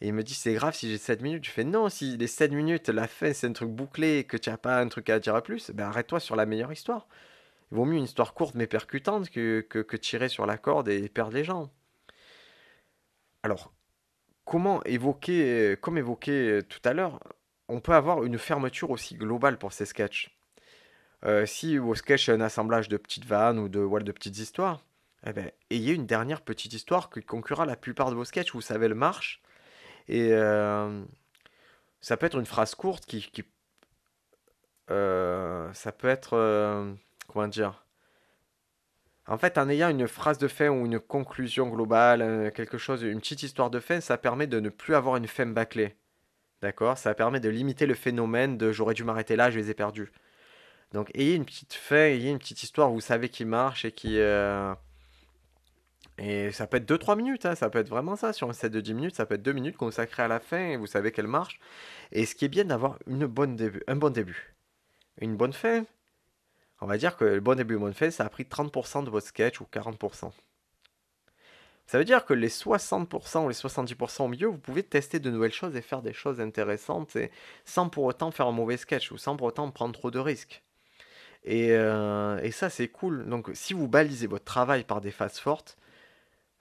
Et 0.00 0.08
il 0.08 0.14
me 0.14 0.22
dit, 0.22 0.34
c'est 0.34 0.54
grave 0.54 0.74
si 0.74 0.90
j'ai 0.90 0.98
7 0.98 1.22
minutes. 1.22 1.44
Je 1.44 1.50
fais, 1.50 1.64
non, 1.64 1.88
si 1.88 2.16
les 2.16 2.26
7 2.26 2.52
minutes, 2.52 2.88
la 2.88 3.08
fin, 3.08 3.32
c'est 3.32 3.46
un 3.46 3.52
truc 3.52 3.70
bouclé, 3.70 4.24
que 4.24 4.36
tu 4.36 4.50
n'as 4.50 4.58
pas 4.58 4.78
un 4.80 4.88
truc 4.88 5.08
à 5.10 5.18
dire 5.18 5.34
à 5.34 5.42
plus, 5.42 5.70
ben 5.70 5.86
arrête-toi 5.86 6.20
sur 6.20 6.36
la 6.36 6.46
meilleure 6.46 6.72
histoire. 6.72 7.08
Il 7.72 7.76
vaut 7.76 7.84
mieux 7.84 7.96
une 7.98 8.04
histoire 8.04 8.34
courte 8.34 8.54
mais 8.54 8.66
percutante 8.66 9.30
que, 9.30 9.60
que, 9.60 9.96
tirer 9.96 10.28
sur 10.28 10.46
la 10.46 10.58
corde 10.58 10.88
et 10.88 11.08
perdre 11.08 11.32
les 11.32 11.44
gens. 11.44 11.70
Alors, 13.42 13.72
comment 14.44 14.82
évoquer, 14.84 15.76
comme 15.80 15.98
évoqué 15.98 16.60
tout 16.68 16.80
à 16.84 16.92
l'heure, 16.92 17.20
on 17.68 17.80
peut 17.80 17.94
avoir 17.94 18.24
une 18.24 18.38
fermeture 18.38 18.90
aussi 18.90 19.16
globale 19.16 19.58
pour 19.58 19.72
ces 19.72 19.86
sketchs. 19.86 20.36
Euh, 21.24 21.46
si 21.46 21.78
vos 21.78 21.94
sketchs 21.94 22.28
un 22.28 22.40
assemblage 22.40 22.88
de 22.88 22.96
petites 22.96 23.24
vannes 23.24 23.58
ou 23.58 23.68
de, 23.68 23.80
de 23.80 24.12
petites 24.12 24.38
histoires, 24.38 24.84
eh 25.26 25.32
ben, 25.32 25.50
ayez 25.70 25.94
une 25.94 26.06
dernière 26.06 26.42
petite 26.42 26.72
histoire 26.72 27.10
qui 27.10 27.22
conclura 27.22 27.66
la 27.66 27.76
plupart 27.76 28.10
de 28.10 28.14
vos 28.14 28.24
sketchs. 28.24 28.52
Vous 28.52 28.60
savez 28.60 28.88
le 28.88 28.94
marche. 28.94 29.42
Et 30.08 30.32
euh, 30.32 31.02
ça 32.00 32.16
peut 32.16 32.26
être 32.26 32.38
une 32.38 32.46
phrase 32.46 32.74
courte 32.74 33.06
qui. 33.06 33.30
Euh, 34.90 35.72
ça 35.72 35.92
peut 35.92 36.08
être 36.08 36.96
comment 37.28 37.48
dire? 37.48 37.86
En 39.28 39.38
fait, 39.38 39.58
en 39.58 39.68
ayant 39.68 39.88
une 39.88 40.06
phrase 40.06 40.38
de 40.38 40.46
fin 40.46 40.68
ou 40.68 40.86
une 40.86 41.00
conclusion 41.00 41.68
globale, 41.68 42.22
euh, 42.22 42.50
quelque 42.50 42.78
chose, 42.78 43.02
une 43.02 43.20
petite 43.20 43.42
histoire 43.42 43.70
de 43.70 43.80
fin, 43.80 44.00
ça 44.00 44.16
permet 44.18 44.46
de 44.46 44.60
ne 44.60 44.68
plus 44.68 44.94
avoir 44.94 45.16
une 45.16 45.26
fin 45.26 45.46
bâclée. 45.46 45.96
D'accord? 46.62 46.96
Ça 46.96 47.14
permet 47.14 47.40
de 47.40 47.48
limiter 47.48 47.86
le 47.86 47.94
phénomène 47.94 48.56
de 48.56 48.72
j'aurais 48.72 48.94
dû 48.94 49.04
m'arrêter 49.04 49.36
là, 49.36 49.50
je 49.50 49.58
les 49.58 49.70
ai 49.70 49.74
perdus. 49.74 50.12
Donc, 50.92 51.10
ayez 51.14 51.34
une 51.34 51.44
petite 51.44 51.74
fin, 51.74 51.96
ayez 51.96 52.30
une 52.30 52.38
petite 52.38 52.62
histoire, 52.62 52.90
vous 52.90 53.00
savez 53.00 53.28
qui 53.28 53.44
marche 53.44 53.84
et 53.84 53.92
qui. 53.92 54.20
Euh, 54.20 54.74
et 56.18 56.50
ça 56.52 56.66
peut 56.66 56.78
être 56.78 56.88
2-3 56.88 57.16
minutes, 57.16 57.44
hein, 57.46 57.54
ça 57.54 57.68
peut 57.68 57.78
être 57.78 57.88
vraiment 57.88 58.16
ça. 58.16 58.32
Sur 58.32 58.48
un 58.48 58.52
set 58.52 58.72
de 58.72 58.80
10 58.80 58.94
minutes, 58.94 59.16
ça 59.16 59.26
peut 59.26 59.34
être 59.34 59.42
2 59.42 59.52
minutes 59.52 59.76
consacrées 59.76 60.22
à 60.22 60.28
la 60.28 60.40
fin 60.40 60.58
et 60.58 60.76
vous 60.76 60.86
savez 60.86 61.12
qu'elle 61.12 61.26
marche. 61.26 61.60
Et 62.12 62.24
ce 62.26 62.34
qui 62.34 62.44
est 62.46 62.48
bien 62.48 62.64
d'avoir 62.64 62.98
une 63.06 63.26
bonne 63.26 63.56
début, 63.56 63.82
un 63.86 63.96
bon 63.96 64.10
début. 64.10 64.54
Une 65.20 65.36
bonne 65.36 65.52
fin, 65.52 65.84
on 66.80 66.86
va 66.86 66.98
dire 66.98 67.16
que 67.16 67.24
le 67.24 67.40
bon 67.40 67.56
début 67.56 67.74
de 67.74 67.78
bonne 67.78 67.94
fin, 67.94 68.10
ça 68.10 68.24
a 68.24 68.28
pris 68.28 68.44
30% 68.44 69.04
de 69.04 69.10
votre 69.10 69.26
sketch 69.26 69.60
ou 69.60 69.66
40%. 69.72 70.32
Ça 71.86 71.98
veut 71.98 72.04
dire 72.04 72.24
que 72.24 72.34
les 72.34 72.48
60% 72.48 73.44
ou 73.44 73.48
les 73.48 73.54
70% 73.54 74.24
au 74.24 74.28
milieu, 74.28 74.48
vous 74.48 74.58
pouvez 74.58 74.82
tester 74.82 75.20
de 75.20 75.30
nouvelles 75.30 75.52
choses 75.52 75.76
et 75.76 75.82
faire 75.82 76.02
des 76.02 76.12
choses 76.12 76.40
intéressantes 76.40 77.16
sans 77.64 77.88
pour 77.88 78.04
autant 78.04 78.32
faire 78.32 78.48
un 78.48 78.52
mauvais 78.52 78.76
sketch 78.76 79.12
ou 79.12 79.18
sans 79.18 79.36
pour 79.36 79.46
autant 79.46 79.70
prendre 79.70 79.92
trop 79.92 80.10
de 80.10 80.18
risques. 80.18 80.62
Et, 81.44 81.70
euh, 81.72 82.50
ça, 82.50 82.70
c'est 82.70 82.88
cool. 82.88 83.26
Donc, 83.28 83.50
si 83.54 83.72
vous 83.72 83.86
balisez 83.86 84.26
votre 84.26 84.44
travail 84.44 84.82
par 84.82 85.00
des 85.00 85.12
phases 85.12 85.38
fortes, 85.38 85.78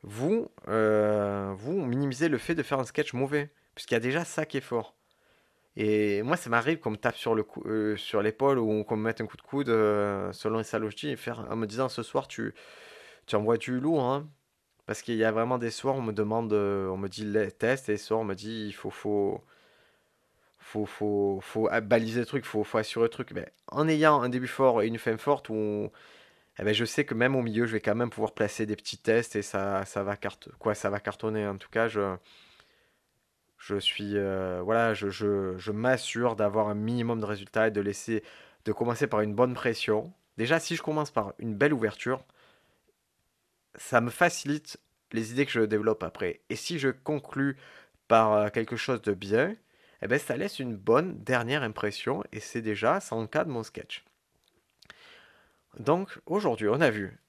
vous, 0.05 0.51
euh, 0.67 1.53
vous 1.57 1.83
minimisez 1.83 2.29
le 2.29 2.37
fait 2.37 2.55
de 2.55 2.63
faire 2.63 2.79
un 2.79 2.85
sketch 2.85 3.13
mauvais, 3.13 3.49
puisqu'il 3.73 3.95
y 3.95 3.97
a 3.97 4.01
déjà 4.01 4.23
ça 4.23 4.45
qui 4.45 4.57
est 4.57 4.61
fort. 4.61 4.95
Et 5.77 6.21
moi, 6.21 6.37
ça 6.37 6.49
m'arrive 6.49 6.79
qu'on 6.79 6.91
me 6.91 6.95
tape 6.95 7.17
sur, 7.17 7.35
le 7.35 7.45
euh, 7.65 7.97
sur 7.97 8.21
l'épaule 8.21 8.59
ou 8.59 8.83
qu'on 8.83 8.97
me 8.97 9.03
mette 9.03 9.19
un 9.19 9.25
coup 9.25 9.35
de 9.35 9.41
coude 9.41 9.69
euh, 9.69 10.31
selon 10.31 10.59
les 10.59 10.63
salogis 10.63 11.09
et 11.09 11.15
faire, 11.17 11.45
en 11.49 11.55
me 11.55 11.65
disant 11.65 11.89
ce 11.89 12.03
soir, 12.03 12.27
tu, 12.27 12.53
tu 13.25 13.35
envoies 13.35 13.57
du 13.57 13.79
lourd. 13.79 14.03
Hein. 14.03 14.29
Parce 14.85 15.01
qu'il 15.01 15.15
y 15.15 15.23
a 15.23 15.31
vraiment 15.31 15.57
des 15.57 15.71
soirs, 15.71 15.95
on 15.95 16.01
me 16.03 16.13
demande, 16.13 16.53
on 16.53 16.97
me 16.97 17.07
dit 17.09 17.25
les 17.25 17.51
tests, 17.51 17.89
et 17.89 17.93
des 17.93 17.97
soirs, 17.97 18.19
on 18.21 18.25
me 18.25 18.35
dit 18.35 18.67
il 18.67 18.73
faut, 18.73 18.91
faut, 18.91 19.43
faut, 20.59 20.85
faut, 20.85 21.39
faut 21.41 21.69
baliser 21.81 22.19
le 22.19 22.25
truc, 22.27 22.45
faut, 22.45 22.63
faut 22.63 22.77
assurer 22.77 23.05
le 23.05 23.09
truc. 23.09 23.31
Mais 23.33 23.51
en 23.69 23.87
ayant 23.87 24.21
un 24.21 24.29
début 24.29 24.47
fort 24.47 24.83
et 24.83 24.87
une 24.87 24.99
fin 24.99 25.17
forte, 25.17 25.49
où 25.49 25.89
eh 26.59 26.63
ben, 26.63 26.73
je 26.73 26.85
sais 26.85 27.05
que 27.05 27.13
même 27.13 27.35
au 27.35 27.41
milieu, 27.41 27.65
je 27.65 27.73
vais 27.73 27.81
quand 27.81 27.95
même 27.95 28.09
pouvoir 28.09 28.33
placer 28.33 28.65
des 28.65 28.75
petits 28.75 28.97
tests 28.97 29.35
et 29.35 29.41
ça, 29.41 29.85
ça, 29.85 30.03
va. 30.03 30.15
Quoi, 30.59 30.75
ça 30.75 30.89
va 30.89 30.99
cartonner. 30.99 31.47
En 31.47 31.57
tout 31.57 31.69
cas, 31.69 31.87
je 31.87 32.15
je 33.57 33.77
suis 33.77 34.17
euh, 34.17 34.61
voilà, 34.63 34.93
je, 34.93 35.09
je, 35.09 35.71
m'assure 35.71 36.35
d'avoir 36.35 36.67
un 36.69 36.75
minimum 36.75 37.19
de 37.19 37.25
résultats 37.25 37.67
et 37.67 37.71
de 37.71 37.81
laisser 37.81 38.23
de 38.65 38.71
commencer 38.71 39.07
par 39.07 39.21
une 39.21 39.33
bonne 39.33 39.53
pression. 39.53 40.13
Déjà, 40.37 40.59
si 40.59 40.75
je 40.75 40.83
commence 40.83 41.11
par 41.11 41.33
une 41.39 41.55
belle 41.55 41.73
ouverture, 41.73 42.23
ça 43.75 44.01
me 44.01 44.09
facilite 44.09 44.77
les 45.11 45.31
idées 45.31 45.45
que 45.45 45.51
je 45.51 45.61
développe 45.61 46.03
après. 46.03 46.41
Et 46.49 46.55
si 46.55 46.79
je 46.79 46.89
conclus 46.89 47.57
par 48.07 48.33
euh, 48.33 48.49
quelque 48.49 48.75
chose 48.75 49.01
de 49.01 49.13
bien, 49.13 49.55
eh 50.01 50.07
ben, 50.07 50.19
ça 50.19 50.37
laisse 50.37 50.59
une 50.59 50.75
bonne 50.75 51.23
dernière 51.23 51.63
impression 51.63 52.23
et 52.31 52.39
c'est 52.39 52.61
déjà 52.61 52.99
100 52.99 53.27
cas 53.27 53.45
de 53.45 53.49
mon 53.51 53.63
sketch. 53.63 54.05
Donc 55.79 56.19
aujourd'hui, 56.25 56.67
on 56.69 56.81
a 56.81 56.89
vu 56.89 57.19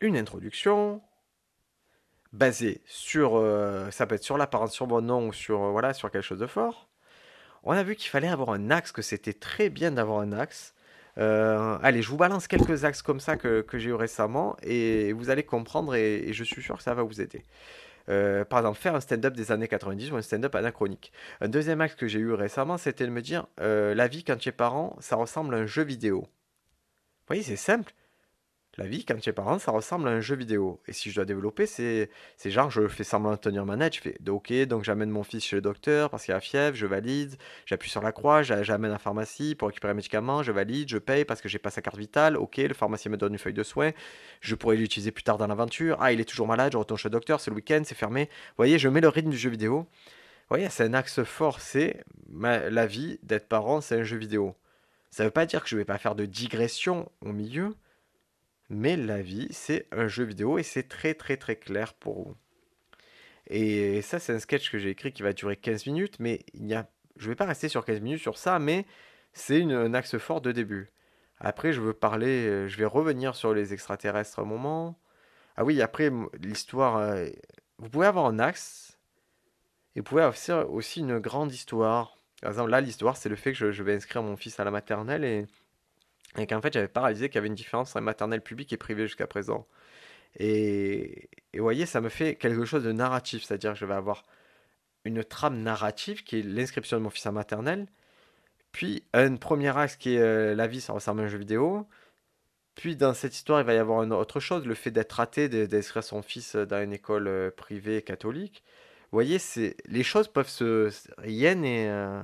une 0.00 0.16
introduction, 0.16 1.02
basé 2.32 2.82
sur, 2.86 3.36
euh, 3.36 3.90
ça 3.90 4.06
peut 4.06 4.14
être 4.16 4.24
sur 4.24 4.38
l'apparence, 4.38 4.72
sur 4.72 4.86
mon 4.86 5.00
nom 5.00 5.28
ou 5.28 5.32
sur, 5.32 5.62
euh, 5.62 5.70
voilà, 5.70 5.94
sur 5.94 6.10
quelque 6.10 6.22
chose 6.22 6.38
de 6.38 6.46
fort. 6.46 6.88
On 7.64 7.72
a 7.72 7.82
vu 7.82 7.96
qu'il 7.96 8.10
fallait 8.10 8.28
avoir 8.28 8.50
un 8.50 8.70
axe, 8.70 8.92
que 8.92 9.02
c'était 9.02 9.32
très 9.32 9.70
bien 9.70 9.92
d'avoir 9.92 10.20
un 10.20 10.32
axe. 10.32 10.74
Euh, 11.18 11.78
allez, 11.82 12.02
je 12.02 12.08
vous 12.10 12.16
balance 12.16 12.46
quelques 12.46 12.84
axes 12.84 13.02
comme 13.02 13.20
ça 13.20 13.36
que, 13.36 13.64
j'ai 13.74 13.90
eu 13.90 13.94
récemment 13.94 14.56
et 14.62 15.12
vous 15.12 15.30
allez 15.30 15.42
comprendre 15.42 15.94
et, 15.96 16.32
je 16.32 16.44
suis 16.44 16.62
sûr 16.62 16.76
que 16.76 16.82
ça 16.82 16.94
va 16.94 17.02
vous 17.02 17.20
aider. 17.20 17.44
par 18.06 18.60
exemple, 18.60 18.78
faire 18.78 18.94
un 18.94 19.00
stand-up 19.00 19.34
des 19.34 19.52
années 19.52 19.68
90 19.68 20.12
ou 20.12 20.16
un 20.16 20.22
stand-up 20.22 20.54
anachronique. 20.54 21.12
Un 21.40 21.48
deuxième 21.48 21.80
axe 21.80 21.94
que 21.94 22.06
j'ai 22.08 22.20
eu 22.20 22.32
récemment, 22.32 22.78
c'était 22.78 23.04
de 23.06 23.10
me 23.10 23.22
dire, 23.22 23.46
la 23.58 24.08
vie 24.08 24.24
quand 24.24 24.36
tu 24.36 24.48
es 24.50 24.52
parent, 24.52 24.96
ça 25.00 25.16
ressemble 25.16 25.54
à 25.54 25.58
un 25.58 25.66
jeu 25.66 25.82
vidéo. 25.82 26.28
Voyez, 27.28 27.42
c'est 27.42 27.56
simple. 27.56 27.92
La 28.78 28.86
vie, 28.86 29.04
quand 29.04 29.18
tu 29.18 29.28
es 29.28 29.32
parent, 29.32 29.58
ça 29.58 29.72
ressemble 29.72 30.06
à 30.08 30.12
un 30.12 30.20
jeu 30.20 30.36
vidéo. 30.36 30.80
Et 30.86 30.92
si 30.92 31.10
je 31.10 31.16
dois 31.16 31.24
développer, 31.24 31.66
c'est 31.66 32.08
genre, 32.46 32.70
je 32.70 32.86
fais 32.86 33.02
semblant 33.02 33.32
de 33.32 33.36
tenir 33.36 33.66
manette, 33.66 33.96
je 33.96 34.00
fais 34.00 34.16
OK, 34.28 34.52
donc 34.66 34.84
j'amène 34.84 35.10
mon 35.10 35.24
fils 35.24 35.44
chez 35.44 35.56
le 35.56 35.62
docteur 35.62 36.10
parce 36.10 36.24
qu'il 36.24 36.32
a 36.32 36.40
fièvre, 36.40 36.76
je 36.76 36.86
valide, 36.86 37.34
j'appuie 37.66 37.90
sur 37.90 38.00
la 38.00 38.12
croix, 38.12 38.42
j'amène 38.42 38.92
à 38.92 38.94
la 38.94 38.98
pharmacie 38.98 39.56
pour 39.56 39.66
récupérer 39.68 39.90
un 39.90 39.94
médicament, 39.94 40.44
je 40.44 40.52
valide, 40.52 40.88
je 40.88 40.98
paye 40.98 41.24
parce 41.24 41.40
que 41.40 41.48
j'ai 41.48 41.58
pas 41.58 41.70
sa 41.70 41.82
carte 41.82 41.98
vitale, 41.98 42.36
OK, 42.36 42.58
le 42.58 42.72
pharmacien 42.72 43.10
me 43.10 43.16
donne 43.16 43.32
une 43.32 43.38
feuille 43.38 43.52
de 43.52 43.64
soins, 43.64 43.90
je 44.40 44.54
pourrais 44.54 44.76
l'utiliser 44.76 45.10
plus 45.10 45.24
tard 45.24 45.38
dans 45.38 45.48
l'aventure, 45.48 45.96
ah, 46.00 46.12
il 46.12 46.20
est 46.20 46.24
toujours 46.24 46.46
malade, 46.46 46.72
je 46.72 46.78
retourne 46.78 46.98
chez 46.98 47.08
le 47.08 47.12
docteur, 47.14 47.40
c'est 47.40 47.50
le 47.50 47.56
week-end, 47.56 47.82
c'est 47.84 47.96
fermé. 47.96 48.26
Vous 48.26 48.58
voyez, 48.58 48.78
je 48.78 48.88
mets 48.88 49.00
le 49.00 49.08
rythme 49.08 49.30
du 49.30 49.38
jeu 49.38 49.50
vidéo. 49.50 49.80
Vous 49.80 50.54
voyez, 50.56 50.68
c'est 50.70 50.84
un 50.84 50.94
axe 50.94 51.24
fort, 51.24 51.60
c'est 51.60 52.04
la 52.32 52.86
vie 52.86 53.18
d'être 53.24 53.48
parent, 53.48 53.80
c'est 53.80 53.98
un 53.98 54.04
jeu 54.04 54.16
vidéo. 54.16 54.54
Ça 55.10 55.24
veut 55.24 55.30
pas 55.30 55.46
dire 55.46 55.62
que 55.62 55.68
je 55.68 55.76
vais 55.76 55.84
pas 55.84 55.98
faire 55.98 56.14
de 56.14 56.26
digression 56.26 57.10
au 57.20 57.32
milieu, 57.32 57.76
mais 58.70 58.96
la 58.96 59.22
vie, 59.22 59.48
c'est 59.50 59.86
un 59.92 60.08
jeu 60.08 60.24
vidéo 60.24 60.58
et 60.58 60.62
c'est 60.62 60.88
très 60.88 61.14
très 61.14 61.36
très 61.36 61.56
clair 61.56 61.94
pour 61.94 62.22
vous. 62.22 62.36
Et 63.48 64.02
ça, 64.02 64.18
c'est 64.18 64.34
un 64.34 64.38
sketch 64.38 64.70
que 64.70 64.78
j'ai 64.78 64.90
écrit 64.90 65.12
qui 65.12 65.22
va 65.22 65.32
durer 65.32 65.56
15 65.56 65.86
minutes, 65.86 66.20
mais 66.20 66.40
il 66.52 66.72
a... 66.74 66.86
je 67.16 67.24
ne 67.26 67.30
vais 67.30 67.36
pas 67.36 67.46
rester 67.46 67.68
sur 67.68 67.84
15 67.84 68.00
minutes 68.00 68.20
sur 68.20 68.36
ça, 68.36 68.58
mais 68.58 68.86
c'est 69.32 69.62
un 69.62 69.94
axe 69.94 70.18
fort 70.18 70.40
de 70.42 70.52
début. 70.52 70.90
Après, 71.40 71.72
je 71.72 71.80
veux 71.80 71.94
parler, 71.94 72.68
je 72.68 72.76
vais 72.76 72.84
revenir 72.84 73.34
sur 73.36 73.54
les 73.54 73.72
extraterrestres 73.72 74.38
un 74.40 74.44
moment. 74.44 74.98
Ah 75.56 75.64
oui, 75.64 75.80
après, 75.82 76.10
l'histoire, 76.40 76.98
euh, 76.98 77.26
vous 77.78 77.88
pouvez 77.88 78.06
avoir 78.06 78.26
un 78.26 78.38
axe, 78.38 78.98
et 79.94 80.00
vous 80.00 80.04
pouvez 80.04 80.22
avoir 80.22 80.70
aussi 80.70 81.00
une 81.00 81.18
grande 81.18 81.52
histoire. 81.52 82.17
Par 82.42 82.50
exemple, 82.50 82.70
là, 82.70 82.80
l'histoire, 82.80 83.16
c'est 83.16 83.28
le 83.28 83.36
fait 83.36 83.52
que 83.52 83.72
je 83.72 83.82
vais 83.82 83.94
inscrire 83.94 84.22
mon 84.22 84.36
fils 84.36 84.60
à 84.60 84.64
la 84.64 84.70
maternelle 84.70 85.24
et 86.36 86.46
qu'en 86.46 86.60
fait, 86.60 86.72
j'avais 86.72 86.88
pas 86.88 87.02
réalisé 87.02 87.28
qu'il 87.28 87.36
y 87.36 87.38
avait 87.38 87.48
une 87.48 87.54
différence 87.54 87.90
entre 87.90 88.00
maternelle 88.02 88.42
publique 88.42 88.72
et 88.72 88.76
privée 88.76 89.06
jusqu'à 89.06 89.26
présent. 89.26 89.66
Et, 90.38 91.30
vous 91.54 91.62
voyez, 91.62 91.86
ça 91.86 92.00
me 92.00 92.08
fait 92.08 92.36
quelque 92.36 92.64
chose 92.64 92.84
de 92.84 92.92
narratif, 92.92 93.44
c'est-à-dire 93.44 93.72
que 93.72 93.78
je 93.78 93.86
vais 93.86 93.94
avoir 93.94 94.24
une 95.04 95.24
trame 95.24 95.62
narrative 95.62 96.24
qui 96.24 96.40
est 96.40 96.42
l'inscription 96.42 96.98
de 96.98 97.02
mon 97.02 97.10
fils 97.10 97.26
à 97.26 97.32
maternelle, 97.32 97.86
puis 98.72 99.04
un 99.14 99.36
premier 99.36 99.76
axe 99.76 99.96
qui 99.96 100.16
est 100.16 100.20
euh, 100.20 100.54
la 100.54 100.66
vie, 100.66 100.80
ça 100.80 100.92
ressemble 100.92 101.22
à 101.22 101.24
un 101.24 101.28
jeu 101.28 101.38
vidéo, 101.38 101.88
puis 102.74 102.96
dans 102.96 103.14
cette 103.14 103.34
histoire, 103.34 103.60
il 103.60 103.66
va 103.66 103.74
y 103.74 103.78
avoir 103.78 104.02
une 104.04 104.12
autre 104.12 104.40
chose, 104.40 104.66
le 104.66 104.74
fait 104.74 104.90
d'être 104.90 105.12
raté, 105.12 105.48
d'inscrire 105.48 106.04
son 106.04 106.22
fils 106.22 106.56
dans 106.56 106.82
une 106.82 106.92
école 106.92 107.28
euh, 107.28 107.50
privée 107.50 108.02
catholique. 108.02 108.62
Voyez, 109.10 109.38
les 109.86 110.02
choses 110.02 110.28
peuvent 110.28 110.48
se 110.48 110.90
rien 111.16 111.62
et 111.62 111.88
euh, 111.88 112.22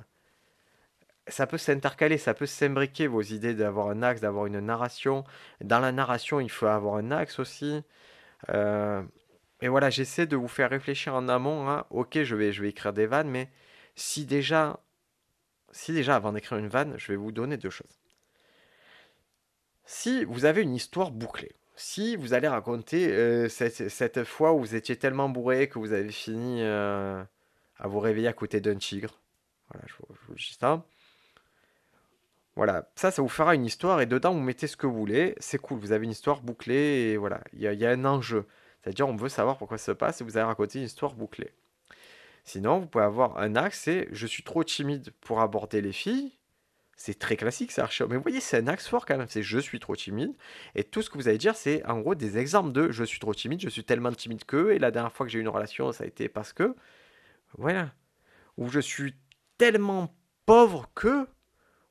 ça 1.29 1.47
peut 1.47 1.59
s'intercaler, 1.59 2.19
ça 2.19 2.35
peut 2.35 2.47
s'imbriquer 2.47 3.07
vos 3.07 3.23
idées 3.23 3.55
d'avoir 3.55 3.89
un 3.89 4.03
axe, 4.03 4.21
d'avoir 4.21 4.47
une 4.47 4.61
narration. 4.61 5.25
Dans 5.63 5.81
la 5.81 5.93
narration, 5.93 6.41
il 6.41 6.51
faut 6.51 6.67
avoir 6.67 6.97
un 6.97 7.11
axe 7.11 7.39
aussi. 7.39 7.83
Euh, 8.51 9.03
et 9.63 9.69
voilà, 9.69 9.89
j'essaie 9.89 10.27
de 10.27 10.37
vous 10.37 10.49
faire 10.49 10.71
réfléchir 10.71 11.15
en 11.15 11.29
amont. 11.29 11.69
Hein. 11.71 11.87
Ok, 11.91 12.23
je 12.23 12.37
vais, 12.37 12.53
je 12.53 12.63
vais 12.63 12.69
écrire 12.69 12.93
des 12.93 13.07
vannes, 13.07 13.31
mais 13.31 13.49
si 13.95 14.27
déjà, 14.27 14.81
si 15.73 15.93
déjà 15.93 16.17
avant 16.17 16.33
d'écrire 16.33 16.59
une 16.59 16.69
vanne, 16.69 16.95
je 16.99 17.13
vais 17.13 17.17
vous 17.17 17.33
donner 17.33 17.57
deux 17.57 17.71
choses. 17.71 17.99
Si 19.87 20.25
vous 20.25 20.45
avez 20.45 20.63
une 20.63 20.75
histoire 20.75 21.11
bouclée, 21.11 21.55
si 21.77 22.17
vous 22.17 22.35
allez 22.35 22.49
raconter 22.49 23.49
cette, 23.49 23.89
cette 23.89 24.25
fois 24.25 24.53
où 24.53 24.61
vous 24.61 24.75
étiez 24.75 24.97
tellement 24.97 25.29
bourré 25.29 25.69
que 25.69 25.79
vous 25.79 25.93
avez 25.93 26.11
fini 26.11 26.63
à 26.63 27.27
vous 27.89 28.01
réveiller 28.01 28.29
à 28.29 28.33
côté 28.33 28.61
d'un 28.61 28.77
tigre. 28.77 29.21
Voilà, 29.71 29.87
je, 29.87 30.35
dis 30.35 30.57
ça. 30.59 30.85
Voilà, 32.57 32.89
ça, 32.95 33.11
ça 33.11 33.23
vous 33.23 33.29
fera 33.29 33.55
une 33.55 33.65
histoire 33.65 34.01
et 34.01 34.07
dedans 34.07 34.33
vous 34.33 34.41
mettez 34.41 34.67
ce 34.67 34.77
que 34.77 34.87
vous 34.87 34.95
voulez. 34.95 35.35
C'est 35.39 35.59
cool, 35.59 35.79
vous 35.79 35.93
avez 35.93 36.05
une 36.05 36.13
histoire 36.13 36.41
bouclée 36.41 37.11
et 37.11 37.17
voilà, 37.17 37.41
il 37.53 37.61
y 37.61 37.77
y 37.77 37.87
a 37.87 37.91
un 37.91 38.05
enjeu. 38.05 38.47
C'est-à-dire, 38.83 39.09
on 39.09 39.17
veut 39.17 39.29
savoir 39.29 39.57
pourquoi 39.59 39.79
ça 39.79 39.87
se 39.87 39.93
passe 39.93 40.21
et 40.21 40.25
vous 40.25 40.37
allez 40.37 40.47
raconter 40.47 40.79
une 40.79 40.85
histoire 40.85 41.15
bouclée. 41.15 41.53
Sinon, 42.45 42.81
vous 42.81 42.87
pouvez 42.87 43.05
avoir 43.05 43.39
un 43.39 43.57
axe, 43.57 43.81
c'est 43.81 44.09
je 44.13 44.27
suis 44.27 44.43
trop 44.43 44.63
timide 44.63 45.11
pour 45.23 45.41
aborder 45.41 45.81
les 45.81 45.93
filles. 45.93 46.33
C'est 46.97 47.19
très 47.19 47.37
classique, 47.37 47.73
c'est 47.73 47.81
archi. 47.81 48.03
Mais 48.09 48.17
vous 48.17 48.23
voyez, 48.23 48.41
c'est 48.41 48.59
un 48.59 48.69
axe 48.69 48.89
fort 48.89 49.05
quand 49.07 49.17
même. 49.17 49.27
C'est 49.29 49.43
je 49.43 49.59
suis 49.59 49.81
trop 49.81 49.97
timide. 49.97 50.33
Et 50.75 50.85
tout 50.85 51.03
ce 51.03 51.11
que 51.11 51.19
vous 51.19 51.29
allez 51.29 51.39
dire, 51.39 51.57
c'est 51.57 51.85
en 51.87 52.01
gros 52.01 52.15
des 52.15 52.39
exemples 52.39 52.73
de 52.73 52.91
je 52.93 53.05
suis 53.05 53.19
trop 53.19 53.35
timide, 53.35 53.61
je 53.61 53.69
suis 53.69 53.85
tellement 53.85 54.13
timide 54.13 54.45
que. 54.45 54.71
Et 54.71 54.79
la 54.79 54.91
dernière 54.91 55.13
fois 55.13 55.27
que 55.27 55.33
j'ai 55.33 55.39
eu 55.39 55.43
une 55.43 55.49
relation, 55.49 55.93
ça 55.93 56.05
a 56.05 56.07
été 56.07 56.29
parce 56.29 56.53
que. 56.53 56.75
Voilà. 57.59 57.93
Ou 58.57 58.69
je 58.69 58.81
suis 58.81 59.15
tellement 59.59 60.15
pauvre 60.47 60.91
que. 60.95 61.27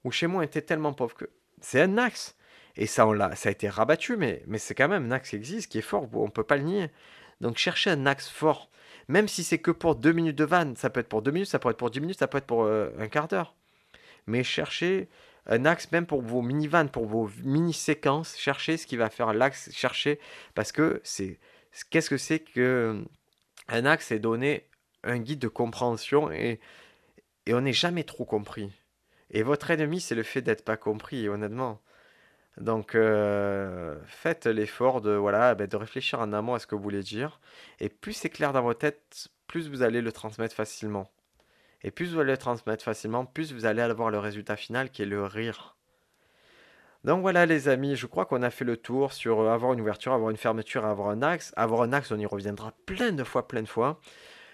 Ou 0.03 0.11
chez 0.11 0.27
moi, 0.27 0.43
était 0.43 0.61
tellement 0.61 0.93
pauvre 0.93 1.15
que. 1.15 1.29
C'est 1.61 1.81
un 1.81 1.97
axe. 1.97 2.35
Et 2.75 2.87
ça, 2.87 3.05
on 3.07 3.11
l'a, 3.13 3.35
ça 3.35 3.49
a 3.49 3.51
été 3.51 3.69
rabattu, 3.69 4.17
mais, 4.17 4.43
mais 4.47 4.57
c'est 4.57 4.73
quand 4.73 4.87
même 4.87 5.05
un 5.05 5.11
axe 5.11 5.29
qui 5.29 5.35
existe, 5.35 5.71
qui 5.71 5.77
est 5.77 5.81
fort. 5.81 6.07
On 6.13 6.25
ne 6.25 6.31
peut 6.31 6.43
pas 6.43 6.57
le 6.57 6.63
nier. 6.63 6.91
Donc 7.41 7.57
cherchez 7.57 7.89
un 7.89 8.05
axe 8.05 8.29
fort. 8.29 8.69
Même 9.07 9.27
si 9.27 9.43
c'est 9.43 9.59
que 9.59 9.71
pour 9.71 9.95
deux 9.95 10.13
minutes 10.13 10.37
de 10.37 10.45
vanne, 10.45 10.75
ça 10.75 10.89
peut 10.89 11.01
être 11.01 11.09
pour 11.09 11.21
deux 11.21 11.31
minutes, 11.31 11.49
ça 11.49 11.59
peut 11.59 11.69
être 11.69 11.77
pour 11.77 11.89
dix 11.91 11.99
minutes, 11.99 12.19
ça 12.19 12.27
peut 12.27 12.37
être 12.37 12.47
pour 12.47 12.63
euh, 12.63 12.89
un 12.99 13.07
quart 13.07 13.27
d'heure. 13.27 13.55
Mais 14.27 14.43
cherchez 14.43 15.09
un 15.45 15.65
axe 15.65 15.91
même 15.91 16.05
pour 16.05 16.21
vos 16.21 16.41
mini-vannes, 16.41 16.89
pour 16.89 17.05
vos 17.05 17.29
mini-séquences. 17.43 18.37
Cherchez 18.37 18.77
ce 18.77 18.87
qui 18.87 18.97
va 18.97 19.09
faire 19.09 19.33
l'axe. 19.33 19.69
Cherchez, 19.73 20.19
parce 20.55 20.71
que 20.71 21.01
c'est... 21.03 21.39
Qu'est-ce 21.89 22.09
que 22.09 22.17
c'est 22.17 22.39
que... 22.39 23.03
Un 23.67 23.85
axe, 23.85 24.07
c'est 24.07 24.19
donner 24.19 24.67
un 25.03 25.19
guide 25.19 25.39
de 25.39 25.47
compréhension 25.47 26.31
et, 26.31 26.59
et 27.45 27.53
on 27.53 27.61
n'est 27.61 27.73
jamais 27.73 28.03
trop 28.03 28.25
compris. 28.25 28.71
Et 29.31 29.43
votre 29.43 29.71
ennemi, 29.71 29.99
c'est 29.99 30.15
le 30.15 30.23
fait 30.23 30.41
d'être 30.41 30.63
pas 30.63 30.77
compris, 30.77 31.27
honnêtement. 31.27 31.81
Donc, 32.57 32.93
euh, 32.93 33.99
faites 34.05 34.45
l'effort 34.45 35.01
de, 35.01 35.11
voilà, 35.11 35.55
ben, 35.55 35.67
de 35.67 35.75
réfléchir 35.75 36.19
en 36.19 36.33
amont 36.33 36.53
à 36.53 36.59
ce 36.59 36.67
que 36.67 36.75
vous 36.75 36.83
voulez 36.83 37.01
dire. 37.01 37.39
Et 37.79 37.89
plus 37.89 38.13
c'est 38.13 38.29
clair 38.29 38.53
dans 38.53 38.61
votre 38.61 38.79
tête, 38.79 39.29
plus 39.47 39.69
vous 39.69 39.81
allez 39.81 40.01
le 40.01 40.11
transmettre 40.11 40.55
facilement. 40.55 41.09
Et 41.83 41.91
plus 41.91 42.13
vous 42.13 42.19
allez 42.19 42.31
le 42.31 42.37
transmettre 42.37 42.83
facilement, 42.83 43.25
plus 43.25 43.53
vous 43.53 43.65
allez 43.65 43.81
avoir 43.81 44.09
le 44.09 44.19
résultat 44.19 44.55
final 44.55 44.89
qui 44.89 45.01
est 45.01 45.05
le 45.05 45.23
rire. 45.25 45.75
Donc 47.03 47.21
voilà 47.21 47.45
les 47.45 47.67
amis, 47.67 47.97
je 47.97 48.07
crois 48.07 48.25
qu'on 48.25 48.43
a 48.43 48.49
fait 48.49 48.63
le 48.63 48.77
tour 48.77 49.11
sur 49.11 49.41
euh, 49.41 49.53
avoir 49.53 49.73
une 49.73 49.81
ouverture, 49.81 50.13
avoir 50.13 50.29
une 50.29 50.37
fermeture, 50.37 50.85
avoir 50.85 51.09
un 51.09 51.21
axe. 51.21 51.51
Avoir 51.57 51.81
un 51.81 51.91
axe, 51.91 52.11
on 52.11 52.19
y 52.19 52.25
reviendra 52.25 52.71
plein 52.85 53.11
de 53.11 53.23
fois, 53.25 53.47
plein 53.47 53.61
de 53.61 53.67
fois. 53.67 53.99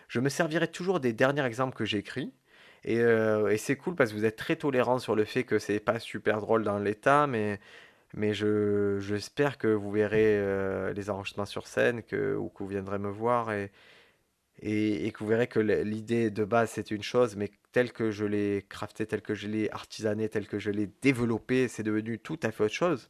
Je 0.07 0.19
me 0.19 0.29
servirai 0.29 0.67
toujours 0.67 0.99
des 0.99 1.13
derniers 1.13 1.45
exemples 1.45 1.75
que. 1.75 1.85
Et, 2.85 2.99
euh, 2.99 3.49
et 3.49 3.57
c'est 3.57 3.75
cool 3.75 3.95
parce 3.95 4.11
que 4.11 4.15
vous 4.15 4.25
êtes 4.25 4.37
très 4.37 4.55
tolérant 4.55 4.97
sur 4.97 5.15
le 5.15 5.25
fait 5.25 5.43
que 5.43 5.59
c'est 5.59 5.79
pas 5.79 5.99
super 5.99 6.41
drôle 6.41 6.63
dans 6.63 6.79
l'état, 6.79 7.27
mais 7.27 7.59
mais 8.15 8.33
je, 8.33 8.97
j'espère 8.99 9.59
que 9.59 9.67
vous 9.67 9.91
verrez 9.91 10.35
euh, 10.37 10.93
les 10.93 11.11
enregistrements 11.11 11.45
sur 11.45 11.67
scène 11.67 12.01
que, 12.01 12.35
ou 12.35 12.49
que 12.49 12.63
vous 12.63 12.69
viendrez 12.69 12.97
me 12.97 13.09
voir 13.09 13.49
et, 14.61 15.11
que 15.11 15.19
vous 15.19 15.27
verrez 15.27 15.47
que 15.47 15.59
l'idée 15.59 16.29
de 16.31 16.43
base 16.43 16.71
c'est 16.71 16.91
une 16.91 17.03
chose, 17.03 17.35
mais 17.35 17.51
telle 17.71 17.91
que 17.93 18.11
je 18.11 18.25
l'ai 18.25 18.65
crafté, 18.69 19.05
telle 19.05 19.21
que 19.21 19.33
je 19.35 19.47
l'ai 19.47 19.71
artisané, 19.71 20.29
telle 20.29 20.47
que 20.47 20.59
je 20.59 20.71
l'ai 20.71 20.89
développé, 21.01 21.67
c'est 21.67 21.83
devenu 21.83 22.19
tout 22.19 22.39
à 22.43 22.51
fait 22.51 22.65
autre 22.65 22.73
chose. 22.73 23.09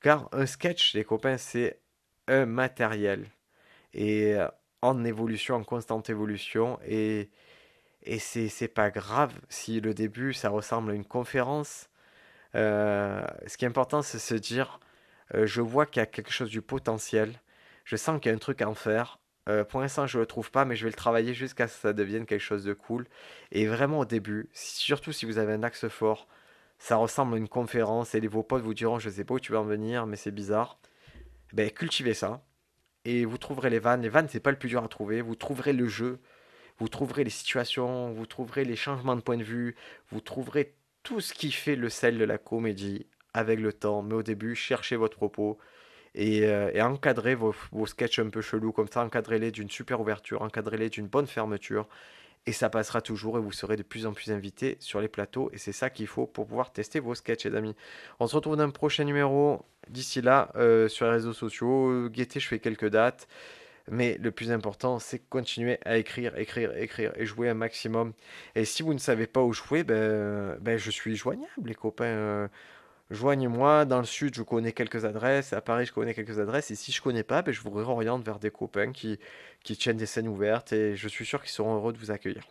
Car 0.00 0.28
un 0.32 0.46
sketch, 0.46 0.94
les 0.94 1.04
copains, 1.04 1.38
c'est 1.38 1.78
un 2.28 2.46
matériel. 2.46 3.26
Et 3.94 4.34
euh, 4.34 4.48
en 4.82 5.04
évolution, 5.04 5.56
en 5.56 5.64
constante 5.64 6.10
évolution. 6.10 6.78
Et, 6.86 7.30
et 8.04 8.18
c'est 8.18 8.68
pas 8.68 8.90
grave 8.90 9.32
si 9.48 9.80
le 9.80 9.94
début 9.94 10.34
ça 10.34 10.50
ressemble 10.50 10.92
à 10.92 10.94
une 10.94 11.04
conférence 11.04 11.88
euh, 12.54 13.24
ce 13.46 13.56
qui 13.56 13.64
est 13.64 13.68
important, 13.68 14.02
c'est 14.02 14.18
se 14.18 14.34
dire, 14.34 14.80
euh, 15.34 15.46
je 15.46 15.60
vois 15.60 15.86
qu'il 15.86 16.00
y 16.00 16.02
a 16.02 16.06
quelque 16.06 16.32
chose 16.32 16.50
du 16.50 16.62
potentiel, 16.62 17.40
je 17.84 17.96
sens 17.96 18.20
qu'il 18.20 18.30
y 18.30 18.32
a 18.32 18.36
un 18.36 18.38
truc 18.38 18.62
à 18.62 18.68
en 18.68 18.74
faire. 18.74 19.18
Euh, 19.48 19.64
pour 19.64 19.80
l'instant, 19.80 20.06
je 20.06 20.18
ne 20.18 20.22
le 20.22 20.26
trouve 20.26 20.50
pas, 20.50 20.64
mais 20.64 20.76
je 20.76 20.84
vais 20.84 20.90
le 20.90 20.96
travailler 20.96 21.34
jusqu'à 21.34 21.66
ce 21.66 21.74
que 21.74 21.80
ça 21.80 21.92
devienne 21.92 22.26
quelque 22.26 22.40
chose 22.40 22.64
de 22.64 22.74
cool. 22.74 23.06
Et 23.50 23.66
vraiment 23.66 24.00
au 24.00 24.04
début, 24.04 24.48
surtout 24.52 25.12
si 25.12 25.26
vous 25.26 25.38
avez 25.38 25.52
un 25.52 25.62
axe 25.62 25.88
fort, 25.88 26.28
ça 26.78 26.96
ressemble 26.96 27.34
à 27.34 27.38
une 27.38 27.48
conférence 27.48 28.14
et 28.14 28.20
les, 28.20 28.28
vos 28.28 28.42
potes 28.42 28.62
vous 28.62 28.74
diront, 28.74 28.98
je 28.98 29.10
sais 29.10 29.24
pas 29.24 29.34
où 29.34 29.40
tu 29.40 29.52
vas 29.52 29.60
en 29.60 29.64
venir, 29.64 30.06
mais 30.06 30.16
c'est 30.16 30.30
bizarre. 30.30 30.78
Ben, 31.52 31.70
cultivez 31.70 32.14
ça. 32.14 32.44
Et 33.04 33.24
vous 33.24 33.38
trouverez 33.38 33.70
les 33.70 33.78
vannes. 33.78 34.02
Les 34.02 34.08
vannes, 34.08 34.28
c'est 34.28 34.40
pas 34.40 34.52
le 34.52 34.58
plus 34.58 34.68
dur 34.68 34.82
à 34.82 34.88
trouver. 34.88 35.20
Vous 35.20 35.34
trouverez 35.34 35.72
le 35.72 35.86
jeu. 35.88 36.20
Vous 36.78 36.88
trouverez 36.88 37.24
les 37.24 37.30
situations. 37.30 38.12
Vous 38.12 38.26
trouverez 38.26 38.64
les 38.64 38.76
changements 38.76 39.16
de 39.16 39.20
point 39.20 39.36
de 39.36 39.42
vue. 39.42 39.76
Vous 40.10 40.20
trouverez 40.20 40.74
tout 41.02 41.20
ce 41.20 41.34
qui 41.34 41.52
fait 41.52 41.76
le 41.76 41.88
sel 41.88 42.18
de 42.18 42.24
la 42.24 42.38
comédie 42.38 43.06
avec 43.34 43.60
le 43.60 43.72
temps. 43.72 44.02
Mais 44.02 44.14
au 44.14 44.22
début, 44.22 44.54
cherchez 44.54 44.96
votre 44.96 45.16
propos 45.16 45.58
et, 46.14 46.46
euh, 46.46 46.70
et 46.74 46.82
encadrez 46.82 47.34
vos, 47.34 47.54
vos 47.72 47.86
sketchs 47.86 48.18
un 48.18 48.28
peu 48.28 48.40
chelous 48.42 48.72
comme 48.72 48.88
ça. 48.88 49.02
Encadrez-les 49.04 49.50
d'une 49.50 49.70
super 49.70 50.00
ouverture, 50.00 50.42
encadrez-les 50.42 50.90
d'une 50.90 51.06
bonne 51.06 51.26
fermeture. 51.26 51.88
Et 52.44 52.52
ça 52.52 52.68
passera 52.68 53.00
toujours 53.00 53.38
et 53.38 53.40
vous 53.40 53.52
serez 53.52 53.76
de 53.76 53.84
plus 53.84 54.04
en 54.04 54.12
plus 54.12 54.32
invité 54.32 54.76
sur 54.80 55.00
les 55.00 55.06
plateaux. 55.06 55.48
Et 55.52 55.58
c'est 55.58 55.72
ça 55.72 55.90
qu'il 55.90 56.08
faut 56.08 56.26
pour 56.26 56.48
pouvoir 56.48 56.72
tester 56.72 56.98
vos 56.98 57.14
sketchs, 57.14 57.44
les 57.46 57.54
amis. 57.54 57.76
On 58.18 58.26
se 58.26 58.34
retrouve 58.34 58.56
dans 58.56 58.64
un 58.64 58.70
prochain 58.70 59.04
numéro. 59.04 59.64
D'ici 59.88 60.20
là, 60.22 60.50
euh, 60.56 60.88
sur 60.88 61.06
les 61.06 61.12
réseaux 61.12 61.32
sociaux, 61.32 62.08
guettez, 62.08 62.40
je 62.40 62.48
fais 62.48 62.58
quelques 62.58 62.88
dates. 62.88 63.28
Mais 63.90 64.16
le 64.20 64.30
plus 64.30 64.50
important, 64.50 64.98
c'est 64.98 65.20
continuer 65.28 65.78
à 65.84 65.98
écrire, 65.98 66.36
écrire, 66.36 66.76
écrire 66.76 67.12
et 67.16 67.26
jouer 67.26 67.48
un 67.48 67.54
maximum. 67.54 68.12
Et 68.54 68.64
si 68.64 68.82
vous 68.82 68.94
ne 68.94 68.98
savez 68.98 69.26
pas 69.26 69.42
où 69.42 69.52
jouer, 69.52 69.84
ben, 69.84 70.56
ben 70.60 70.78
je 70.78 70.90
suis 70.90 71.16
joignable, 71.16 71.68
les 71.68 71.74
copains. 71.74 72.04
Euh, 72.04 72.48
Joignez-moi. 73.12 73.84
Dans 73.84 73.98
le 73.98 74.06
sud, 74.06 74.34
je 74.34 74.42
connais 74.42 74.72
quelques 74.72 75.04
adresses. 75.04 75.52
À 75.52 75.60
Paris, 75.60 75.86
je 75.86 75.92
connais 75.92 76.14
quelques 76.14 76.38
adresses. 76.38 76.70
Et 76.70 76.74
si 76.74 76.92
je 76.92 77.02
connais 77.02 77.22
pas, 77.22 77.42
ben, 77.42 77.52
je 77.52 77.60
vous 77.60 77.70
réoriente 77.70 78.24
vers 78.24 78.38
des 78.38 78.50
copains 78.50 78.90
qui, 78.92 79.18
qui 79.62 79.76
tiennent 79.76 79.98
des 79.98 80.06
scènes 80.06 80.28
ouvertes. 80.28 80.72
Et 80.72 80.96
je 80.96 81.08
suis 81.08 81.26
sûr 81.26 81.42
qu'ils 81.42 81.50
seront 81.52 81.74
heureux 81.76 81.92
de 81.92 81.98
vous 81.98 82.10
accueillir. 82.10 82.42